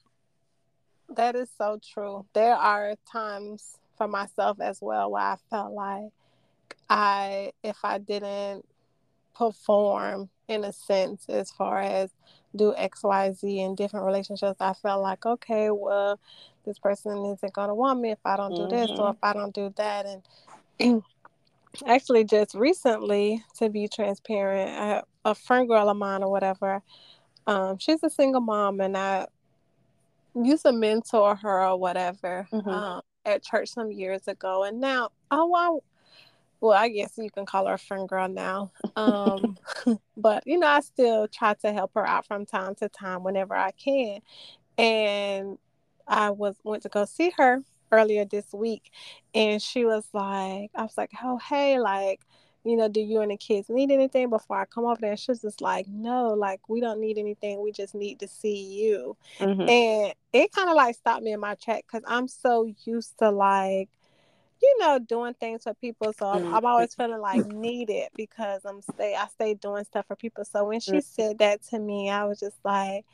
That 1.09 1.36
is 1.36 1.49
so 1.57 1.80
true. 1.84 2.26
There 2.34 2.55
are 2.55 2.95
times 3.11 3.78
for 3.97 4.07
myself 4.07 4.59
as 4.59 4.82
well 4.82 5.11
where 5.11 5.22
I 5.24 5.38
felt 5.49 5.74
like 5.74 6.11
I 6.89 7.53
if 7.63 7.78
I 7.84 7.99
didn't 7.99 8.66
perform 9.36 10.30
in 10.47 10.63
a 10.63 10.74
sense 10.74 11.28
as 11.30 11.51
far 11.51 11.82
as 11.82 12.11
do 12.55 12.74
XYZ 12.78 13.43
in 13.43 13.76
different 13.76 14.05
relationships, 14.05 14.61
I 14.61 14.74
felt 14.74 15.01
like, 15.01 15.26
okay, 15.26 15.70
well, 15.72 16.20
this 16.66 16.80
person 16.80 17.26
isn't 17.26 17.53
going 17.53 17.70
to 17.70 17.76
want 17.76 17.99
me 17.99 18.11
if 18.11 18.20
I 18.26 18.38
don't 18.38 18.55
do 18.55 18.63
mm-hmm. 18.63 18.76
this 18.76 18.89
or 18.91 18.97
mm-hmm. 18.97 19.11
if 19.11 19.18
I 19.24 19.34
don't 19.34 19.53
do 19.53 19.74
that. 19.78 20.05
And 20.80 21.03
actually, 21.88 22.24
just 22.24 22.55
recently, 22.55 23.43
to 23.57 23.70
be 23.70 23.88
transparent, 23.88 24.70
I, 24.70 25.03
a 25.24 25.36
friend 25.36 25.68
girl 25.68 25.89
of 25.89 25.97
mine 25.97 26.24
or 26.24 26.32
whatever, 26.32 26.82
um, 27.47 27.78
she's 27.78 28.03
a 28.03 28.09
single 28.09 28.41
mom, 28.41 28.82
and 28.82 28.97
I 28.97 29.28
used 30.34 30.66
to 30.66 30.72
mentor 30.72 31.36
her 31.36 31.68
or 31.68 31.78
whatever 31.78 32.47
mm-hmm. 32.51 32.70
um, 32.70 33.01
at 33.26 33.43
church 33.43 33.70
some 33.70 33.91
years 33.91 34.28
ago. 34.28 34.63
And 34.63 34.80
now, 34.80 35.09
oh, 35.32 35.53
I, 35.53 35.78
well, 36.59 36.78
I 36.78 36.89
guess 36.89 37.13
you 37.18 37.30
can 37.30 37.45
call 37.45 37.68
her 37.68 37.74
a 37.74 37.78
friend 37.78 38.07
girl 38.07 38.28
now. 38.28 38.72
Um, 38.95 39.57
but 40.18 40.43
you 40.45 40.57
know, 40.57 40.68
I 40.68 40.80
still 40.82 41.28
try 41.28 41.53
to 41.55 41.72
help 41.72 41.91
her 41.95 42.07
out 42.07 42.26
from 42.26 42.45
time 42.45 42.76
to 42.76 42.89
time 42.89 43.24
whenever 43.24 43.55
I 43.55 43.72
can. 43.72 44.20
And 44.78 45.57
I 46.08 46.32
was 46.32 46.56
went 46.64 46.84
to 46.84 46.89
go 46.89 47.06
see 47.06 47.32
her 47.38 47.64
earlier 47.91 48.26
this 48.26 48.51
week 48.51 48.91
and 49.34 49.62
she 49.62 49.86
was 49.86 50.06
like 50.14 50.72
I 50.76 50.82
was 50.82 50.97
like, 50.97 51.12
Oh 51.24 51.38
hey, 51.38 51.80
like, 51.80 52.22
you 52.64 52.76
know, 52.76 52.88
do 52.88 52.99
you 52.99 53.22
and 53.22 53.32
the 53.32 53.38
kids 53.38 53.70
need 53.70 53.91
anything 53.91 54.30
before 54.30 54.60
I 54.60 54.66
come 54.66 54.86
over 54.86 54.99
there? 54.99 55.12
And 55.12 55.20
she 55.20 55.32
was 55.32 55.41
just 55.41 55.62
like, 55.62 55.88
No, 55.88 56.30
like 56.30 56.68
we 56.68 56.82
don't 56.82 56.99
need 56.99 57.18
anything. 57.18 57.62
We 57.62 57.72
just 57.72 57.95
need 57.95 58.20
to 58.20 58.28
see 58.28 58.84
you. 58.84 59.16
Mm-hmm. 59.39 59.62
And 59.62 60.14
it 60.34 60.51
kind 60.51 60.70
of 60.70 60.76
like 60.76 60.95
stopped 60.95 61.24
me 61.24 61.32
in 61.32 61.39
my 61.39 61.56
track 61.56 61.86
because 61.88 62.03
I'm 62.08 62.28
so 62.28 62.72
used 62.86 63.18
to 63.20 63.30
like 63.30 63.89
you 64.62 64.78
know, 64.80 64.99
doing 64.99 65.34
things 65.36 65.64
for 65.64 65.74
people. 65.76 66.14
So 66.14 66.28
I'm, 66.28 66.53
I'm, 66.53 66.66
always 66.66 66.95
mm-hmm. 66.95 67.03
feeling 67.03 67.22
like 67.22 67.45
needed 67.47 68.10
because 68.16 68.62
I'm 68.66 68.82
stay 68.82 69.16
I 69.16 69.28
stay 69.28 69.53
doing 69.53 69.84
stuff 69.84 70.08
for 70.08 70.16
people. 70.16 70.45
So 70.45 70.66
when 70.66 70.80
she 70.80 70.91
mm-hmm. 70.91 70.99
said 70.99 71.39
that 71.39 71.62
to 71.68 71.80
me, 71.80 72.10
I 72.10 72.24
was 72.24 72.39
just 72.39 72.58
like, 72.64 73.06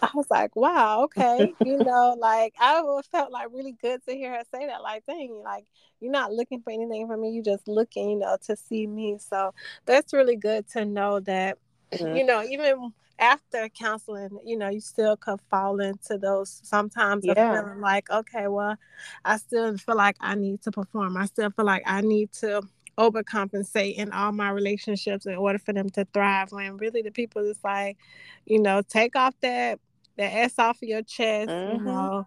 I 0.02 0.10
was 0.14 0.26
like, 0.30 0.56
wow, 0.56 1.04
okay. 1.04 1.54
you 1.64 1.76
know, 1.78 2.16
like 2.18 2.54
I 2.58 2.82
felt 3.10 3.32
like 3.32 3.48
really 3.52 3.76
good 3.80 4.00
to 4.08 4.14
hear 4.14 4.32
her 4.32 4.42
say 4.52 4.66
that. 4.66 4.82
Like, 4.82 5.04
dang, 5.06 5.40
like 5.44 5.64
you're 6.00 6.12
not 6.12 6.32
looking 6.32 6.62
for 6.62 6.70
anything 6.70 7.06
from 7.06 7.20
me. 7.20 7.30
You're 7.30 7.44
just 7.44 7.68
looking, 7.68 8.10
you 8.10 8.18
know, 8.18 8.36
to 8.46 8.56
see 8.56 8.86
me. 8.86 9.18
So 9.18 9.54
that's 9.86 10.12
really 10.12 10.36
good 10.36 10.68
to 10.70 10.84
know 10.84 11.20
that, 11.20 11.58
mm-hmm. 11.92 12.16
you 12.16 12.24
know, 12.24 12.42
even 12.42 12.92
after 13.18 13.68
counseling, 13.68 14.30
you 14.44 14.56
know, 14.56 14.68
you 14.68 14.80
still 14.80 15.16
could 15.16 15.40
fall 15.50 15.78
into 15.80 16.16
those 16.16 16.60
sometimes 16.64 17.24
yeah. 17.24 17.32
of 17.32 17.64
feeling 17.64 17.80
like, 17.80 18.10
okay, 18.10 18.48
well, 18.48 18.76
I 19.24 19.36
still 19.36 19.76
feel 19.76 19.96
like 19.96 20.16
I 20.20 20.34
need 20.34 20.62
to 20.62 20.70
perform. 20.70 21.16
I 21.16 21.26
still 21.26 21.50
feel 21.50 21.66
like 21.66 21.82
I 21.84 22.00
need 22.00 22.32
to 22.34 22.62
overcompensate 22.98 23.96
in 23.96 24.12
all 24.12 24.32
my 24.32 24.50
relationships 24.50 25.26
in 25.26 25.34
order 25.34 25.58
for 25.58 25.72
them 25.72 25.90
to 25.90 26.06
thrive. 26.12 26.52
When 26.52 26.76
really 26.78 27.02
the 27.02 27.10
people 27.10 27.42
is 27.42 27.58
like, 27.62 27.98
you 28.46 28.60
know, 28.60 28.82
take 28.82 29.16
off 29.16 29.34
that 29.42 29.80
that 30.20 30.34
ass 30.34 30.58
off 30.58 30.82
of 30.82 30.88
your 30.88 31.02
chest. 31.02 31.48
Mm-hmm. 31.48 31.76
You 31.76 31.84
know, 31.84 32.26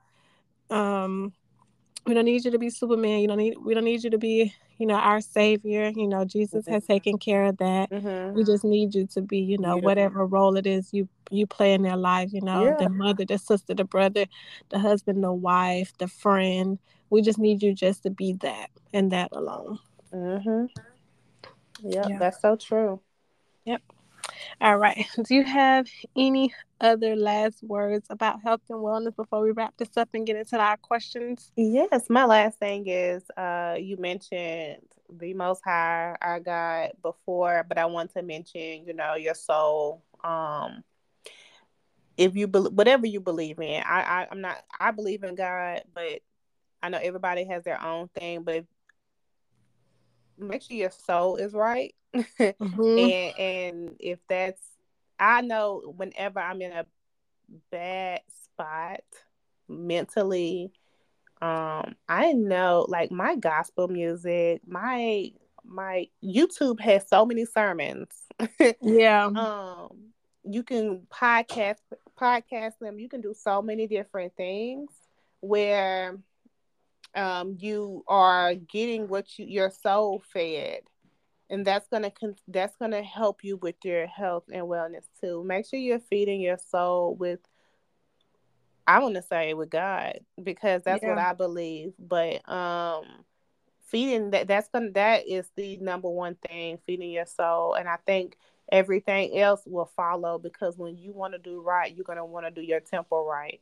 um, 0.69 1.33
we 2.05 2.13
don't 2.13 2.25
need 2.25 2.43
you 2.43 2.51
to 2.51 2.59
be 2.59 2.69
Superman. 2.69 3.19
You 3.19 3.27
don't 3.27 3.37
need. 3.37 3.55
We 3.63 3.73
don't 3.73 3.85
need 3.85 4.03
you 4.03 4.09
to 4.09 4.17
be, 4.17 4.53
you 4.77 4.87
know, 4.87 4.95
our 4.95 5.21
savior. 5.21 5.91
You 5.95 6.07
know, 6.07 6.25
Jesus 6.25 6.65
mm-hmm. 6.65 6.73
has 6.73 6.85
taken 6.85 7.17
care 7.17 7.45
of 7.45 7.57
that. 7.57 7.91
Mm-hmm. 7.91 8.35
We 8.35 8.43
just 8.43 8.63
need 8.63 8.95
you 8.95 9.05
to 9.07 9.21
be, 9.21 9.37
you 9.37 9.57
know, 9.57 9.75
yeah. 9.75 9.81
whatever 9.81 10.25
role 10.25 10.57
it 10.57 10.65
is 10.65 10.89
you 10.91 11.07
you 11.29 11.45
play 11.45 11.73
in 11.73 11.83
their 11.83 11.95
life. 11.95 12.33
You 12.33 12.41
know, 12.41 12.65
yeah. 12.65 12.75
the 12.77 12.89
mother, 12.89 13.25
the 13.25 13.37
sister, 13.37 13.73
the 13.73 13.85
brother, 13.85 14.25
the 14.69 14.79
husband, 14.79 15.23
the 15.23 15.31
wife, 15.31 15.93
the 15.99 16.07
friend. 16.07 16.79
We 17.09 17.21
just 17.21 17.37
need 17.37 17.61
you 17.61 17.73
just 17.75 18.03
to 18.03 18.09
be 18.09 18.33
that 18.41 18.71
and 18.91 19.11
that 19.11 19.29
alone. 19.31 19.77
Mhm. 20.11 20.67
Yep, 21.83 22.05
yeah, 22.09 22.17
that's 22.17 22.41
so 22.41 22.55
true. 22.55 23.01
Yep. 23.65 23.81
All 24.61 24.77
right. 24.77 25.05
Do 25.23 25.35
you 25.35 25.43
have 25.43 25.87
any 26.15 26.53
other 26.81 27.15
last 27.15 27.63
words 27.63 28.07
about 28.09 28.41
health 28.41 28.61
and 28.69 28.79
wellness 28.79 29.15
before 29.15 29.41
we 29.41 29.51
wrap 29.51 29.73
this 29.77 29.95
up 29.97 30.09
and 30.13 30.25
get 30.25 30.35
into 30.35 30.57
our 30.57 30.77
questions? 30.77 31.51
Yes, 31.55 32.09
my 32.09 32.25
last 32.25 32.59
thing 32.59 32.87
is 32.87 33.23
uh, 33.37 33.75
you 33.79 33.97
mentioned 33.97 34.81
the 35.09 35.33
Most 35.33 35.61
High, 35.63 36.15
our 36.21 36.39
God, 36.39 36.91
before, 37.01 37.65
but 37.67 37.77
I 37.77 37.85
want 37.85 38.13
to 38.13 38.21
mention, 38.21 38.85
you 38.85 38.93
know, 38.93 39.15
your 39.15 39.35
soul. 39.35 40.03
Um, 40.23 40.83
if 42.17 42.35
you 42.35 42.47
believe 42.47 42.73
whatever 42.73 43.07
you 43.07 43.19
believe 43.19 43.59
in, 43.59 43.83
I, 43.83 44.01
I 44.01 44.27
I'm 44.31 44.41
not 44.41 44.57
I 44.79 44.91
believe 44.91 45.23
in 45.23 45.35
God, 45.35 45.81
but 45.93 46.21
I 46.81 46.89
know 46.89 46.99
everybody 47.01 47.45
has 47.45 47.63
their 47.63 47.81
own 47.83 48.09
thing. 48.09 48.43
But 48.43 48.55
if, 48.55 48.65
make 50.37 50.61
sure 50.61 50.77
your 50.77 50.91
soul 50.91 51.37
is 51.37 51.53
right. 51.53 51.95
mm-hmm. 52.39 52.99
and 52.99 53.39
and 53.39 53.95
if 53.99 54.19
that's 54.27 54.61
I 55.19 55.41
know 55.41 55.93
whenever 55.95 56.39
I'm 56.39 56.61
in 56.61 56.71
a 56.71 56.85
bad 57.71 58.21
spot 58.43 59.03
mentally, 59.67 60.71
um, 61.41 61.95
I 62.07 62.33
know 62.33 62.85
like 62.87 63.11
my 63.11 63.35
gospel 63.35 63.87
music, 63.87 64.61
my 64.67 65.31
my 65.65 66.07
YouTube 66.23 66.79
has 66.79 67.07
so 67.07 67.25
many 67.25 67.45
sermons. 67.45 68.09
yeah. 68.81 69.25
Um, 69.25 70.13
you 70.43 70.63
can 70.63 71.07
podcast 71.11 71.77
podcast 72.19 72.79
them. 72.79 72.99
You 72.99 73.09
can 73.09 73.21
do 73.21 73.33
so 73.33 73.61
many 73.61 73.87
different 73.87 74.35
things 74.35 74.89
where 75.39 76.17
um 77.15 77.57
you 77.59 78.03
are 78.07 78.55
getting 78.55 79.07
what 79.07 79.37
you 79.37 79.45
your 79.45 79.69
soul 79.69 80.23
fed 80.33 80.81
and 81.49 81.65
that's 81.65 81.87
gonna 81.87 82.11
that's 82.47 82.75
gonna 82.77 83.03
help 83.03 83.43
you 83.43 83.57
with 83.57 83.75
your 83.83 84.07
health 84.07 84.45
and 84.51 84.65
wellness 84.65 85.05
too. 85.21 85.43
Make 85.43 85.65
sure 85.65 85.79
you're 85.79 85.99
feeding 85.99 86.41
your 86.41 86.57
soul 86.57 87.15
with 87.15 87.39
I 88.85 88.99
want 88.99 89.15
to 89.15 89.21
say 89.21 89.53
with 89.53 89.69
God 89.69 90.19
because 90.41 90.83
that's 90.83 91.03
yeah. 91.03 91.09
what 91.09 91.17
I 91.17 91.33
believe. 91.33 91.93
But 91.99 92.47
um, 92.49 93.05
feeding 93.85 94.31
that 94.31 94.47
that's 94.47 94.69
gonna 94.69 94.91
that 94.91 95.27
is 95.27 95.49
the 95.55 95.77
number 95.77 96.09
one 96.09 96.35
thing 96.47 96.79
feeding 96.85 97.11
your 97.11 97.25
soul, 97.25 97.75
and 97.75 97.87
I 97.87 97.97
think 98.05 98.37
everything 98.71 99.37
else 99.39 99.61
will 99.65 99.91
follow 99.95 100.37
because 100.37 100.77
when 100.77 100.97
you 100.97 101.13
want 101.13 101.33
to 101.33 101.39
do 101.39 101.61
right, 101.61 101.95
you're 101.95 102.03
gonna 102.03 102.25
want 102.25 102.45
to 102.45 102.51
do 102.51 102.61
your 102.61 102.79
temple 102.79 103.25
right, 103.25 103.61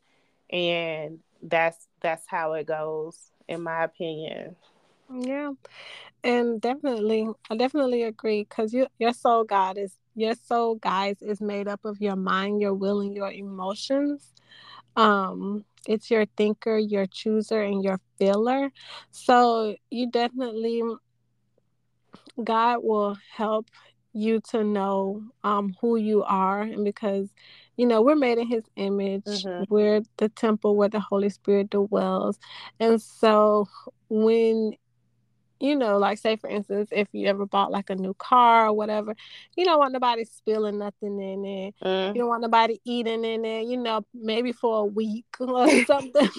and 0.49 1.19
that's 1.43 1.87
that's 2.01 2.25
how 2.27 2.53
it 2.53 2.65
goes 2.65 3.31
in 3.47 3.61
my 3.61 3.83
opinion. 3.83 4.55
Yeah, 5.13 5.51
and 6.23 6.61
definitely, 6.61 7.27
I 7.49 7.55
definitely 7.55 8.03
agree 8.03 8.43
because 8.47 8.73
you, 8.73 8.87
your 8.99 9.13
soul, 9.13 9.43
God 9.43 9.77
is 9.77 9.97
your 10.15 10.35
soul, 10.35 10.75
guys, 10.75 11.21
is 11.21 11.41
made 11.41 11.67
up 11.67 11.85
of 11.85 12.01
your 12.01 12.15
mind, 12.15 12.61
your 12.61 12.73
will, 12.73 13.01
and 13.01 13.15
your 13.15 13.31
emotions. 13.31 14.33
Um, 14.95 15.65
it's 15.87 16.11
your 16.11 16.25
thinker, 16.37 16.77
your 16.77 17.05
chooser, 17.07 17.61
and 17.61 17.83
your 17.83 17.99
feeler. 18.17 18.71
So 19.11 19.75
you 19.89 20.09
definitely, 20.09 20.83
God 22.43 22.79
will 22.83 23.17
help 23.35 23.67
you 24.13 24.41
to 24.41 24.63
know 24.63 25.23
um 25.43 25.73
who 25.79 25.95
you 25.95 26.23
are, 26.23 26.61
and 26.61 26.83
because 26.83 27.29
you 27.77 27.85
know 27.85 28.01
we're 28.01 28.15
made 28.15 28.37
in 28.37 28.47
His 28.47 28.63
image, 28.75 29.23
mm-hmm. 29.23 29.63
we're 29.69 30.01
the 30.17 30.29
temple 30.29 30.75
where 30.75 30.89
the 30.89 30.99
Holy 30.99 31.29
Spirit 31.29 31.69
dwells, 31.69 32.37
and 32.79 33.01
so 33.01 33.67
when 34.09 34.73
you 35.61 35.75
know, 35.75 35.97
like 35.97 36.17
say 36.17 36.35
for 36.35 36.49
instance, 36.49 36.89
if 36.91 37.07
you 37.11 37.27
ever 37.27 37.45
bought 37.45 37.71
like 37.71 37.89
a 37.89 37.95
new 37.95 38.13
car 38.15 38.67
or 38.67 38.73
whatever, 38.73 39.15
you 39.55 39.63
don't 39.63 39.77
want 39.77 39.93
nobody 39.93 40.25
spilling 40.25 40.79
nothing 40.79 41.21
in 41.21 41.45
it. 41.45 41.75
Mm. 41.83 42.15
You 42.15 42.21
don't 42.21 42.29
want 42.29 42.41
nobody 42.41 42.79
eating 42.83 43.23
in 43.23 43.45
it, 43.45 43.67
you 43.67 43.77
know, 43.77 44.05
maybe 44.13 44.51
for 44.51 44.81
a 44.81 44.85
week 44.85 45.25
or 45.39 45.69
something. 45.85 46.29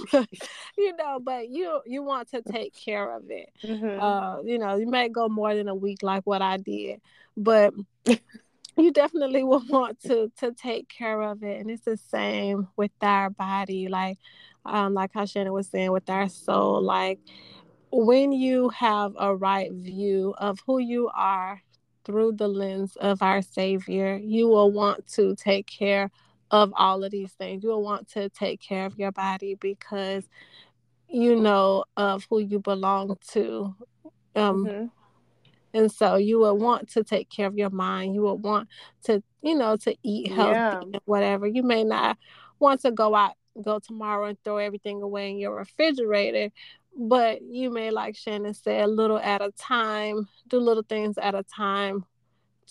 you 0.76 0.96
know, 0.96 1.20
but 1.20 1.48
you 1.48 1.80
you 1.86 2.02
want 2.02 2.30
to 2.32 2.42
take 2.42 2.74
care 2.74 3.14
of 3.14 3.30
it. 3.30 3.50
Mm-hmm. 3.64 4.00
Uh, 4.02 4.42
you 4.42 4.58
know, 4.58 4.76
you 4.76 4.86
may 4.86 5.08
go 5.08 5.28
more 5.28 5.54
than 5.54 5.68
a 5.68 5.74
week 5.74 6.02
like 6.02 6.24
what 6.24 6.42
I 6.42 6.56
did, 6.56 7.00
but 7.36 7.72
you 8.76 8.90
definitely 8.92 9.44
will 9.44 9.64
want 9.68 10.00
to 10.02 10.32
to 10.40 10.52
take 10.52 10.88
care 10.88 11.22
of 11.22 11.42
it. 11.44 11.60
And 11.60 11.70
it's 11.70 11.84
the 11.84 11.96
same 11.96 12.68
with 12.76 12.90
our 13.00 13.30
body, 13.30 13.88
like 13.88 14.18
um, 14.64 14.94
like 14.94 15.10
how 15.14 15.24
Shannon 15.26 15.52
was 15.52 15.68
saying 15.68 15.92
with 15.92 16.08
our 16.10 16.28
soul, 16.28 16.82
like 16.82 17.20
when 17.92 18.32
you 18.32 18.70
have 18.70 19.12
a 19.18 19.36
right 19.36 19.70
view 19.70 20.34
of 20.38 20.58
who 20.66 20.78
you 20.78 21.10
are 21.14 21.60
through 22.04 22.32
the 22.32 22.48
lens 22.48 22.96
of 22.96 23.22
our 23.22 23.42
Savior, 23.42 24.16
you 24.16 24.48
will 24.48 24.72
want 24.72 25.06
to 25.08 25.36
take 25.36 25.66
care 25.66 26.10
of 26.50 26.72
all 26.76 27.04
of 27.04 27.10
these 27.10 27.32
things. 27.32 27.62
You 27.62 27.70
will 27.70 27.82
want 27.82 28.08
to 28.10 28.30
take 28.30 28.60
care 28.60 28.86
of 28.86 28.98
your 28.98 29.12
body 29.12 29.54
because 29.54 30.24
you 31.08 31.36
know 31.36 31.84
of 31.96 32.26
who 32.30 32.40
you 32.40 32.58
belong 32.58 33.16
to. 33.32 33.74
Um, 34.34 34.64
mm-hmm. 34.64 34.86
And 35.74 35.92
so 35.92 36.16
you 36.16 36.38
will 36.38 36.56
want 36.56 36.90
to 36.90 37.04
take 37.04 37.28
care 37.30 37.46
of 37.46 37.56
your 37.56 37.70
mind. 37.70 38.14
You 38.14 38.22
will 38.22 38.38
want 38.38 38.68
to, 39.04 39.22
you 39.42 39.54
know, 39.54 39.76
to 39.76 39.94
eat 40.02 40.32
healthy 40.32 40.88
yeah. 40.92 40.98
whatever. 41.04 41.46
You 41.46 41.62
may 41.62 41.84
not 41.84 42.18
want 42.58 42.80
to 42.82 42.90
go 42.90 43.14
out, 43.14 43.32
go 43.62 43.78
tomorrow 43.78 44.26
and 44.26 44.38
throw 44.44 44.58
everything 44.58 45.02
away 45.02 45.30
in 45.30 45.38
your 45.38 45.54
refrigerator, 45.56 46.50
but 46.96 47.42
you 47.42 47.70
may 47.70 47.90
like 47.90 48.16
shannon 48.16 48.54
said 48.54 48.84
a 48.84 48.86
little 48.86 49.18
at 49.18 49.40
a 49.40 49.50
time 49.52 50.28
do 50.48 50.58
little 50.58 50.84
things 50.88 51.16
at 51.18 51.34
a 51.34 51.42
time 51.44 52.04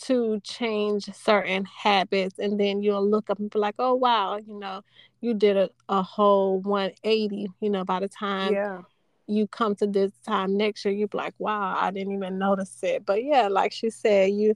to 0.02 0.40
change 0.44 1.06
certain 1.14 1.66
habits. 1.66 2.40
And 2.40 2.60
then 2.60 2.82
you'll 2.82 3.08
look 3.08 3.30
up 3.30 3.40
and 3.40 3.50
be 3.50 3.60
like 3.60 3.76
oh 3.80 3.96
wow 3.96 4.38
you 4.38 4.60
know 4.60 4.82
you 5.22 5.34
did 5.34 5.58
a, 5.58 5.70
a 5.90 6.02
whole 6.02 6.60
180 6.62 7.48
you 7.60 7.70
know 7.70 7.84
by 7.84 8.00
the 8.00 8.08
time 8.08 8.54
yeah. 8.54 8.82
you 9.28 9.48
come 9.48 9.76
to 9.76 9.88
this 9.88 10.12
time 10.26 10.58
next 10.58 10.84
year 10.84 10.94
you 10.94 11.08
be 11.08 11.18
like 11.18 11.36
wow 11.38 11.76
i 11.78 11.92
didn't 11.92 12.14
even 12.14 12.38
notice 12.38 12.78
it. 12.84 13.06
But 13.06 13.24
yeah 13.24 13.48
like 13.48 13.72
she 13.72 13.90
said 13.90 14.32
you 14.32 14.56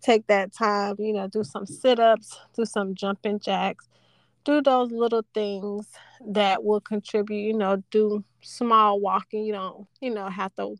take 0.00 0.26
that 0.28 0.52
time 0.52 0.96
you 0.98 1.12
know 1.12 1.28
do 1.28 1.44
some 1.44 1.66
sit-ups 1.66 2.38
do 2.56 2.64
some 2.64 2.94
jumping 2.94 3.38
jacks 3.38 3.88
do 4.44 4.62
those 4.62 4.90
little 4.90 5.24
things 5.34 5.86
that 6.28 6.62
will 6.62 6.80
contribute 6.80 7.40
you 7.40 7.54
know 7.54 7.82
do 7.90 8.24
small 8.42 9.00
walking 9.00 9.44
you 9.44 9.52
don't 9.52 9.86
you 10.00 10.12
know 10.12 10.28
have 10.28 10.54
to 10.54 10.76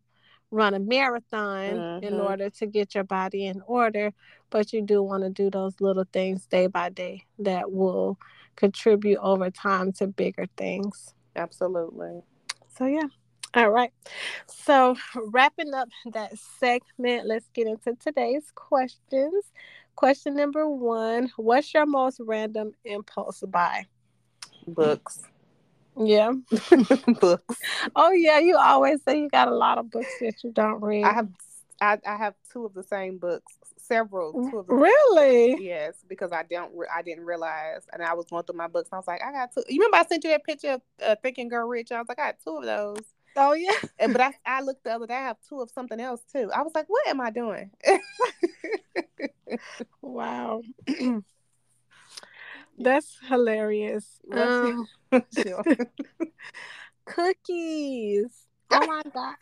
run 0.50 0.74
a 0.74 0.78
marathon 0.78 1.74
mm-hmm. 1.74 2.04
in 2.04 2.14
order 2.14 2.50
to 2.50 2.66
get 2.66 2.94
your 2.94 3.04
body 3.04 3.46
in 3.46 3.62
order 3.66 4.12
but 4.50 4.72
you 4.72 4.82
do 4.82 5.02
want 5.02 5.22
to 5.22 5.30
do 5.30 5.48
those 5.50 5.80
little 5.80 6.06
things 6.12 6.46
day 6.46 6.66
by 6.66 6.88
day 6.88 7.24
that 7.38 7.70
will 7.70 8.18
contribute 8.56 9.18
over 9.18 9.50
time 9.50 9.92
to 9.92 10.06
bigger 10.06 10.46
things 10.56 11.14
absolutely 11.36 12.20
so 12.68 12.86
yeah 12.86 13.06
all 13.54 13.70
right. 13.70 13.90
So, 14.46 14.94
wrapping 15.16 15.74
up 15.74 15.88
that 16.12 16.38
segment, 16.38 17.26
let's 17.26 17.48
get 17.52 17.66
into 17.66 17.96
today's 17.96 18.52
questions. 18.54 19.44
Question 20.00 20.34
number 20.34 20.66
one 20.66 21.30
What's 21.36 21.74
your 21.74 21.84
most 21.84 22.22
random 22.24 22.72
impulse 22.86 23.44
buy? 23.46 23.84
Books. 24.66 25.20
Yeah. 25.94 26.32
books. 27.20 27.58
Oh, 27.94 28.10
yeah. 28.10 28.38
You 28.38 28.56
always 28.56 29.02
say 29.02 29.20
you 29.20 29.28
got 29.28 29.48
a 29.48 29.54
lot 29.54 29.76
of 29.76 29.90
books 29.90 30.08
that 30.22 30.42
you 30.42 30.52
don't 30.52 30.80
read. 30.80 31.04
I 31.04 31.12
have. 31.12 31.28
I, 31.82 31.98
I 32.06 32.16
have 32.16 32.32
two 32.50 32.64
of 32.64 32.72
the 32.72 32.82
same 32.82 33.18
books, 33.18 33.52
several. 33.76 34.32
Two 34.32 34.60
of 34.60 34.68
the 34.68 34.74
really? 34.74 35.62
Yes, 35.62 35.96
because 36.08 36.32
I 36.32 36.44
don't. 36.44 36.74
Re- 36.74 36.88
I 36.90 37.02
didn't 37.02 37.26
realize, 37.26 37.82
and 37.92 38.02
I 38.02 38.14
was 38.14 38.24
going 38.30 38.44
through 38.44 38.56
my 38.56 38.68
books. 38.68 38.88
And 38.90 38.96
I 38.96 39.00
was 39.00 39.06
like, 39.06 39.20
I 39.22 39.32
got 39.32 39.52
two. 39.52 39.64
You 39.68 39.82
remember 39.82 39.98
I 39.98 40.06
sent 40.06 40.24
you 40.24 40.30
that 40.30 40.44
picture 40.44 40.70
of 40.70 40.82
uh, 41.04 41.16
Think 41.22 41.36
and 41.36 41.50
Grow 41.50 41.68
Rich? 41.68 41.92
I 41.92 41.98
was 41.98 42.08
like, 42.08 42.18
I 42.18 42.28
got 42.28 42.36
two 42.42 42.56
of 42.56 42.64
those. 42.64 43.04
Oh 43.36 43.52
yeah. 43.52 43.72
And, 43.98 44.12
but 44.12 44.20
I 44.22 44.32
I 44.44 44.60
looked 44.62 44.84
the 44.84 44.92
other 44.92 45.06
day. 45.06 45.14
I 45.14 45.22
have 45.22 45.38
two 45.48 45.60
of 45.60 45.70
something 45.70 46.00
else 46.00 46.22
too. 46.32 46.50
I 46.54 46.62
was 46.62 46.72
like, 46.74 46.86
what 46.88 47.06
am 47.06 47.20
I 47.20 47.30
doing? 47.30 47.70
wow. 50.02 50.62
That's 52.78 53.18
hilarious. 53.28 54.20
Um, 54.32 54.88
cookies. 57.04 58.46
Oh 58.70 58.86
my 58.86 59.02
god. 59.12 59.36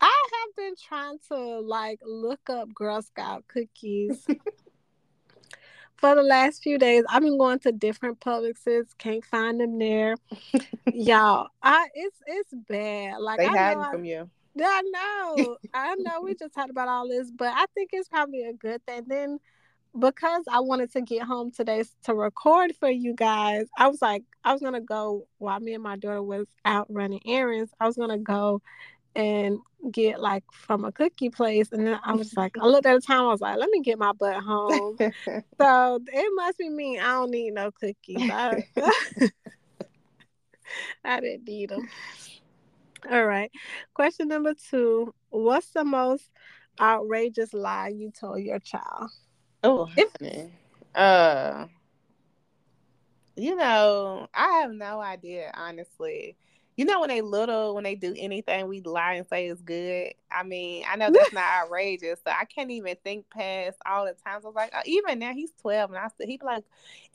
I 0.00 0.28
have 0.32 0.56
been 0.56 0.74
trying 0.88 1.18
to 1.28 1.60
like 1.60 2.00
look 2.04 2.48
up 2.50 2.72
Girl 2.74 3.02
Scout 3.02 3.44
cookies 3.48 4.26
for 5.98 6.14
the 6.14 6.22
last 6.22 6.62
few 6.62 6.78
days. 6.78 7.04
I've 7.10 7.22
been 7.22 7.36
going 7.36 7.58
to 7.60 7.72
different 7.72 8.20
Publixes, 8.20 8.96
can't 8.98 9.24
find 9.24 9.60
them 9.60 9.78
there. 9.78 10.16
Y'all, 10.92 11.48
I 11.62 11.88
it's 11.94 12.16
it's 12.26 12.54
bad. 12.68 13.20
Like 13.20 13.38
they 13.38 13.46
I 13.46 13.74
hide 13.74 13.90
from 13.90 14.04
you. 14.04 14.30
I 14.60 14.82
know, 14.82 15.56
I 15.74 15.94
know. 15.96 16.22
We 16.22 16.34
just 16.34 16.54
talked 16.54 16.70
about 16.70 16.88
all 16.88 17.08
this, 17.08 17.30
but 17.30 17.52
I 17.54 17.66
think 17.74 17.90
it's 17.92 18.08
probably 18.08 18.44
a 18.44 18.52
good 18.52 18.84
thing. 18.86 19.04
Then 19.06 19.38
because 19.98 20.44
I 20.50 20.60
wanted 20.60 20.92
to 20.92 21.00
get 21.00 21.22
home 21.22 21.50
today 21.50 21.82
to 22.04 22.14
record 22.14 22.72
for 22.78 22.90
you 22.90 23.14
guys, 23.14 23.66
I 23.76 23.88
was 23.88 24.00
like, 24.00 24.22
I 24.44 24.52
was 24.52 24.62
gonna 24.62 24.80
go 24.80 25.26
while 25.38 25.60
me 25.60 25.74
and 25.74 25.82
my 25.82 25.96
daughter 25.96 26.22
was 26.22 26.46
out 26.64 26.86
running 26.90 27.20
errands. 27.26 27.72
I 27.80 27.86
was 27.86 27.96
gonna 27.96 28.18
go 28.18 28.62
and 29.14 29.58
get 29.90 30.20
like 30.20 30.44
from 30.52 30.84
a 30.84 30.92
cookie 30.92 31.30
place. 31.30 31.72
And 31.72 31.86
then 31.86 31.98
I 32.02 32.14
was 32.14 32.36
like, 32.36 32.56
I 32.60 32.66
looked 32.68 32.86
at 32.86 32.94
the 32.94 33.00
time, 33.00 33.22
I 33.22 33.28
was 33.28 33.40
like, 33.40 33.58
let 33.58 33.70
me 33.70 33.80
get 33.80 33.98
my 33.98 34.12
butt 34.12 34.42
home. 34.42 34.96
so 35.60 36.00
it 36.06 36.32
must 36.34 36.58
be 36.58 36.68
me. 36.68 36.98
I 36.98 37.12
don't 37.12 37.30
need 37.30 37.52
no 37.52 37.70
cookies. 37.70 38.30
I, 38.30 38.64
I 41.04 41.20
didn't 41.20 41.46
need 41.46 41.70
them. 41.70 41.88
All 43.10 43.24
right. 43.24 43.50
Question 43.94 44.28
number 44.28 44.54
two 44.70 45.14
What's 45.30 45.70
the 45.70 45.84
most 45.84 46.30
outrageous 46.80 47.52
lie 47.52 47.88
you 47.88 48.10
told 48.10 48.40
your 48.40 48.58
child? 48.58 49.10
Oh, 49.62 49.88
if- 49.96 50.12
uh, 50.94 51.66
you 53.36 53.54
know, 53.54 54.26
I 54.34 54.60
have 54.60 54.72
no 54.72 55.00
idea, 55.00 55.52
honestly. 55.54 56.36
You 56.78 56.84
know 56.84 57.00
when 57.00 57.08
they 57.08 57.22
little, 57.22 57.74
when 57.74 57.82
they 57.82 57.96
do 57.96 58.14
anything, 58.16 58.68
we 58.68 58.80
lie 58.80 59.14
and 59.14 59.26
say 59.26 59.48
it's 59.48 59.60
good. 59.60 60.14
I 60.30 60.44
mean, 60.44 60.84
I 60.88 60.94
know 60.94 61.10
that's 61.12 61.32
not 61.32 61.64
outrageous, 61.64 62.20
so 62.24 62.30
I 62.30 62.44
can't 62.44 62.70
even 62.70 62.96
think 63.02 63.28
past 63.30 63.76
all 63.84 64.04
the 64.04 64.12
times. 64.12 64.44
I 64.44 64.46
was 64.46 64.54
like, 64.54 64.70
oh, 64.72 64.80
even 64.86 65.18
now 65.18 65.34
he's 65.34 65.50
twelve, 65.60 65.90
and 65.90 65.98
I 65.98 66.06
still 66.06 66.28
he 66.28 66.36
be 66.36 66.46
like, 66.46 66.62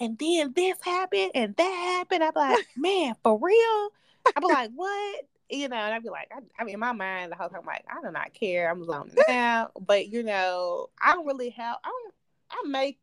and 0.02 0.20
then 0.20 0.52
this 0.54 0.78
happened 0.82 1.32
and 1.34 1.56
that 1.56 1.64
happened. 1.64 2.26
I 2.26 2.32
be 2.32 2.40
like, 2.40 2.68
man, 2.78 3.16
for 3.24 3.40
real. 3.42 3.90
I 4.36 4.40
be 4.42 4.48
like, 4.48 4.72
what? 4.76 5.22
You 5.50 5.70
know, 5.70 5.78
and 5.78 5.94
I'd 5.94 6.04
be 6.04 6.10
like, 6.10 6.30
I, 6.36 6.40
I 6.60 6.66
mean, 6.66 6.74
in 6.74 6.80
my 6.82 6.92
mind, 6.92 7.32
the 7.32 7.38
whole 7.38 7.48
time, 7.48 7.60
I'm 7.62 7.66
like, 7.66 7.86
I 7.90 8.06
do 8.06 8.12
not 8.12 8.34
care. 8.34 8.70
I'm 8.70 8.84
zoning 8.84 9.16
out. 9.30 9.72
But 9.80 10.10
you 10.10 10.24
know, 10.24 10.90
I 11.02 11.14
don't 11.14 11.26
really 11.26 11.52
have. 11.52 11.78
I 11.86 11.88
don't. 11.88 12.14
I 12.52 12.68
make 12.68 13.00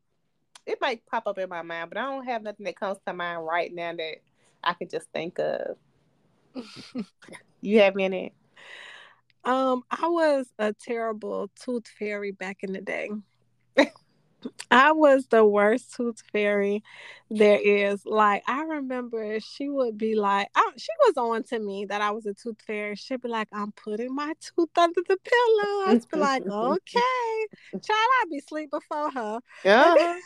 it 0.67 0.79
might 0.83 1.07
pop 1.07 1.27
up 1.27 1.39
in 1.39 1.49
my 1.49 1.63
mind, 1.63 1.89
but 1.89 1.97
I 1.97 2.03
don't 2.03 2.27
have 2.27 2.43
nothing 2.43 2.65
that 2.65 2.79
comes 2.79 2.99
to 3.07 3.15
mind 3.15 3.47
right 3.47 3.75
now 3.75 3.95
that 3.95 4.17
I 4.63 4.75
can 4.75 4.91
just 4.91 5.09
think 5.15 5.39
of. 5.39 5.79
you 7.61 7.81
have 7.81 7.97
any? 7.99 8.33
Um, 9.45 9.83
I 9.91 10.07
was 10.07 10.47
a 10.59 10.73
terrible 10.73 11.51
tooth 11.63 11.89
fairy 11.99 12.33
back 12.33 12.59
in 12.63 12.73
the 12.73 12.81
day. 12.81 13.11
I 14.71 14.93
was 14.93 15.27
the 15.27 15.45
worst 15.45 15.95
tooth 15.95 16.23
fairy 16.33 16.83
there 17.31 17.59
is. 17.61 18.05
Like 18.05 18.43
I 18.47 18.63
remember 18.63 19.39
she 19.41 19.69
would 19.69 19.99
be 19.99 20.15
like, 20.15 20.49
I, 20.55 20.71
she 20.77 20.89
was 21.07 21.17
on 21.17 21.43
to 21.45 21.59
me 21.59 21.87
that 21.87 22.01
I 22.01 22.11
was 22.11 22.27
a 22.27 22.35
tooth 22.35 22.61
fairy. 22.67 22.97
She'd 22.97 23.23
be 23.23 23.29
like, 23.29 23.49
I'm 23.53 23.73
putting 23.73 24.15
my 24.15 24.33
tooth 24.41 24.77
under 24.77 25.01
the 25.09 25.17
pillow. 25.17 25.85
I'd 25.87 26.09
be 26.09 26.19
like, 26.19 26.43
okay. 26.51 27.47
Child, 27.73 27.83
I'd 28.23 28.31
be 28.31 28.39
asleep 28.39 28.71
before 28.71 29.11
her. 29.11 29.41
Yeah. 29.65 30.19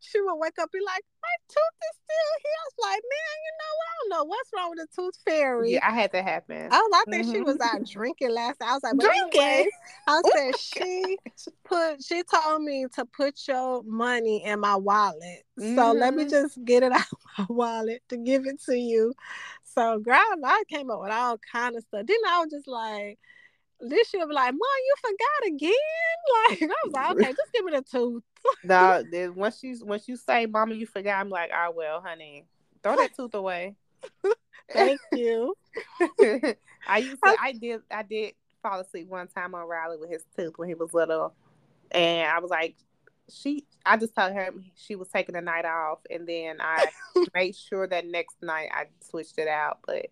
she 0.00 0.20
would 0.20 0.36
wake 0.36 0.58
up, 0.60 0.70
be 0.72 0.80
like, 0.84 1.04
my 1.24 1.36
tooth 1.48 1.78
is 1.90 1.96
still 2.04 2.32
here. 2.42 2.58
I 2.60 2.64
was 2.68 2.78
like, 2.82 3.02
man, 3.12 3.36
you 3.44 3.52
know 3.60 3.72
what? 3.78 3.88
I 3.88 3.94
don't 3.98 4.10
know 4.10 4.24
what's 4.24 4.50
wrong 4.54 4.70
with 4.70 4.78
the 4.80 5.02
tooth 5.02 5.18
fairy. 5.24 5.72
Yeah, 5.72 5.88
I 5.88 5.92
had 5.92 6.12
that 6.12 6.24
happen. 6.24 6.68
I 6.70 6.78
was, 6.78 6.90
I 6.94 7.10
think 7.10 7.24
mm-hmm. 7.24 7.34
she 7.34 7.40
was 7.40 7.58
out 7.60 7.84
drinking 7.86 8.30
last. 8.30 8.60
Night. 8.60 8.68
I 8.68 8.74
was 8.74 8.82
like, 8.82 8.98
drinking. 8.98 9.40
Anyway, 9.40 9.70
I 10.06 10.22
said 10.34 10.52
oh 10.54 10.58
she 10.58 11.16
put. 11.64 12.02
She 12.02 12.22
told 12.22 12.62
me 12.62 12.86
to 12.94 13.04
put 13.04 13.40
your 13.48 13.82
money 13.84 14.44
in 14.44 14.60
my 14.60 14.76
wallet. 14.76 15.44
Mm-hmm. 15.58 15.76
So 15.76 15.92
let 15.92 16.14
me 16.14 16.24
mm-hmm. 16.24 16.30
just 16.30 16.64
get 16.64 16.82
it 16.82 16.92
out 16.92 17.00
of 17.00 17.18
my 17.38 17.46
wallet 17.48 18.02
to 18.08 18.16
give 18.16 18.46
it 18.46 18.62
to 18.64 18.76
you. 18.76 19.14
So, 19.64 19.98
grandma, 19.98 20.48
I 20.48 20.62
came 20.68 20.90
up 20.90 21.00
with 21.00 21.10
all 21.10 21.38
kind 21.50 21.76
of 21.76 21.82
stuff. 21.82 22.06
Then 22.06 22.16
I 22.28 22.40
was 22.40 22.50
just 22.50 22.68
like 22.68 23.18
this 23.80 24.12
year 24.14 24.26
be 24.26 24.34
like, 24.34 24.52
Mom, 24.52 24.60
you 24.86 24.94
forgot 25.00 25.54
again. 25.54 25.72
Like 26.48 26.62
I 26.62 26.74
was 26.84 26.92
like, 26.94 27.10
okay, 27.10 27.32
just 27.32 27.52
give 27.52 27.64
me 27.66 27.72
the 27.72 27.82
tooth. 27.82 28.22
no, 28.64 29.02
then 29.12 29.34
once 29.34 29.62
you 29.62 29.76
once 29.84 30.08
you 30.08 30.16
say, 30.16 30.46
Mama, 30.46 30.74
you 30.74 30.86
forgot, 30.86 31.20
I'm 31.20 31.28
like, 31.28 31.50
oh 31.54 31.72
well, 31.76 32.00
honey, 32.00 32.46
throw 32.82 32.96
that 32.96 33.14
tooth 33.14 33.34
away. 33.34 33.76
Thank 34.72 35.00
you. 35.12 35.54
I 36.88 36.98
used 36.98 37.22
to, 37.22 37.36
I 37.38 37.52
did, 37.52 37.82
I 37.90 38.02
did 38.02 38.32
fall 38.62 38.80
asleep 38.80 39.08
one 39.08 39.28
time 39.28 39.54
on 39.54 39.68
Riley 39.68 39.98
with 39.98 40.10
his 40.10 40.24
tooth 40.34 40.54
when 40.56 40.68
he 40.68 40.74
was 40.74 40.94
little, 40.94 41.34
and 41.90 42.26
I 42.26 42.38
was 42.38 42.50
like, 42.50 42.76
she, 43.30 43.66
I 43.84 43.98
just 43.98 44.14
told 44.14 44.32
her 44.32 44.50
she 44.76 44.96
was 44.96 45.08
taking 45.08 45.34
the 45.34 45.42
night 45.42 45.66
off, 45.66 45.98
and 46.10 46.26
then 46.26 46.56
I 46.60 46.86
made 47.34 47.54
sure 47.54 47.86
that 47.86 48.06
next 48.06 48.36
night 48.42 48.70
I 48.72 48.86
switched 49.00 49.38
it 49.38 49.48
out, 49.48 49.80
but 49.86 50.06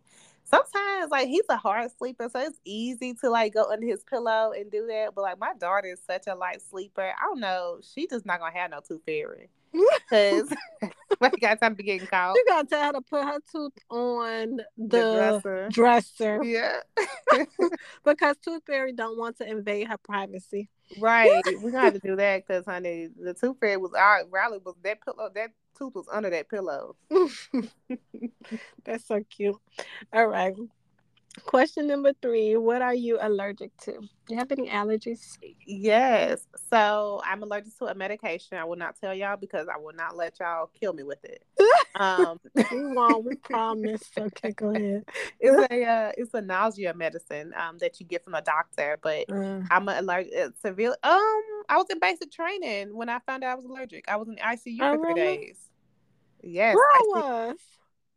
sometimes 0.53 1.11
like 1.11 1.29
he's 1.29 1.43
a 1.49 1.57
hard 1.57 1.91
sleeper, 1.99 2.29
so 2.31 2.41
it's 2.41 2.59
easy 2.65 3.15
to 3.15 3.31
like 3.31 3.55
go 3.55 3.71
under 3.71 3.87
his 3.87 4.03
pillow 4.05 4.53
and 4.53 4.71
do 4.71 4.87
that. 4.87 5.15
But 5.15 5.23
like 5.23 5.39
my 5.39 5.55
daughter 5.59 5.89
is 5.89 6.01
such 6.07 6.27
a 6.27 6.35
light 6.35 6.63
sleeper. 6.63 7.03
I 7.03 7.23
don't 7.23 7.41
know. 7.41 7.81
She 7.83 8.07
just 8.07 8.27
not 8.27 8.41
gonna 8.41 8.57
have 8.57 8.71
no 8.71 8.81
tooth 8.87 9.03
fairy. 9.07 9.49
Because 10.11 10.53
I 11.23 11.31
got 11.41 11.61
time 11.61 11.77
to 11.77 11.83
getting 11.83 12.07
caught. 12.07 12.35
You 12.37 12.45
gotta 12.47 12.69
tell 12.69 12.85
her 12.85 12.93
to 12.93 13.01
put 13.01 13.25
her 13.25 13.39
tooth 13.51 13.73
on 13.89 14.57
the, 14.57 14.67
the 14.77 15.41
dresser. 15.41 15.69
dresser. 15.71 16.45
Yeah. 16.45 16.81
because 18.05 18.37
tooth 18.45 18.63
fairy 18.67 18.93
don't 18.93 19.19
want 19.19 19.39
to 19.39 19.49
invade 19.49 19.89
her 19.89 19.97
privacy. 19.97 20.69
Right. 20.99 21.43
We're 21.63 21.71
gonna 21.71 21.85
have 21.85 21.95
to 21.95 22.01
do 22.01 22.17
that 22.17 22.47
because 22.47 22.67
honey, 22.67 23.09
the 23.19 23.33
tooth 23.33 23.57
fairy 23.61 23.79
was 23.79 23.93
our 23.95 24.25
Riley 24.29 24.59
was 24.63 24.75
that 24.83 25.03
pillow 25.03 25.31
that 25.35 25.53
tooth 25.83 25.95
was 25.95 26.07
under 26.13 26.31
that 26.31 26.49
pillow. 26.49 26.97
That's 28.85 29.07
so 29.07 29.23
cute. 29.29 29.57
All 30.13 30.27
right. 30.27 30.55
Question 31.45 31.87
number 31.87 32.13
three 32.21 32.57
What 32.57 32.83
are 32.83 32.95
you 32.95 33.19
allergic 33.21 33.75
to? 33.85 33.93
Do 33.93 34.35
you 34.35 34.37
have 34.37 34.53
any 34.53 34.69
allergies? 34.69 35.39
Yes. 35.67 36.47
So 36.71 37.23
I'm 37.25 37.43
allergic 37.43 37.77
to 37.79 37.87
a 37.87 37.95
medication. 37.95 38.59
I 38.59 38.65
will 38.65 38.77
not 38.77 38.97
tell 39.01 39.15
y'all 39.15 39.39
because 39.39 39.67
I 39.67 39.79
will 39.79 39.95
not 39.95 40.15
let 40.15 40.39
y'all 40.41 40.71
kill 40.79 40.93
me 40.93 41.03
with 41.03 41.25
it. 41.25 41.43
Um, 41.95 42.41
we 42.57 42.87
won't. 42.87 43.23
We 43.23 43.37
promise. 43.37 44.01
Okay, 44.19 44.53
go 44.53 44.71
ahead. 44.75 45.05
It's 45.39 45.71
a 45.71 45.85
uh, 45.85 46.13
it's 46.17 46.33
a 46.33 46.41
nausea 46.41 46.95
medicine 46.95 47.53
um, 47.55 47.77
that 47.79 48.01
you 48.01 48.07
get 48.07 48.25
from 48.25 48.35
a 48.35 48.41
doctor, 48.41 48.99
but 49.03 49.29
mm. 49.29 49.67
I'm 49.71 49.87
allergic. 49.89 50.33
Uh, 50.35 50.49
severe. 50.63 50.97
Um, 51.03 51.43
I 51.69 51.77
was 51.77 51.85
in 51.91 52.01
basic 52.01 52.33
training 52.33 52.97
when 52.97 53.11
I 53.11 53.19
found 53.27 53.45
out 53.45 53.53
I 53.53 53.55
was 53.57 53.67
allergic. 53.67 54.07
I 54.09 54.17
was 54.17 54.27
in 54.27 54.37
ICU 54.37 54.79
oh, 54.81 54.97
for 54.97 55.05
three 55.05 55.23
really? 55.23 55.37
days. 55.37 55.72
Yes. 56.43 56.75
Where 56.75 56.87
I 56.87 57.03
was? 57.07 57.57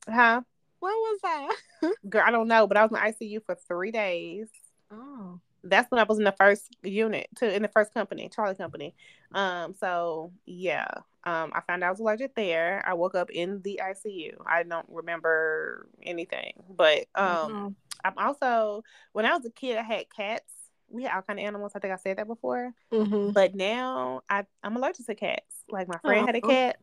Huh? 0.08 0.42
Where 0.80 0.94
was 0.94 1.20
I? 1.24 1.56
Girl, 2.10 2.24
I 2.26 2.32
don't 2.32 2.48
know, 2.48 2.68
but 2.68 2.78
I 2.78 2.86
was 2.86 2.92
in 2.92 2.98
ICU 2.98 3.44
for 3.46 3.56
three 3.68 3.92
days. 3.92 4.48
Oh. 4.92 5.40
That's 5.64 5.90
when 5.90 6.00
I 6.00 6.04
was 6.04 6.20
in 6.20 6.26
the 6.26 6.36
first 6.38 6.76
unit 6.84 7.28
to 7.38 7.54
in 7.54 7.64
the 7.64 7.68
first 7.68 7.92
company, 7.92 8.30
Charlie 8.34 8.56
Company. 8.56 8.94
Um, 9.34 9.74
so 9.74 10.32
yeah. 10.46 10.88
Um, 11.24 11.52
I 11.56 11.62
found 11.62 11.84
out 11.84 11.88
I 11.88 11.92
was 11.92 12.00
allergic 12.00 12.36
there. 12.36 12.84
I 12.86 12.94
woke 12.94 13.16
up 13.16 13.32
in 13.32 13.64
the 13.64 13.82
ICU. 13.84 14.36
I 14.46 14.62
don't 14.62 14.86
remember 14.90 15.88
anything. 16.04 16.54
But 16.70 17.06
um 17.16 17.26
mm-hmm. 17.26 17.68
I'm 18.04 18.18
also 18.18 18.84
when 19.14 19.26
I 19.26 19.36
was 19.36 19.46
a 19.46 19.50
kid 19.50 19.78
I 19.78 19.82
had 19.82 20.06
cats. 20.16 20.54
We 20.88 21.02
had 21.02 21.16
all 21.16 21.24
kind 21.24 21.40
of 21.40 21.46
animals. 21.46 21.72
I 21.74 21.80
think 21.80 21.94
I 21.94 21.98
said 21.98 22.18
that 22.20 22.28
before. 22.28 22.72
Mm-hmm. 22.94 23.32
But 23.32 23.56
now 23.56 24.22
I, 24.30 24.46
I'm 24.64 24.76
allergic 24.76 25.08
to 25.08 25.16
cats. 25.16 25.64
Like 25.68 25.88
my 25.88 25.98
friend 25.98 26.24
oh. 26.24 26.26
had 26.28 26.36
a 26.36 26.42
cat. 26.42 26.78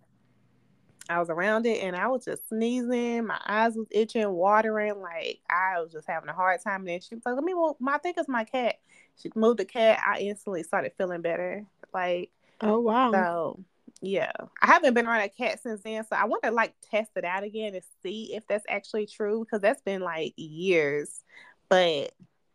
I 1.08 1.18
was 1.18 1.30
around 1.30 1.66
it 1.66 1.82
and 1.82 1.96
I 1.96 2.06
was 2.06 2.24
just 2.24 2.48
sneezing. 2.48 3.26
My 3.26 3.40
eyes 3.46 3.74
was 3.74 3.88
itching, 3.90 4.30
watering. 4.30 5.00
Like 5.00 5.40
I 5.50 5.80
was 5.80 5.92
just 5.92 6.06
having 6.08 6.28
a 6.28 6.34
hard 6.34 6.60
time. 6.62 6.80
And 6.80 6.88
then 6.88 7.00
she 7.00 7.14
was 7.14 7.22
like, 7.26 7.34
"Let 7.34 7.44
me 7.44 7.54
well, 7.54 7.76
my 7.80 7.94
I 7.94 7.98
think 7.98 8.18
it's 8.18 8.28
my 8.28 8.44
cat." 8.44 8.76
She 9.20 9.30
moved 9.34 9.58
the 9.58 9.64
cat. 9.64 10.00
I 10.06 10.18
instantly 10.18 10.62
started 10.62 10.92
feeling 10.96 11.22
better. 11.22 11.64
Like 11.92 12.30
oh 12.60 12.80
wow. 12.80 13.12
So 13.12 13.64
yeah, 14.00 14.32
I 14.60 14.66
haven't 14.66 14.94
been 14.94 15.06
around 15.06 15.22
a 15.22 15.28
cat 15.28 15.62
since 15.62 15.82
then. 15.82 16.04
So 16.04 16.16
I 16.16 16.24
want 16.24 16.42
to 16.44 16.50
like 16.50 16.74
test 16.90 17.10
it 17.16 17.24
out 17.24 17.44
again 17.44 17.72
to 17.74 17.82
see 18.02 18.34
if 18.34 18.46
that's 18.46 18.64
actually 18.68 19.06
true 19.06 19.44
because 19.44 19.60
that's 19.60 19.82
been 19.82 20.02
like 20.02 20.34
years. 20.36 21.22
But 21.68 22.12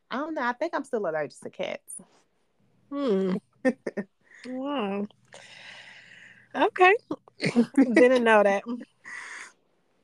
I 0.10 0.18
don't 0.18 0.34
know. 0.34 0.42
I 0.42 0.54
think 0.54 0.74
I'm 0.74 0.84
still 0.84 1.06
allergic 1.06 1.40
to 1.42 1.50
cats. 1.50 1.94
Hmm. 2.90 3.36
wow. 4.48 5.06
Okay. 6.56 6.96
Didn't 7.94 8.24
know 8.24 8.44
that. 8.44 8.64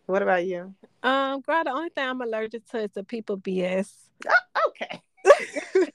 What 0.05 0.21
about 0.21 0.45
you? 0.45 0.75
Um, 1.01 1.39
girl, 1.39 1.63
the 1.63 1.71
only 1.71 1.88
thing 1.88 2.05
I'm 2.05 2.19
allergic 2.19 2.67
to 2.71 2.79
is 2.79 2.91
the 2.93 3.05
people 3.05 3.38
BS. 3.38 3.89
Oh, 4.27 4.67
okay. 4.67 5.01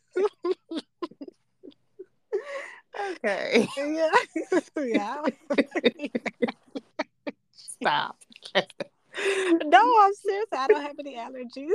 okay. 3.11 3.69
Yeah. 3.77 4.11
yeah. 4.79 5.23
Stop. 7.53 8.17
no, 8.55 9.95
I'm 10.01 10.15
serious. 10.15 10.47
I 10.57 10.67
don't 10.69 10.81
have 10.83 10.97
any 10.99 11.17
allergies. 11.17 11.75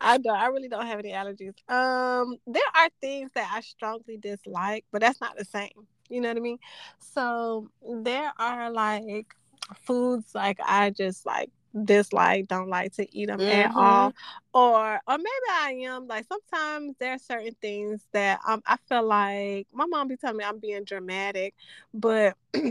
I 0.00 0.18
don't. 0.18 0.36
I 0.36 0.46
really 0.46 0.68
don't 0.68 0.86
have 0.86 0.98
any 0.98 1.12
allergies. 1.12 1.54
Um, 1.68 2.36
there 2.46 2.62
are 2.74 2.88
things 3.00 3.30
that 3.34 3.50
I 3.52 3.60
strongly 3.60 4.16
dislike, 4.16 4.84
but 4.92 5.00
that's 5.00 5.20
not 5.20 5.36
the 5.36 5.44
same. 5.44 5.86
You 6.08 6.20
know 6.20 6.28
what 6.28 6.36
I 6.36 6.40
mean? 6.40 6.58
So 6.98 7.70
there 8.02 8.32
are 8.38 8.70
like 8.70 9.34
foods 9.86 10.34
like 10.34 10.58
I 10.64 10.90
just 10.90 11.24
like 11.24 11.50
dislike, 11.84 12.48
don't 12.48 12.68
like 12.68 12.92
to 12.94 13.16
eat 13.16 13.26
them 13.26 13.40
mm-hmm. 13.40 13.50
at 13.50 13.74
all, 13.74 14.12
or 14.52 15.00
or 15.06 15.18
maybe 15.18 15.48
I 15.50 15.80
am 15.86 16.06
like 16.06 16.26
sometimes 16.28 16.94
there 16.98 17.12
are 17.12 17.18
certain 17.18 17.56
things 17.60 18.02
that 18.12 18.40
um 18.46 18.62
I 18.66 18.76
feel 18.88 19.02
like 19.02 19.66
my 19.72 19.86
mom 19.86 20.08
be 20.08 20.16
telling 20.16 20.36
me 20.36 20.44
I'm 20.44 20.58
being 20.58 20.84
dramatic, 20.84 21.54
but. 21.92 22.36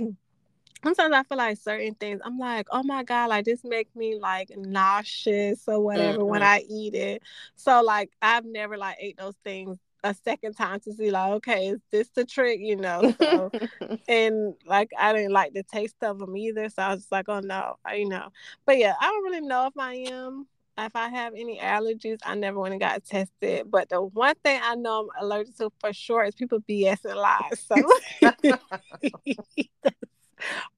sometimes 0.84 1.14
I 1.14 1.24
feel 1.24 1.38
like 1.38 1.58
certain 1.58 1.96
things 1.96 2.22
I'm 2.24 2.38
like, 2.38 2.68
oh 2.72 2.84
my 2.84 3.04
god, 3.04 3.30
like 3.30 3.46
this 3.46 3.64
make 3.64 3.94
me 3.96 4.18
like 4.20 4.52
nauseous 4.56 5.64
or 5.68 5.80
whatever 5.80 6.20
mm-hmm. 6.20 6.28
when 6.30 6.44
I 6.44 6.64
eat 6.70 6.96
it. 6.96 7.24
So 7.56 7.82
like 7.82 8.12
I've 8.22 8.46
never 8.46 8.78
like 8.78 8.98
ate 9.00 9.18
those 9.18 9.36
things 9.44 9.78
a 10.04 10.14
second 10.14 10.54
time 10.54 10.80
to 10.82 10.92
see 10.92 11.10
like 11.12 11.32
okay 11.32 11.68
is 11.70 11.80
this 11.92 12.10
the 12.10 12.26
trick 12.26 12.60
you 12.62 12.76
know 12.76 13.14
so, 13.22 13.50
and 14.08 14.54
like 14.66 14.92
i 15.00 15.14
didn't 15.14 15.32
like 15.32 15.54
the 15.54 15.64
taste 15.64 15.96
of 16.02 16.20
them 16.20 16.36
either 16.36 16.68
so 16.70 16.82
i 16.82 16.94
was 16.94 17.08
like 17.10 17.30
oh 17.30 17.40
no 17.40 17.78
I, 17.86 17.96
you 17.96 18.10
know 18.10 18.30
but 18.66 18.78
yeah 18.78 18.96
i 19.00 19.06
don't 19.06 19.24
really 19.24 19.42
know 19.42 19.68
if 19.68 19.78
i 19.78 19.94
am 19.94 20.48
if 20.78 20.96
i 20.96 21.08
have 21.08 21.34
any 21.36 21.60
allergies 21.60 22.20
i 22.26 22.36
never 22.36 22.60
went 22.60 22.74
and 22.74 22.82
got 22.82 23.06
tested 23.06 23.72
but 23.72 23.90
the 23.90 24.02
one 24.02 24.36
thing 24.44 24.60
i 24.62 24.76
know 24.76 25.08
i'm 25.18 25.24
allergic 25.24 25.56
to 25.58 25.72
for 25.80 25.94
sure 25.94 26.24
is 26.24 26.36
people 26.36 26.60
bs 26.70 27.06
and 27.06 27.16
lies 27.16 27.66
so 27.66 27.76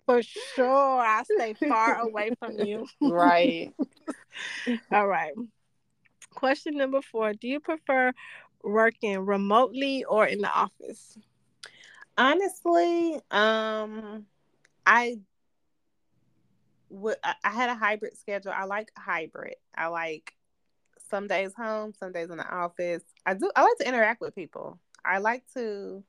for 0.05 0.22
sure 0.22 0.99
i 0.99 1.24
stay 1.24 1.53
far 1.68 1.99
away 1.99 2.32
from 2.39 2.51
you 2.59 2.86
right 3.01 3.74
All 4.91 5.07
right. 5.07 5.34
Question 6.34 6.78
number 6.78 7.01
four 7.01 7.34
Do 7.34 7.47
you 7.47 7.59
prefer 7.59 8.11
working 8.63 9.20
remotely 9.20 10.03
or 10.03 10.26
in 10.26 10.39
the 10.39 10.51
office? 10.51 11.18
Honestly, 12.18 13.20
um, 13.32 14.26
I 14.86 15.18
would 16.89 17.18
I 17.24 17.49
had 17.49 17.70
a 17.70 17.76
hybrid 17.76 18.18
schedule. 18.18 18.53
I 18.55 18.66
like 18.66 18.91
hybrid. 18.97 19.55
I 19.76 19.88
like 19.88 20.34
some 21.09 21.28
days 21.28 21.53
home, 21.55 21.93
some 21.99 22.11
days 22.11 22.30
in 22.30 22.38
the 22.38 22.49
office. 22.49 23.03
I 23.26 23.34
do 23.34 23.51
I 23.55 23.61
like 23.63 23.78
to 23.80 23.88
interact 23.88 24.22
with 24.22 24.36
people. 24.36 24.80
I 25.03 25.20
like 25.20 25.43
to 25.53 26.03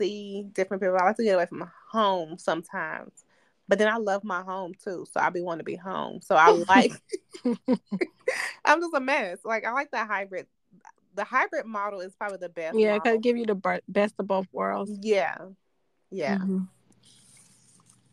see 0.00 0.46
different 0.52 0.82
people. 0.82 0.96
I 0.96 1.04
like 1.04 1.16
to 1.16 1.24
get 1.24 1.34
away 1.34 1.46
from 1.46 1.70
home 1.90 2.38
sometimes. 2.38 3.24
But 3.68 3.78
then 3.78 3.88
I 3.88 3.98
love 3.98 4.24
my 4.24 4.42
home 4.42 4.72
too. 4.82 5.06
So 5.12 5.20
I 5.20 5.30
be 5.30 5.40
wanting 5.40 5.60
to 5.60 5.64
be 5.64 5.76
home. 5.76 6.20
So 6.22 6.34
I 6.34 6.50
like 6.68 6.92
I'm 8.64 8.80
just 8.80 8.94
a 8.94 9.00
mess. 9.00 9.38
Like 9.44 9.64
I 9.64 9.72
like 9.72 9.90
that 9.92 10.08
hybrid. 10.08 10.46
The 11.14 11.24
hybrid 11.24 11.66
model 11.66 12.00
is 12.00 12.14
probably 12.14 12.38
the 12.38 12.48
best. 12.48 12.76
Yeah, 12.76 12.98
because 12.98 13.18
give 13.20 13.36
you 13.36 13.46
the 13.46 13.80
best 13.88 14.14
of 14.18 14.26
both 14.26 14.46
worlds. 14.52 14.90
Yeah. 15.02 15.36
Yeah. 16.10 16.38
Mm-hmm. 16.38 16.60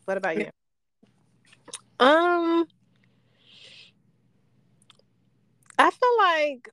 What 0.04 0.16
about 0.16 0.36
you? 0.36 0.50
Um 1.98 2.66
I 5.80 5.90
feel 5.90 6.18
like 6.18 6.70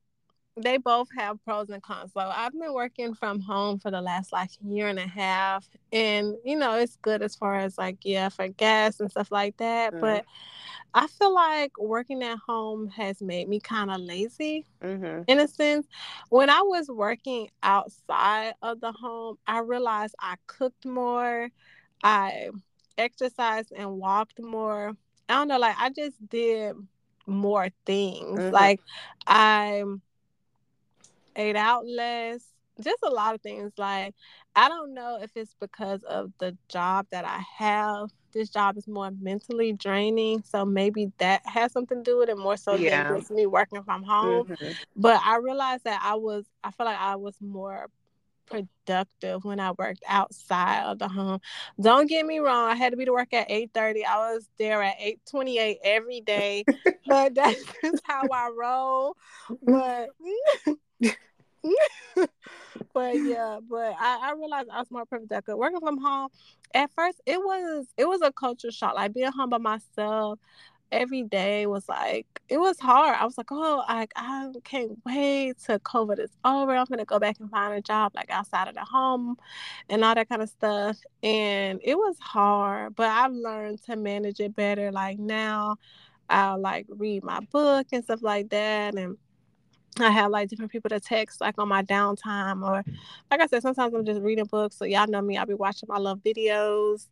they 0.57 0.77
both 0.77 1.09
have 1.17 1.43
pros 1.43 1.69
and 1.69 1.83
cons. 1.83 2.11
So 2.13 2.21
I've 2.21 2.53
been 2.53 2.73
working 2.73 3.13
from 3.13 3.39
home 3.41 3.77
for 3.79 3.91
the 3.91 4.01
last 4.01 4.31
like 4.31 4.51
year 4.65 4.87
and 4.87 4.99
a 4.99 5.07
half, 5.07 5.67
and 5.91 6.35
you 6.45 6.57
know 6.57 6.75
it's 6.75 6.97
good 6.97 7.21
as 7.21 7.35
far 7.35 7.55
as 7.55 7.77
like 7.77 7.97
yeah 8.03 8.29
for 8.29 8.47
gas 8.47 8.99
and 8.99 9.11
stuff 9.11 9.31
like 9.31 9.57
that. 9.57 9.91
Mm-hmm. 9.91 10.01
But 10.01 10.25
I 10.93 11.07
feel 11.07 11.33
like 11.33 11.77
working 11.77 12.23
at 12.23 12.37
home 12.37 12.87
has 12.87 13.21
made 13.21 13.49
me 13.49 13.59
kind 13.59 13.91
of 13.91 13.99
lazy 13.99 14.65
mm-hmm. 14.81 15.23
in 15.27 15.39
a 15.39 15.47
sense. 15.47 15.87
When 16.29 16.49
I 16.49 16.61
was 16.61 16.87
working 16.87 17.49
outside 17.61 18.53
of 18.61 18.79
the 18.79 18.93
home, 18.93 19.37
I 19.45 19.59
realized 19.59 20.15
I 20.19 20.35
cooked 20.47 20.85
more, 20.85 21.49
I 22.01 22.49
exercised 22.97 23.73
and 23.75 23.97
walked 23.97 24.39
more. 24.41 24.93
I 25.27 25.33
don't 25.33 25.49
know, 25.49 25.59
like 25.59 25.75
I 25.77 25.89
just 25.89 26.15
did 26.29 26.75
more 27.27 27.69
things. 27.85 28.39
Mm-hmm. 28.39 28.53
Like 28.53 28.79
I 29.27 29.83
ate 31.35 31.55
out 31.55 31.85
less, 31.87 32.43
just 32.81 32.99
a 33.03 33.09
lot 33.09 33.35
of 33.35 33.41
things. 33.41 33.71
Like 33.77 34.13
I 34.55 34.69
don't 34.69 34.93
know 34.93 35.19
if 35.21 35.31
it's 35.35 35.55
because 35.59 36.03
of 36.03 36.31
the 36.39 36.57
job 36.69 37.07
that 37.11 37.25
I 37.25 37.41
have. 37.57 38.09
This 38.33 38.49
job 38.49 38.77
is 38.77 38.87
more 38.87 39.11
mentally 39.21 39.73
draining, 39.73 40.43
so 40.43 40.65
maybe 40.65 41.11
that 41.19 41.41
has 41.45 41.71
something 41.71 42.03
to 42.03 42.11
do 42.11 42.17
with 42.17 42.29
it 42.29 42.37
more 42.37 42.57
so 42.57 42.75
yeah. 42.75 43.03
than 43.03 43.19
just 43.19 43.31
me 43.31 43.45
working 43.45 43.81
from 43.83 44.03
home. 44.03 44.47
Mm-hmm. 44.47 44.71
But 44.95 45.21
I 45.23 45.37
realized 45.37 45.85
that 45.85 46.01
I 46.03 46.15
was, 46.15 46.45
I 46.61 46.71
feel 46.71 46.85
like 46.85 46.99
I 46.99 47.15
was 47.15 47.35
more 47.39 47.87
productive 48.45 49.43
when 49.43 49.59
I 49.59 49.71
worked 49.71 50.03
outside 50.07 50.83
of 50.85 50.99
the 50.99 51.07
home. 51.07 51.39
Don't 51.79 52.07
get 52.07 52.25
me 52.25 52.39
wrong, 52.39 52.69
I 52.69 52.75
had 52.75 52.91
to 52.91 52.97
be 52.97 53.05
to 53.05 53.13
work 53.13 53.33
at 53.33 53.49
8:30. 53.49 54.05
I 54.05 54.33
was 54.33 54.47
there 54.57 54.83
at 54.83 54.99
8:28 54.99 55.77
every 55.83 56.21
day. 56.21 56.65
but 57.07 57.35
that's 57.35 57.63
just 57.81 58.03
how 58.05 58.27
I 58.31 58.49
roll. 58.55 59.15
But 59.63 60.09
but 62.93 63.15
yeah, 63.15 63.59
but 63.69 63.95
I, 63.99 64.29
I 64.29 64.33
realized 64.37 64.69
I 64.69 64.79
was 64.79 64.91
more 64.91 65.05
perfect 65.05 65.29
productive 65.29 65.57
working 65.57 65.79
from 65.79 65.97
home. 65.97 66.29
At 66.73 66.91
first, 66.95 67.21
it 67.25 67.39
was 67.39 67.87
it 67.97 68.07
was 68.07 68.21
a 68.21 68.31
culture 68.31 68.71
shock. 68.71 68.95
Like 68.95 69.13
being 69.13 69.31
home 69.31 69.49
by 69.49 69.57
myself, 69.57 70.39
every 70.91 71.23
day 71.23 71.65
was 71.65 71.87
like 71.89 72.27
it 72.49 72.57
was 72.59 72.79
hard. 72.79 73.17
I 73.19 73.25
was 73.25 73.37
like, 73.37 73.51
oh, 73.51 73.83
I 73.87 74.07
I 74.15 74.51
can't 74.63 74.99
wait 75.05 75.57
till 75.63 75.79
COVID 75.79 76.19
is 76.19 76.31
over. 76.43 76.75
I'm 76.75 76.85
gonna 76.85 77.05
go 77.05 77.19
back 77.19 77.37
and 77.39 77.49
find 77.49 77.73
a 77.73 77.81
job 77.81 78.13
like 78.15 78.29
outside 78.29 78.67
of 78.67 78.75
the 78.75 78.85
home 78.85 79.37
and 79.89 80.03
all 80.03 80.15
that 80.15 80.29
kind 80.29 80.41
of 80.41 80.49
stuff. 80.49 80.97
And 81.23 81.79
it 81.83 81.95
was 81.95 82.17
hard, 82.19 82.95
but 82.95 83.07
I've 83.07 83.33
learned 83.33 83.81
to 83.83 83.95
manage 83.95 84.39
it 84.39 84.55
better. 84.55 84.91
Like 84.91 85.19
now, 85.19 85.77
I'll 86.29 86.59
like 86.59 86.87
read 86.89 87.23
my 87.23 87.39
book 87.51 87.87
and 87.91 88.03
stuff 88.03 88.21
like 88.23 88.49
that, 88.49 88.95
and 88.95 89.17
I 89.99 90.09
have 90.09 90.31
like 90.31 90.49
different 90.49 90.71
people 90.71 90.89
to 90.89 90.99
text 90.99 91.39
like 91.39 91.55
on 91.57 91.69
my 91.69 91.83
downtime 91.83 92.63
or 92.67 92.83
like 93.31 93.41
I 93.41 93.47
said, 93.47 93.61
sometimes 93.61 93.93
I'm 93.93 94.05
just 94.05 94.21
reading 94.21 94.45
books. 94.45 94.77
So 94.77 94.85
y'all 94.85 95.07
know 95.07 95.21
me, 95.21 95.37
I'll 95.37 95.45
be 95.45 95.53
watching 95.53 95.87
my 95.87 95.97
love 95.97 96.19
videos 96.19 97.07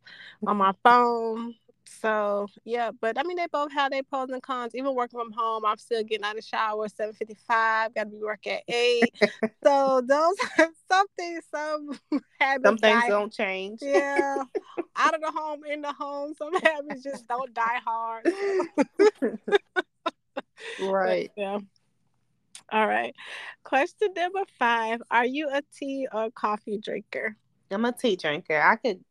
on 0.46 0.58
my 0.58 0.74
phone. 0.84 1.56
So 1.86 2.48
yeah, 2.66 2.92
but 3.00 3.18
I 3.18 3.24
mean 3.24 3.38
they 3.38 3.48
both 3.52 3.72
have 3.72 3.92
their 3.92 4.04
pros 4.04 4.30
and 4.30 4.42
cons. 4.42 4.76
Even 4.76 4.96
working 4.96 5.20
from 5.20 5.32
home, 5.32 5.66
I'm 5.66 5.78
still 5.78 6.04
getting 6.04 6.26
out 6.26 6.32
of 6.32 6.38
the 6.38 6.42
shower 6.42 6.88
seven 6.90 7.14
fifty 7.14 7.38
five. 7.48 7.94
Got 7.96 8.06
to 8.06 8.10
be 8.10 8.18
work 8.18 8.46
at 8.48 8.64
eight. 8.68 9.14
so 9.64 10.02
those 10.06 10.36
something 10.92 11.40
some 11.50 12.00
habits. 12.40 12.66
Some 12.66 12.78
things 12.78 13.02
die, 13.04 13.10
don't 13.10 13.32
change. 13.32 13.80
Yeah, 13.82 14.44
out 14.96 15.16
of 15.16 15.22
the 15.22 15.32
home, 15.32 15.64
in 15.64 15.82
the 15.82 15.94
home. 15.94 16.34
Some 16.36 16.54
habits 16.62 17.04
just 17.04 17.28
don't 17.28 17.54
die 17.54 17.80
hard. 17.86 18.28
right. 20.82 21.32
But, 21.36 21.42
yeah. 21.42 21.60
All 22.72 22.88
right. 22.88 23.14
Question 23.64 24.10
number 24.16 24.44
five 24.58 25.02
Are 25.12 25.26
you 25.26 25.50
a 25.50 25.62
tea 25.78 26.08
or 26.12 26.32
coffee 26.32 26.80
drinker? 26.80 27.36
I'm 27.72 27.86
a 27.86 27.92
tea 27.92 28.16
drinker. 28.16 28.60
I 28.60 28.76
could, 28.76 29.04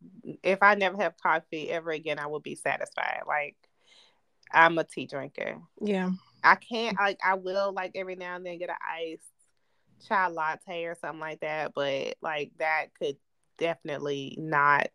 if 0.42 0.62
I 0.62 0.74
never 0.74 0.96
have 0.98 1.16
coffee 1.16 1.70
ever 1.70 1.90
again, 1.90 2.18
I 2.18 2.26
would 2.26 2.42
be 2.42 2.54
satisfied. 2.54 3.22
Like, 3.26 3.56
I'm 4.52 4.78
a 4.78 4.84
tea 4.84 5.06
drinker. 5.06 5.58
Yeah. 5.80 6.10
I 6.44 6.54
can't, 6.56 6.96
like, 6.98 7.18
I 7.24 7.34
will, 7.34 7.72
like, 7.72 7.92
every 7.94 8.16
now 8.16 8.36
and 8.36 8.46
then 8.46 8.58
get 8.58 8.70
an 8.70 8.76
iced 8.82 9.22
chai 10.08 10.28
latte 10.28 10.84
or 10.84 10.96
something 11.00 11.20
like 11.20 11.40
that, 11.40 11.72
but, 11.74 12.14
like, 12.20 12.52
that 12.58 12.86
could 12.98 13.16
definitely 13.58 14.36
not, 14.38 14.90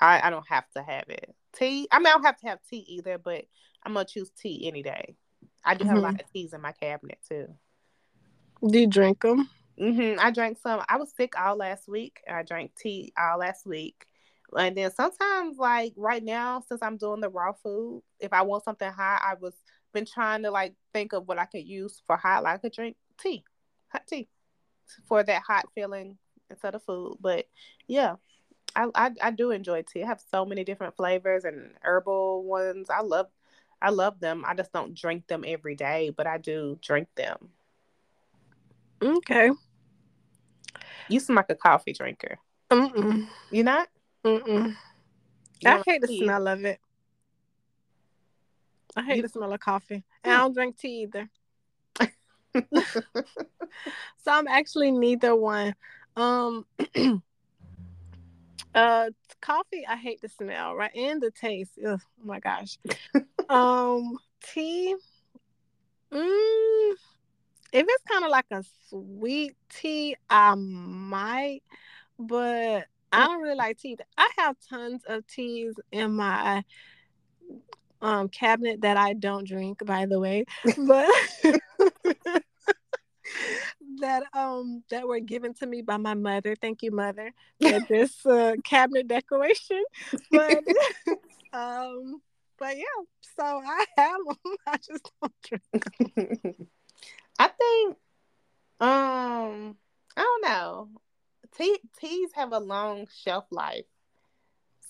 I, 0.00 0.20
I 0.22 0.30
don't 0.30 0.48
have 0.48 0.68
to 0.76 0.82
have 0.82 1.08
it. 1.08 1.34
Tea, 1.54 1.88
I 1.90 1.98
mean, 1.98 2.06
I 2.06 2.10
don't 2.10 2.24
have 2.24 2.38
to 2.40 2.48
have 2.48 2.58
tea 2.68 2.84
either, 2.88 3.18
but 3.18 3.44
I'm 3.82 3.94
going 3.94 4.06
to 4.06 4.12
choose 4.12 4.30
tea 4.30 4.66
any 4.68 4.82
day. 4.82 5.16
I 5.64 5.74
do 5.74 5.84
have 5.84 5.96
mm-hmm. 5.96 6.04
a 6.04 6.08
lot 6.08 6.20
of 6.20 6.32
teas 6.32 6.52
in 6.52 6.60
my 6.60 6.72
cabinet, 6.72 7.18
too. 7.28 7.48
Do 8.66 8.78
you 8.78 8.86
drink 8.86 9.22
them? 9.22 9.48
Mm-hmm. 9.78 10.18
I 10.20 10.30
drank 10.30 10.58
some. 10.62 10.82
I 10.88 10.96
was 10.96 11.12
sick 11.16 11.38
all 11.38 11.56
last 11.56 11.88
week. 11.88 12.20
I 12.30 12.42
drank 12.42 12.74
tea 12.74 13.12
all 13.18 13.38
last 13.38 13.66
week. 13.66 14.06
And 14.56 14.76
then 14.76 14.90
sometimes, 14.92 15.58
like 15.58 15.92
right 15.96 16.22
now, 16.22 16.62
since 16.68 16.82
I'm 16.82 16.96
doing 16.96 17.20
the 17.20 17.28
raw 17.28 17.52
food, 17.52 18.02
if 18.20 18.32
I 18.32 18.42
want 18.42 18.64
something 18.64 18.90
hot, 18.90 19.20
I 19.24 19.34
was 19.34 19.54
been 19.92 20.06
trying 20.06 20.42
to 20.42 20.50
like 20.50 20.74
think 20.92 21.12
of 21.12 21.26
what 21.26 21.38
I 21.38 21.46
could 21.46 21.66
use 21.66 22.00
for 22.06 22.16
hot. 22.16 22.44
Like 22.44 22.54
I 22.54 22.58
could 22.58 22.72
drink 22.72 22.96
tea, 23.20 23.44
hot 23.88 24.06
tea, 24.06 24.28
for 25.06 25.22
that 25.22 25.42
hot 25.42 25.66
feeling 25.74 26.16
instead 26.48 26.74
of 26.74 26.82
food. 26.84 27.18
But 27.20 27.46
yeah, 27.86 28.16
I, 28.74 28.88
I 28.94 29.10
I 29.20 29.30
do 29.30 29.50
enjoy 29.50 29.82
tea. 29.82 30.04
I 30.04 30.06
have 30.06 30.22
so 30.30 30.46
many 30.46 30.64
different 30.64 30.96
flavors 30.96 31.44
and 31.44 31.72
herbal 31.82 32.44
ones. 32.44 32.88
I 32.88 33.02
love 33.02 33.26
I 33.82 33.90
love 33.90 34.20
them. 34.20 34.44
I 34.46 34.54
just 34.54 34.72
don't 34.72 34.94
drink 34.94 35.26
them 35.26 35.44
every 35.46 35.74
day, 35.74 36.14
but 36.16 36.26
I 36.26 36.38
do 36.38 36.78
drink 36.80 37.08
them. 37.16 37.50
Okay. 39.02 39.50
You 41.08 41.20
seem 41.20 41.36
like 41.36 41.50
a 41.50 41.54
coffee 41.54 41.92
drinker. 41.92 42.38
Mm-mm. 42.70 43.28
You 43.50 43.62
not? 43.62 43.88
Mm-mm. 44.24 44.74
You 45.60 45.70
I 45.70 45.82
hate 45.86 46.00
the 46.00 46.08
tea. 46.08 46.24
smell 46.24 46.48
of 46.48 46.64
it. 46.64 46.80
I 48.96 49.02
hate 49.02 49.16
you... 49.16 49.22
the 49.22 49.28
smell 49.28 49.52
of 49.52 49.60
coffee. 49.60 50.02
And 50.24 50.34
I 50.34 50.38
don't 50.38 50.54
drink 50.54 50.78
tea 50.78 51.02
either. 51.02 51.28
so 54.24 54.32
I'm 54.32 54.48
actually 54.48 54.90
neither 54.90 55.36
one. 55.36 55.74
Um 56.16 56.64
uh 58.74 59.10
coffee 59.40 59.86
I 59.86 59.96
hate 59.96 60.20
the 60.22 60.28
smell, 60.28 60.74
right? 60.74 60.94
And 60.94 61.20
the 61.20 61.30
taste. 61.30 61.78
Ugh, 61.86 62.00
oh 62.02 62.24
my 62.24 62.40
gosh. 62.40 62.78
um 63.48 64.16
tea. 64.42 64.96
Mm, 66.12 66.94
if 67.72 67.86
it's 67.88 68.02
kind 68.10 68.24
of 68.24 68.30
like 68.30 68.46
a 68.50 68.64
sweet 68.88 69.56
tea, 69.68 70.16
I 70.30 70.54
might, 70.54 71.62
but 72.18 72.86
I 73.12 73.26
don't 73.26 73.40
really 73.42 73.56
like 73.56 73.78
tea. 73.78 73.96
I 74.16 74.30
have 74.38 74.56
tons 74.68 75.02
of 75.06 75.26
teas 75.26 75.74
in 75.92 76.12
my 76.12 76.64
um 78.02 78.28
cabinet 78.28 78.82
that 78.82 78.96
I 78.96 79.14
don't 79.14 79.46
drink, 79.46 79.84
by 79.84 80.06
the 80.06 80.20
way, 80.20 80.44
but 80.76 81.10
that 84.00 84.22
um 84.32 84.82
that 84.90 85.06
were 85.06 85.20
given 85.20 85.54
to 85.54 85.66
me 85.66 85.82
by 85.82 85.96
my 85.96 86.14
mother. 86.14 86.54
Thank 86.56 86.82
you, 86.82 86.90
mother, 86.90 87.32
for 87.60 87.80
this 87.88 88.24
uh, 88.26 88.56
cabinet 88.64 89.08
decoration. 89.08 89.82
But 90.30 90.62
um, 91.52 92.20
but 92.58 92.76
yeah, 92.76 92.84
so 93.36 93.44
I 93.44 93.84
have 93.96 94.18
them. 94.26 94.56
I 94.66 94.76
just 94.76 95.10
don't 95.20 95.32
drink. 95.42 96.68
I 97.38 97.48
think, 97.48 97.96
um, 98.80 99.76
I 100.16 100.22
don't 100.22 100.44
know. 100.44 100.88
Tea, 101.56 101.78
teas 101.98 102.30
have 102.34 102.52
a 102.52 102.58
long 102.58 103.06
shelf 103.24 103.44
life. 103.50 103.84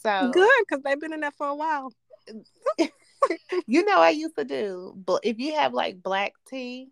So 0.03 0.31
good 0.33 0.51
because 0.69 0.83
they've 0.85 1.01
been 1.01 1.13
in 1.13 1.21
there 1.21 1.33
for 1.33 1.49
a 1.49 1.55
while. 1.55 1.93
you 3.67 3.85
know 3.85 3.99
I 3.99 4.11
used 4.11 4.37
to 4.37 4.45
do, 4.45 4.95
but 4.97 5.21
if 5.25 5.39
you 5.39 5.55
have 5.57 5.73
like 5.75 6.03
black 6.03 6.33
tea, 6.49 6.91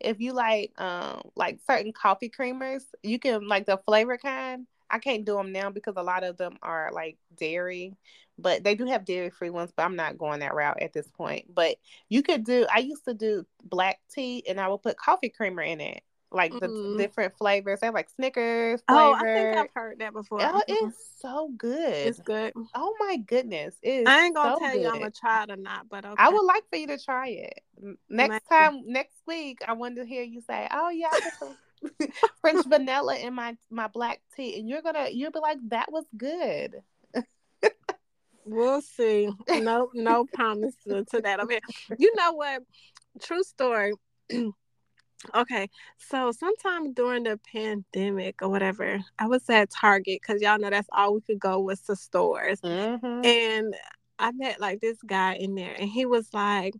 if 0.00 0.20
you 0.20 0.32
like 0.32 0.72
um 0.80 1.22
like 1.36 1.58
certain 1.66 1.92
coffee 1.92 2.30
creamers, 2.30 2.82
you 3.02 3.18
can 3.18 3.46
like 3.48 3.66
the 3.66 3.78
flavor 3.78 4.18
kind. 4.18 4.66
I 4.94 4.98
can't 4.98 5.24
do 5.24 5.34
them 5.34 5.50
now 5.50 5.70
because 5.70 5.94
a 5.96 6.02
lot 6.02 6.22
of 6.22 6.36
them 6.36 6.56
are 6.62 6.90
like 6.92 7.18
dairy, 7.36 7.96
but 8.38 8.62
they 8.62 8.76
do 8.76 8.86
have 8.86 9.04
dairy 9.04 9.30
free 9.30 9.50
ones. 9.50 9.72
But 9.76 9.82
I'm 9.82 9.96
not 9.96 10.18
going 10.18 10.38
that 10.40 10.54
route 10.54 10.80
at 10.80 10.92
this 10.92 11.08
point. 11.08 11.52
But 11.52 11.76
you 12.08 12.22
could 12.22 12.44
do. 12.44 12.64
I 12.72 12.78
used 12.78 13.04
to 13.06 13.14
do 13.14 13.44
black 13.64 13.98
tea, 14.14 14.44
and 14.48 14.60
I 14.60 14.68
would 14.68 14.82
put 14.82 14.96
coffee 14.96 15.30
creamer 15.30 15.62
in 15.62 15.80
it 15.80 16.04
like 16.30 16.52
the 16.52 16.68
mm. 16.68 16.96
different 16.96 17.36
flavors. 17.36 17.80
They 17.80 17.88
have 17.88 17.94
like 17.94 18.08
Snickers. 18.10 18.82
Flavor. 18.88 19.00
Oh, 19.00 19.14
I 19.14 19.22
think 19.22 19.56
I've 19.56 19.70
heard 19.74 19.98
that 19.98 20.12
before. 20.12 20.42
Oh, 20.42 20.62
mm-hmm. 20.68 20.86
it's 20.86 20.96
so 21.20 21.50
good. 21.56 22.06
It's 22.06 22.20
good. 22.20 22.52
Oh 22.76 22.94
my 23.00 23.16
goodness, 23.16 23.74
it's 23.82 24.08
I 24.08 24.26
ain't 24.26 24.36
gonna 24.36 24.54
so 24.54 24.58
tell 24.60 24.72
good. 24.74 24.82
you 24.82 24.88
I'm 24.88 24.98
gonna 24.98 25.10
try 25.10 25.42
it 25.42 25.50
or 25.50 25.56
not, 25.56 25.88
but 25.88 26.04
okay. 26.04 26.14
I 26.16 26.28
would 26.28 26.44
like 26.44 26.64
for 26.70 26.76
you 26.76 26.86
to 26.88 26.98
try 26.98 27.28
it 27.28 27.60
next 28.08 28.48
time. 28.48 28.82
Next 28.86 29.16
week, 29.26 29.58
I 29.66 29.72
wanted 29.72 30.02
to 30.02 30.06
hear 30.06 30.22
you 30.22 30.40
say, 30.40 30.68
"Oh 30.70 30.90
yeah, 30.90 31.08
I 31.10 31.20
put 31.20 31.32
some 31.38 31.56
French 32.40 32.66
vanilla 32.66 33.16
in 33.16 33.34
my 33.34 33.56
my 33.70 33.88
black 33.88 34.20
tea," 34.36 34.58
and 34.58 34.68
you're 34.68 34.82
gonna 34.82 35.08
you'll 35.10 35.30
be 35.30 35.40
like, 35.40 35.58
"That 35.68 35.90
was 35.90 36.04
good." 36.16 36.82
we'll 38.44 38.82
see. 38.82 39.30
No, 39.62 39.90
no 39.94 40.26
promise 40.32 40.74
to, 40.86 41.04
to 41.04 41.20
that. 41.22 41.40
I 41.40 41.44
mean, 41.44 41.60
you 41.98 42.12
know 42.16 42.32
what? 42.32 42.62
True 43.22 43.42
story. 43.42 43.92
Okay, 45.34 45.70
so 45.96 46.32
sometime 46.32 46.92
during 46.92 47.22
the 47.22 47.40
pandemic 47.50 48.42
or 48.42 48.50
whatever, 48.50 48.98
I 49.18 49.26
was 49.26 49.48
at 49.48 49.70
Target 49.70 50.20
because 50.20 50.42
y'all 50.42 50.58
know 50.58 50.68
that's 50.68 50.88
all 50.92 51.14
we 51.14 51.22
could 51.22 51.38
go 51.38 51.60
was 51.60 51.80
to 51.82 51.96
stores. 51.96 52.60
Mm-hmm. 52.60 53.24
And 53.24 53.74
I 54.18 54.32
met 54.32 54.60
like 54.60 54.82
this 54.82 54.98
guy 55.06 55.36
in 55.36 55.54
there, 55.54 55.74
and 55.78 55.88
he 55.88 56.04
was 56.04 56.28
like, 56.34 56.74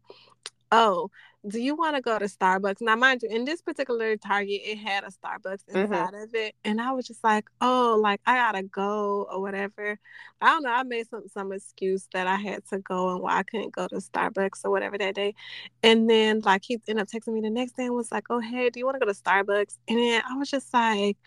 Oh, 0.71 1.11
do 1.47 1.61
you 1.61 1.75
want 1.75 1.95
to 1.97 2.03
go 2.03 2.19
to 2.19 2.25
Starbucks? 2.25 2.81
Now, 2.81 2.97
mind 2.97 3.23
you, 3.23 3.29
in 3.29 3.45
this 3.45 3.61
particular 3.61 4.17
Target, 4.17 4.63
it 4.65 4.79
had 4.79 5.05
a 5.05 5.09
Starbucks 5.09 5.65
mm-hmm. 5.65 5.79
inside 5.79 6.15
mm-hmm. 6.15 6.23
of 6.23 6.35
it, 6.35 6.55
and 6.65 6.81
I 6.81 6.93
was 6.93 7.07
just 7.07 7.23
like, 7.23 7.47
"Oh, 7.61 7.99
like 8.01 8.21
I 8.27 8.37
gotta 8.37 8.63
go 8.63 9.27
or 9.31 9.41
whatever." 9.41 9.99
I 10.41 10.47
don't 10.47 10.63
know. 10.63 10.71
I 10.73 10.83
made 10.83 11.09
some 11.09 11.29
some 11.29 11.53
excuse 11.53 12.09
that 12.13 12.27
I 12.27 12.37
had 12.37 12.65
to 12.69 12.79
go 12.79 13.11
and 13.11 13.21
why 13.21 13.39
I 13.39 13.43
couldn't 13.43 13.75
go 13.75 13.89
to 13.89 13.97
Starbucks 13.97 14.65
or 14.65 14.71
whatever 14.71 14.97
that 14.99 15.15
day, 15.15 15.35
and 15.83 16.09
then 16.09 16.41
like 16.41 16.63
he 16.65 16.81
ended 16.89 17.03
up 17.03 17.09
texting 17.09 17.35
me 17.35 17.41
the 17.41 17.51
next 17.51 17.77
day 17.77 17.85
and 17.85 17.95
was 17.95 18.13
like, 18.13 18.27
"Oh, 18.31 18.41
hey, 18.41 18.71
do 18.71 18.79
you 18.79 18.87
want 18.87 18.97
to 18.97 19.07
go 19.07 19.13
to 19.13 19.19
Starbucks?" 19.19 19.79
And 19.89 19.99
then 19.99 20.23
I 20.29 20.37
was 20.37 20.51
just 20.51 20.73
like 20.73 21.19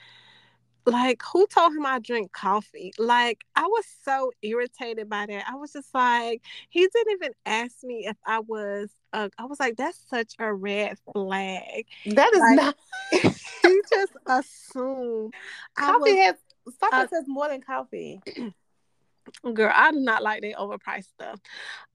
like 0.87 1.21
who 1.21 1.45
told 1.47 1.73
him 1.73 1.85
I 1.85 1.99
drink 1.99 2.31
coffee? 2.31 2.93
Like 2.97 3.43
I 3.55 3.63
was 3.63 3.85
so 4.03 4.31
irritated 4.41 5.09
by 5.09 5.25
that. 5.27 5.43
I 5.49 5.55
was 5.55 5.73
just 5.73 5.93
like, 5.93 6.41
he 6.69 6.81
didn't 6.81 7.11
even 7.11 7.31
ask 7.45 7.83
me 7.83 8.07
if 8.07 8.17
I 8.25 8.39
was 8.39 8.89
uh, 9.13 9.29
I 9.37 9.45
was 9.45 9.59
like, 9.59 9.75
that's 9.75 9.99
such 10.09 10.33
a 10.39 10.53
red 10.53 10.97
flag. 11.13 11.85
That 12.05 12.33
is 12.33 12.39
like, 12.39 12.55
not 12.55 12.75
he 13.11 13.81
just 13.89 14.13
assumed 14.25 15.33
coffee 15.75 16.13
was, 16.13 16.35
has 16.81 16.93
uh, 16.93 17.07
has 17.11 17.27
more 17.27 17.49
than 17.49 17.61
coffee. 17.61 18.21
Girl, 19.53 19.71
I 19.73 19.91
do 19.91 19.99
not 19.99 20.23
like 20.23 20.41
that 20.41 20.55
overpriced 20.55 21.09
stuff. 21.09 21.39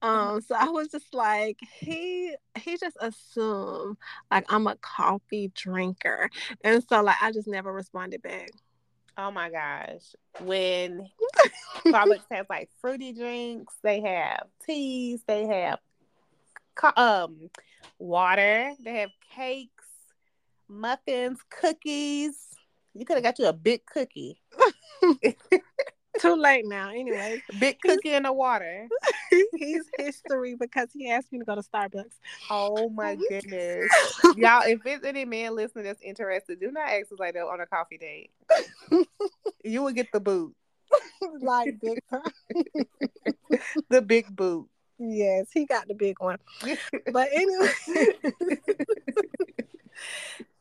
Um, 0.03 0.39
so 0.41 0.55
I 0.55 0.69
was 0.69 0.89
just 0.89 1.13
like, 1.13 1.57
he 1.79 2.35
he 2.59 2.77
just 2.77 2.95
assumed 2.99 3.97
like 4.29 4.45
I'm 4.49 4.67
a 4.67 4.75
coffee 4.75 5.51
drinker. 5.55 6.29
And 6.63 6.83
so 6.87 7.01
like 7.01 7.17
I 7.21 7.31
just 7.31 7.47
never 7.47 7.73
responded 7.73 8.21
back. 8.21 8.51
Oh 9.17 9.31
my 9.31 9.49
gosh. 9.49 10.15
When 10.41 11.07
Starbucks 11.85 12.25
has 12.31 12.45
like 12.49 12.69
fruity 12.81 13.13
drinks, 13.13 13.73
they 13.83 14.01
have 14.01 14.47
teas, 14.65 15.21
they 15.27 15.45
have 15.45 15.79
um 16.97 17.49
water, 17.99 18.73
they 18.83 18.95
have 18.95 19.11
cakes, 19.35 19.85
muffins, 20.67 21.39
cookies. 21.49 22.37
You 22.93 23.05
could 23.05 23.15
have 23.15 23.23
got 23.23 23.39
you 23.39 23.47
a 23.47 23.53
big 23.53 23.85
cookie. 23.85 24.41
Too 26.19 26.35
late 26.35 26.65
now. 26.67 26.89
Anyway, 26.89 27.41
big 27.57 27.79
cookie 27.81 28.13
in 28.13 28.23
the 28.23 28.33
water. 28.33 28.87
He's 29.55 29.83
history 29.97 30.55
because 30.55 30.89
he 30.93 31.09
asked 31.09 31.31
me 31.31 31.39
to 31.39 31.45
go 31.45 31.55
to 31.55 31.61
Starbucks. 31.61 32.13
Oh 32.49 32.89
my 32.89 33.17
goodness, 33.29 33.91
y'all! 34.35 34.61
If 34.63 34.83
there's 34.83 35.03
any 35.03 35.25
man 35.25 35.55
listening 35.55 35.85
that's 35.85 36.01
interested, 36.01 36.59
do 36.59 36.71
not 36.71 36.89
ask 36.89 37.11
us 37.11 37.19
like 37.19 37.33
that 37.33 37.45
on 37.45 37.59
a 37.59 37.65
coffee 37.65 37.97
date. 37.97 38.29
You 39.63 39.83
will 39.83 39.91
get 39.91 40.11
the 40.11 40.19
boot, 40.19 40.55
like 41.41 41.79
big 41.81 41.99
time. 42.09 42.21
the 43.89 44.01
big 44.01 44.35
boot. 44.35 44.67
Yes, 44.99 45.47
he 45.53 45.65
got 45.65 45.87
the 45.87 45.95
big 45.95 46.19
one. 46.19 46.37
But 47.11 47.29
anyway. 47.33 47.71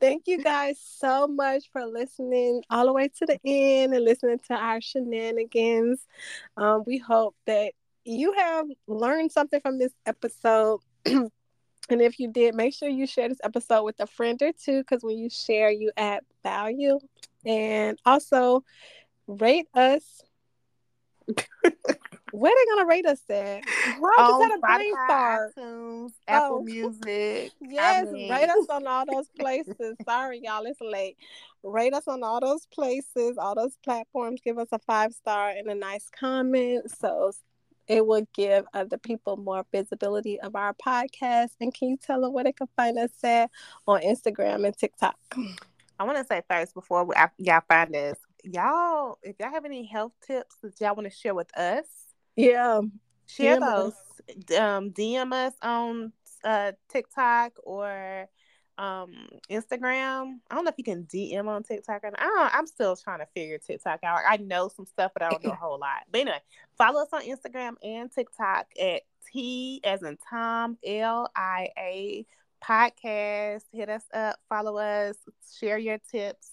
Thank 0.01 0.27
you 0.27 0.43
guys 0.43 0.79
so 0.81 1.29
much 1.29 1.71
for 1.73 1.87
listening 1.87 2.63
all 2.69 2.87
the 2.87 2.93
way 2.93 3.09
to 3.09 3.27
the 3.27 3.39
end 3.45 3.95
and 3.95 4.05
listening 4.05 4.41
to 4.49 4.55
our 4.55 4.81
shenanigans. 4.81 6.07
Um, 6.57 6.83
we 6.87 6.99
hope 6.99 7.37
that 7.47 7.73
you 8.05 8.33
have 8.33 8.67
learned 8.89 9.31
something 9.33 9.61
from 9.61 9.79
this 9.79 9.93
episode. 10.05 10.81
and 11.07 11.31
if 11.89 12.19
you 12.19 12.33
did, 12.33 12.55
make 12.55 12.75
sure 12.75 12.89
you 12.89 13.07
share 13.07 13.29
this 13.29 13.41
episode 13.45 13.85
with 13.85 14.01
a 14.01 14.07
friend 14.07 14.43
or 14.43 14.53
two 14.53 14.81
because 14.81 15.05
when 15.05 15.17
you 15.17 15.31
share, 15.31 15.71
you 15.71 15.93
add 15.97 16.23
value. 16.43 16.99
And 17.45 17.99
also 18.05 18.65
rate 19.27 19.69
us 19.75 20.23
where 22.33 22.53
they 22.55 22.75
gonna 22.75 22.89
rate 22.89 23.07
us 23.07 23.21
at? 23.29 23.63
Why 23.99 24.15
just 24.19 24.43
had 24.43 24.59
a 24.59 24.59
brain 24.59 24.95
fart. 25.07 25.55
iTunes, 25.57 26.13
Apple 26.27 26.59
oh. 26.61 26.63
Music. 26.65 27.53
yes, 27.61 28.09
I 28.09 28.11
mean. 28.11 28.31
rate 28.31 28.49
us 28.49 28.67
on 28.71 28.87
all 28.87 29.05
those 29.07 29.29
places. 29.39 29.97
Sorry, 30.05 30.41
y'all, 30.43 30.65
it's 30.65 30.81
late. 30.81 31.17
Rate 31.63 31.95
us 31.95 32.09
on 32.09 32.23
all 32.25 32.41
those 32.41 32.67
places, 32.67 33.37
all 33.39 33.55
those 33.55 33.77
platforms. 33.85 34.41
Give 34.43 34.59
us 34.59 34.69
a 34.73 34.79
five 34.81 35.13
star 35.13 35.51
and 35.51 35.69
a 35.69 35.75
nice 35.75 36.09
comment. 36.19 36.91
So 36.99 37.33
it 37.87 38.07
would 38.07 38.27
give 38.33 38.65
other 38.73 38.99
people 38.99 39.37
more 39.37 39.65
visibility 39.71 40.41
of 40.41 40.57
our 40.57 40.75
podcast. 40.75 41.51
And 41.61 41.75
can 41.75 41.91
you 41.91 41.97
tell 41.99 42.23
them 42.23 42.33
where 42.33 42.45
they 42.45 42.53
can 42.53 42.69
find 42.77 42.99
us 42.99 43.11
at 43.23 43.51
on 43.87 44.01
Instagram 44.01 44.65
and 44.65 44.77
TikTok? 44.77 45.17
I 46.03 46.05
want 46.05 46.19
to 46.19 46.25
say 46.25 46.43
first 46.51 46.75
before 46.75 47.05
we, 47.05 47.15
y'all 47.39 47.63
find 47.69 47.95
us, 47.95 48.17
y'all, 48.43 49.19
if 49.23 49.37
y'all 49.39 49.53
have 49.53 49.65
any 49.65 49.87
health 49.87 50.11
tips 50.27 50.57
that 50.61 50.81
y'all 50.81 50.97
want 50.97 51.09
to 51.09 51.17
share 51.17 51.33
with 51.33 51.57
us, 51.57 51.85
yeah, 52.35 52.81
share 53.29 53.61
DM 53.61 53.61
those. 53.61 53.93
Us. 53.93 54.59
Um, 54.59 54.91
DM 54.91 55.33
us 55.33 55.55
on 55.63 56.13
uh, 56.43 56.73
TikTok 56.91 57.53
or 57.63 58.29
um 58.79 59.29
Instagram. 59.49 60.39
I 60.51 60.55
don't 60.57 60.65
know 60.65 60.71
if 60.71 60.75
you 60.77 60.83
can 60.83 61.05
DM 61.05 61.47
on 61.47 61.63
TikTok. 61.63 62.03
And 62.03 62.17
I 62.19 62.51
I'm 62.53 62.67
still 62.67 62.97
trying 62.97 63.21
to 63.21 63.27
figure 63.27 63.59
TikTok 63.59 64.01
out. 64.03 64.23
I 64.29 64.39
know 64.39 64.69
some 64.75 64.87
stuff, 64.87 65.13
but 65.15 65.23
I 65.23 65.31
don't 65.31 65.45
know 65.45 65.53
a 65.53 65.55
whole 65.55 65.79
lot. 65.79 66.03
But 66.11 66.23
anyway, 66.23 66.41
follow 66.77 67.03
us 67.03 67.11
on 67.13 67.23
Instagram 67.23 67.75
and 67.81 68.11
TikTok 68.11 68.67
at 68.81 69.03
T 69.31 69.81
as 69.85 70.03
in 70.03 70.19
Tom 70.29 70.79
L 70.85 71.31
I 71.37 71.69
A 71.79 72.27
podcast. 72.67 73.65
Hit 73.73 73.89
us 73.89 74.05
up, 74.13 74.39
follow 74.49 74.77
us, 74.79 75.17
share 75.59 75.79
your 75.79 75.99
tips. 76.11 76.51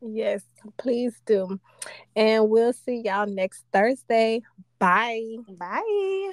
Yes, 0.00 0.42
please 0.76 1.20
do. 1.26 1.60
And 2.14 2.48
we'll 2.48 2.72
see 2.72 3.02
y'all 3.04 3.26
next 3.26 3.64
Thursday. 3.72 4.42
Bye. 4.78 5.36
Bye. 5.48 6.32